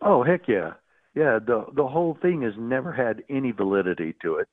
[0.05, 0.75] Oh heck yeah,
[1.15, 1.39] yeah.
[1.45, 4.49] The the whole thing has never had any validity to it.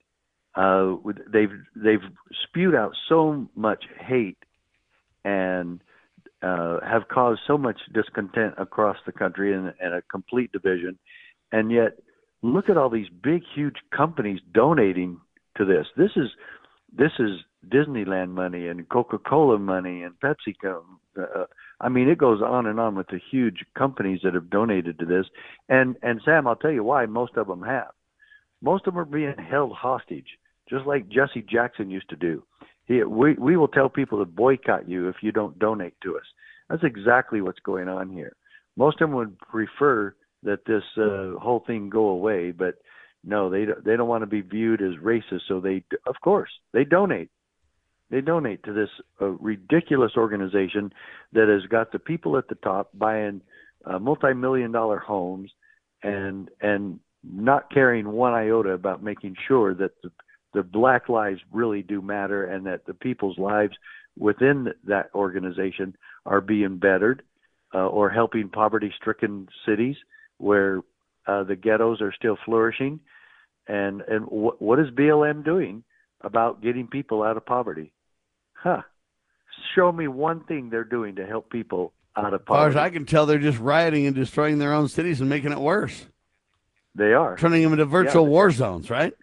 [0.56, 0.96] Uh,
[1.32, 2.00] they've they've
[2.44, 4.38] spewed out so much hate
[5.26, 5.82] and
[6.42, 10.98] uh, have caused so much discontent across the country and, and a complete division,
[11.52, 11.98] and yet
[12.42, 15.20] look at all these big, huge companies donating
[15.58, 15.86] to this.
[15.98, 16.30] This is
[16.98, 20.82] this is Disneyland money and Coca-Cola money and PepsiCo.
[21.18, 21.46] Uh,
[21.82, 25.06] I mean, it goes on and on with the huge companies that have donated to
[25.06, 25.26] this.
[25.68, 27.90] And and Sam, I'll tell you why most of them have.
[28.62, 30.38] Most of them are being held hostage,
[30.70, 32.44] just like Jesse Jackson used to do.
[32.86, 36.26] He, we we will tell people to boycott you if you don't donate to us.
[36.70, 38.34] That's exactly what's going on here.
[38.78, 42.76] Most of them would prefer that this uh, whole thing go away, but
[43.24, 46.84] no, they they don't want to be viewed as racist, so they of course they
[46.84, 47.30] donate.
[48.12, 48.90] They donate to this
[49.22, 50.94] uh, ridiculous organization
[51.32, 53.42] that has got the people at the top buying
[53.86, 55.50] uh, multi-million dollar homes
[56.04, 60.12] and and not caring one iota about making sure that the,
[60.54, 63.74] the black lives really do matter and that the people's lives
[64.18, 67.24] within that organization are being bettered
[67.74, 69.96] uh, or helping poverty-stricken cities
[70.38, 70.82] where
[71.28, 73.00] uh, the ghettos are still flourishing.
[73.68, 75.84] And and wh- what is BLM doing
[76.22, 77.94] about getting people out of poverty?
[78.62, 78.82] Huh?
[79.76, 82.80] Show me one thing they're doing to help people out of As far as poverty.
[82.86, 86.06] I can tell, they're just rioting and destroying their own cities and making it worse.
[86.94, 88.30] They are turning them into virtual Yeah.
[88.30, 89.14] war zones, right?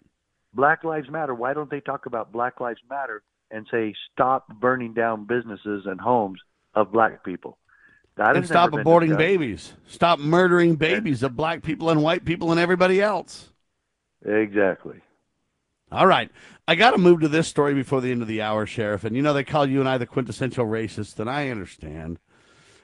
[0.53, 1.35] Black Lives Matter.
[1.35, 3.21] Why don't they talk about Black Lives Matter
[3.51, 6.39] and say stop burning down businesses and homes
[6.73, 7.57] of black people?
[8.17, 9.73] That and stop aborting babies.
[9.87, 13.53] Stop murdering babies of black people and white people and everybody else.
[14.25, 14.99] Exactly.
[15.91, 16.29] All right.
[16.69, 19.03] I got to move to this story before the end of the hour, Sheriff.
[19.03, 22.19] And you know, they call you and I the quintessential racist, and I understand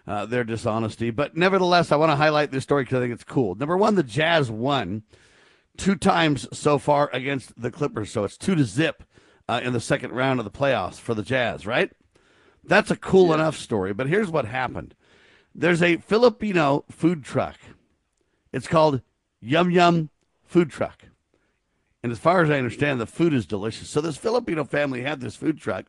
[0.07, 1.11] uh, their dishonesty.
[1.11, 3.53] But nevertheless, I want to highlight this story because I think it's cool.
[3.53, 5.03] Number one, the Jazz won
[5.77, 8.09] two times so far against the Clippers.
[8.09, 9.03] So it's two to zip
[9.47, 11.91] uh, in the second round of the playoffs for the Jazz, right?
[12.63, 13.93] That's a cool enough story.
[13.93, 14.95] But here's what happened
[15.53, 17.57] there's a Filipino food truck.
[18.51, 19.01] It's called
[19.41, 20.09] Yum Yum
[20.43, 21.05] Food Truck.
[22.05, 23.89] And as far as I understand, the food is delicious.
[23.89, 25.85] So this Filipino family had this food truck,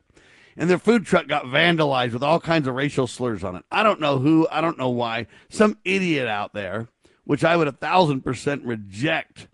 [0.57, 3.63] and their food truck got vandalized with all kinds of racial slurs on it.
[3.71, 5.27] I don't know who, I don't know why.
[5.47, 6.87] Some idiot out there,
[7.25, 9.47] which I would a thousand percent reject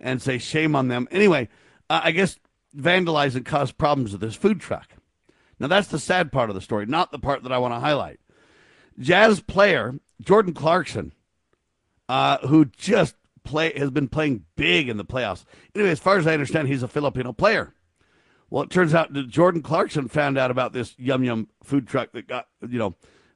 [0.00, 1.06] and say shame on them.
[1.10, 1.50] Anyway,
[1.90, 2.38] uh, I guess
[2.74, 4.88] vandalized and caused problems with this food truck.
[5.60, 7.80] Now that's the sad part of the story, not the part that I want to
[7.80, 8.20] highlight.
[8.98, 11.12] Jazz player Jordan Clarkson,
[12.08, 15.44] uh, who just play has been playing big in the playoffs.
[15.74, 17.72] Anyway, as far as I understand, he's a Filipino player.
[18.50, 22.12] Well, it turns out that Jordan Clarkson found out about this Yum Yum food truck
[22.12, 22.94] that got you know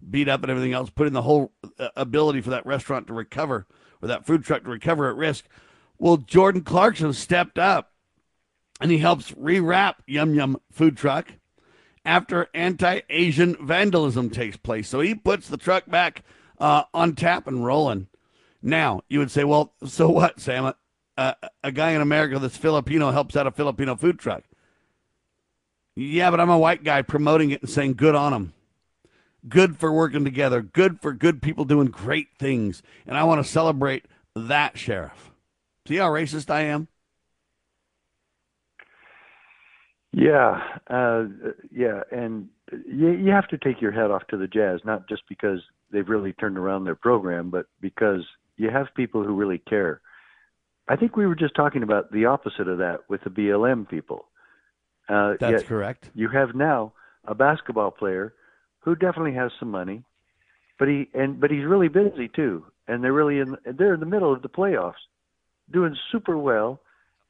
[0.09, 3.67] beat up and everything else, putting the whole uh, ability for that restaurant to recover
[4.03, 5.47] or that food truck to recover at risk.
[5.99, 7.93] Well, Jordan Clarkson stepped up
[8.81, 11.35] and he helps rewrap Yum Yum food truck
[12.05, 14.89] after anti-Asian vandalism takes place.
[14.89, 16.23] So he puts the truck back
[16.59, 18.07] uh, on tap and rolling.
[18.63, 20.73] Now you would say, well, so what, Sam?
[21.17, 24.45] Uh, a guy in America that's Filipino helps out a Filipino food truck.
[25.97, 28.53] Yeah, but I'm a white guy promoting it and saying good on them.
[29.49, 30.63] Good for working together.
[30.63, 32.83] Good for good people doing great things.
[33.07, 35.31] And I want to celebrate that, Sheriff.
[35.89, 36.89] See how racist I am?
[40.13, 41.25] Yeah, uh,
[41.71, 42.49] yeah, and
[42.87, 45.61] you, you have to take your head off to the Jazz, not just because
[45.93, 48.25] they've really turned around their program, but because
[48.61, 50.03] you have people who really care.
[50.87, 54.27] I think we were just talking about the opposite of that with the BLM people.
[55.09, 56.11] Uh, That's correct.
[56.15, 56.93] You have now
[57.25, 58.35] a basketball player
[58.81, 60.03] who definitely has some money,
[60.79, 64.07] but he and but he's really busy too, and they're really in they're in the
[64.07, 65.03] middle of the playoffs,
[65.73, 66.81] doing super well,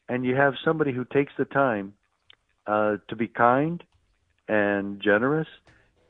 [0.09, 1.95] and you have somebody who takes the time
[2.67, 3.85] uh, to be kind
[4.49, 5.49] and generous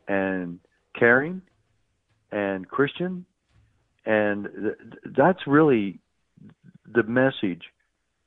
[0.08, 0.60] and
[0.98, 1.42] caring
[2.32, 3.26] and Christian,
[4.04, 6.00] and th- that's really
[6.92, 7.62] the message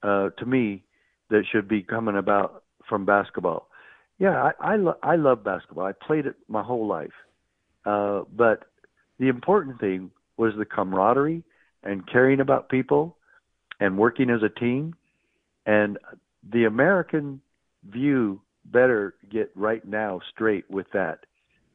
[0.03, 0.83] uh, to me
[1.29, 3.67] that should be coming about from basketball.
[4.19, 5.85] Yeah, I I, lo- I love basketball.
[5.85, 7.13] I played it my whole life,
[7.85, 8.65] uh, but
[9.19, 11.43] the important thing was the camaraderie
[11.83, 13.17] and caring about people
[13.79, 14.95] and working as a team.
[15.65, 15.97] And
[16.51, 17.41] the American
[17.89, 21.19] view better get right now straight with that.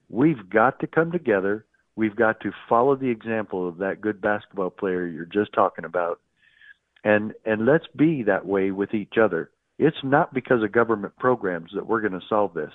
[0.09, 1.65] We've got to come together.
[1.99, 6.21] We've got to follow the example of that good basketball player you're just talking about.
[7.03, 9.51] And and let's be that way with each other.
[9.81, 12.71] It's not because of government programs that we're going to solve this.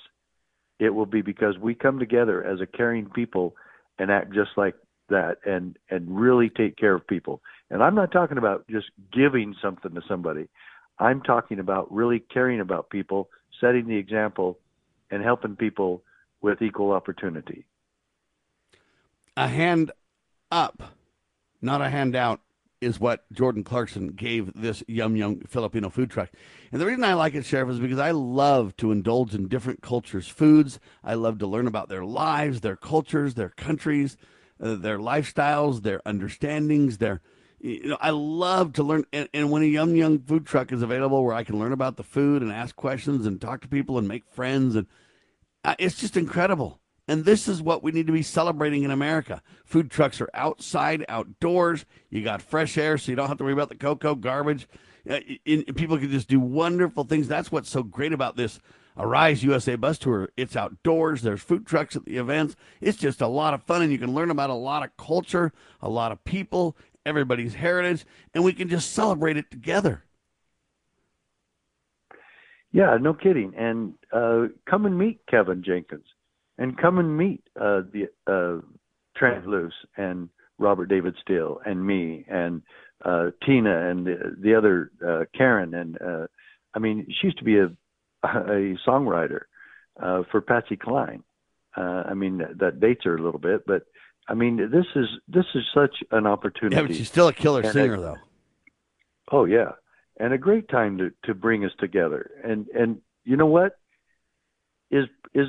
[0.77, 3.55] It will be because we come together as a caring people
[3.97, 4.75] and act just like
[5.07, 7.41] that and and really take care of people.
[7.69, 10.49] And I'm not talking about just giving something to somebody.
[10.99, 13.29] I'm talking about really caring about people,
[13.61, 14.59] setting the example
[15.09, 16.03] and helping people
[16.41, 17.63] with equal opportunity.
[19.35, 19.91] A hand
[20.51, 20.84] up,
[21.61, 22.41] not a handout,
[22.84, 26.30] is what Jordan Clarkson gave this Yum Yum Filipino food truck.
[26.72, 29.81] And the reason I like it, Sheriff, is because I love to indulge in different
[29.81, 30.80] cultures' foods.
[31.03, 34.18] I love to learn about their lives, their cultures, their countries,
[34.61, 37.22] uh, their lifestyles, their understandings, their
[37.64, 39.05] you know, I love to learn.
[39.14, 41.95] And, and, when a Yum Yum food truck is available where I can learn about
[41.95, 44.85] the food and ask questions and talk to people and make friends, and
[45.64, 46.81] uh, it's just incredible.
[47.14, 49.44] And this is what we need to be celebrating in America.
[49.65, 51.85] Food trucks are outside, outdoors.
[52.10, 54.68] You got fresh air, so you don't have to worry about the cocoa garbage.
[55.07, 57.27] Uh, people can just do wonderful things.
[57.27, 58.60] That's what's so great about this
[58.98, 60.30] Arise USA bus tour.
[60.35, 61.22] It's outdoors.
[61.22, 62.56] There's food trucks at the events.
[62.81, 65.53] It's just a lot of fun, and you can learn about a lot of culture,
[65.84, 66.76] a lot of people,
[67.06, 70.03] everybody's heritage, and we can just celebrate it together.
[72.72, 73.53] Yeah, no kidding.
[73.56, 76.07] And uh, come and meet Kevin Jenkins
[76.57, 78.61] and come and meet uh, the uh,
[79.15, 79.45] Trent
[79.97, 82.61] and Robert David Steele and me and
[83.03, 86.27] uh, Tina and the, the other uh, Karen and uh,
[86.73, 87.69] I mean she used to be a
[88.23, 89.41] a songwriter
[90.01, 91.23] uh, for Patsy Cline.
[91.75, 93.84] Uh, I mean that dates her a little bit, but
[94.27, 96.75] I mean this is this is such an opportunity.
[96.75, 98.17] Yeah, but she's still a killer and singer, though.
[99.31, 99.71] Oh yeah,
[100.19, 102.31] and a great time to to bring us together.
[102.43, 103.77] And and you know what
[104.91, 105.47] is is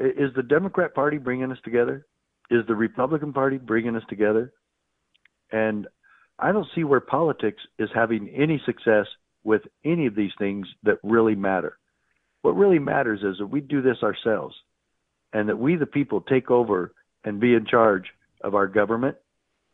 [0.00, 2.06] is the Democrat Party bringing us together?
[2.50, 4.52] Is the Republican Party bringing us together?
[5.52, 5.86] And
[6.38, 9.06] I don't see where politics is having any success
[9.44, 11.78] with any of these things that really matter.
[12.42, 14.54] What really matters is that we do this ourselves
[15.32, 16.94] and that we, the people, take over
[17.24, 18.06] and be in charge
[18.40, 19.16] of our government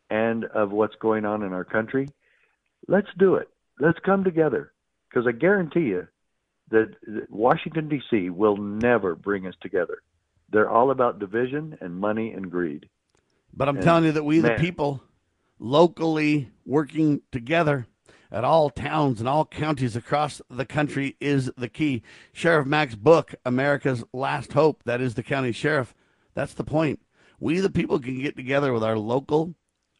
[0.09, 2.09] and of what's going on in our country.
[2.87, 3.49] Let's do it.
[3.79, 4.73] Let's come together
[5.09, 6.07] because I guarantee you
[6.69, 6.95] that
[7.29, 8.29] Washington, D.C.
[8.29, 10.01] will never bring us together.
[10.49, 12.89] They're all about division and money and greed.
[13.53, 15.01] But I'm and, telling you that we, man, the people,
[15.59, 17.87] locally working together
[18.31, 22.03] at all towns and all counties across the country is the key.
[22.33, 25.93] Sheriff Mack's book, America's Last Hope, that is the county sheriff.
[26.33, 27.01] That's the point.
[27.39, 29.55] We, the people, can get together with our local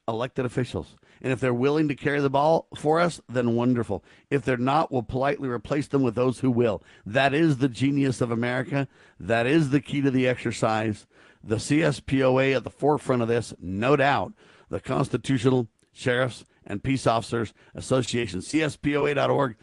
[0.08, 0.96] elected officials.
[1.22, 4.04] And if they're willing to carry the ball for us, then wonderful.
[4.30, 6.84] If they're not, we'll politely replace them with those who will.
[7.06, 8.88] That is the genius of America.
[9.20, 11.06] That is the key to the exercise.
[11.44, 14.34] The CSPOA at the forefront of this, no doubt.
[14.70, 19.56] The Constitutional Sheriffs and Peace Officers Association, CSPOA.org.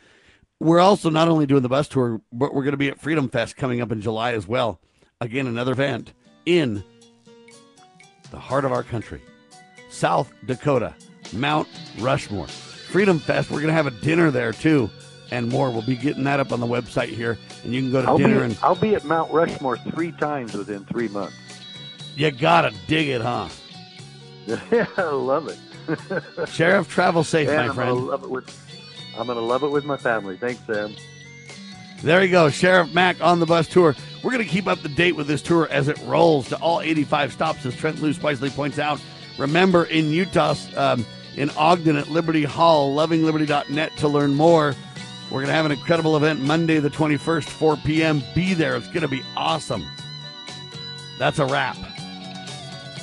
[0.60, 3.28] We're also not only doing the bus tour, but we're going to be at Freedom
[3.28, 4.80] Fest coming up in July as well.
[5.20, 6.12] Again, another event
[6.46, 6.82] in
[8.30, 9.20] the heart of our country,
[9.90, 10.94] South Dakota.
[11.34, 12.46] Mount Rushmore.
[12.46, 14.88] Freedom Fest, we're going to have a dinner there too,
[15.30, 15.70] and more.
[15.70, 18.18] We'll be getting that up on the website here, and you can go to I'll
[18.18, 18.58] dinner be, and.
[18.62, 21.34] I'll be at Mount Rushmore three times within three months.
[22.14, 23.48] You gotta dig it, huh?
[24.46, 25.58] Yeah, I love it.
[26.48, 27.90] Sheriff, travel safe, and my I'm friend.
[27.90, 28.48] Gonna love it with,
[29.18, 30.36] I'm going to love it with my family.
[30.36, 30.94] Thanks, Sam.
[32.02, 33.94] There you go, Sheriff Mack on the bus tour.
[34.22, 36.80] We're going to keep up to date with this tour as it rolls to all
[36.80, 39.00] 85 stops, as Trent Loos wisely points out.
[39.38, 41.04] Remember, in Utah, um,
[41.36, 44.74] in Ogden at Liberty Hall, lovingliberty.net to learn more.
[45.30, 48.22] We're going to have an incredible event Monday, the 21st, 4 p.m.
[48.34, 48.76] Be there.
[48.76, 49.84] It's going to be awesome.
[51.18, 51.76] That's a wrap.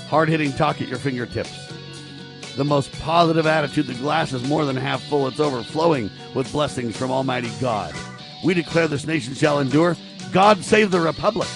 [0.07, 1.57] Hard hitting talk at your fingertips.
[2.55, 3.87] The most positive attitude.
[3.87, 7.93] The glass is more than half full, it's overflowing with blessings from Almighty God.
[8.43, 9.95] We declare this nation shall endure.
[10.31, 11.47] God save the Republic.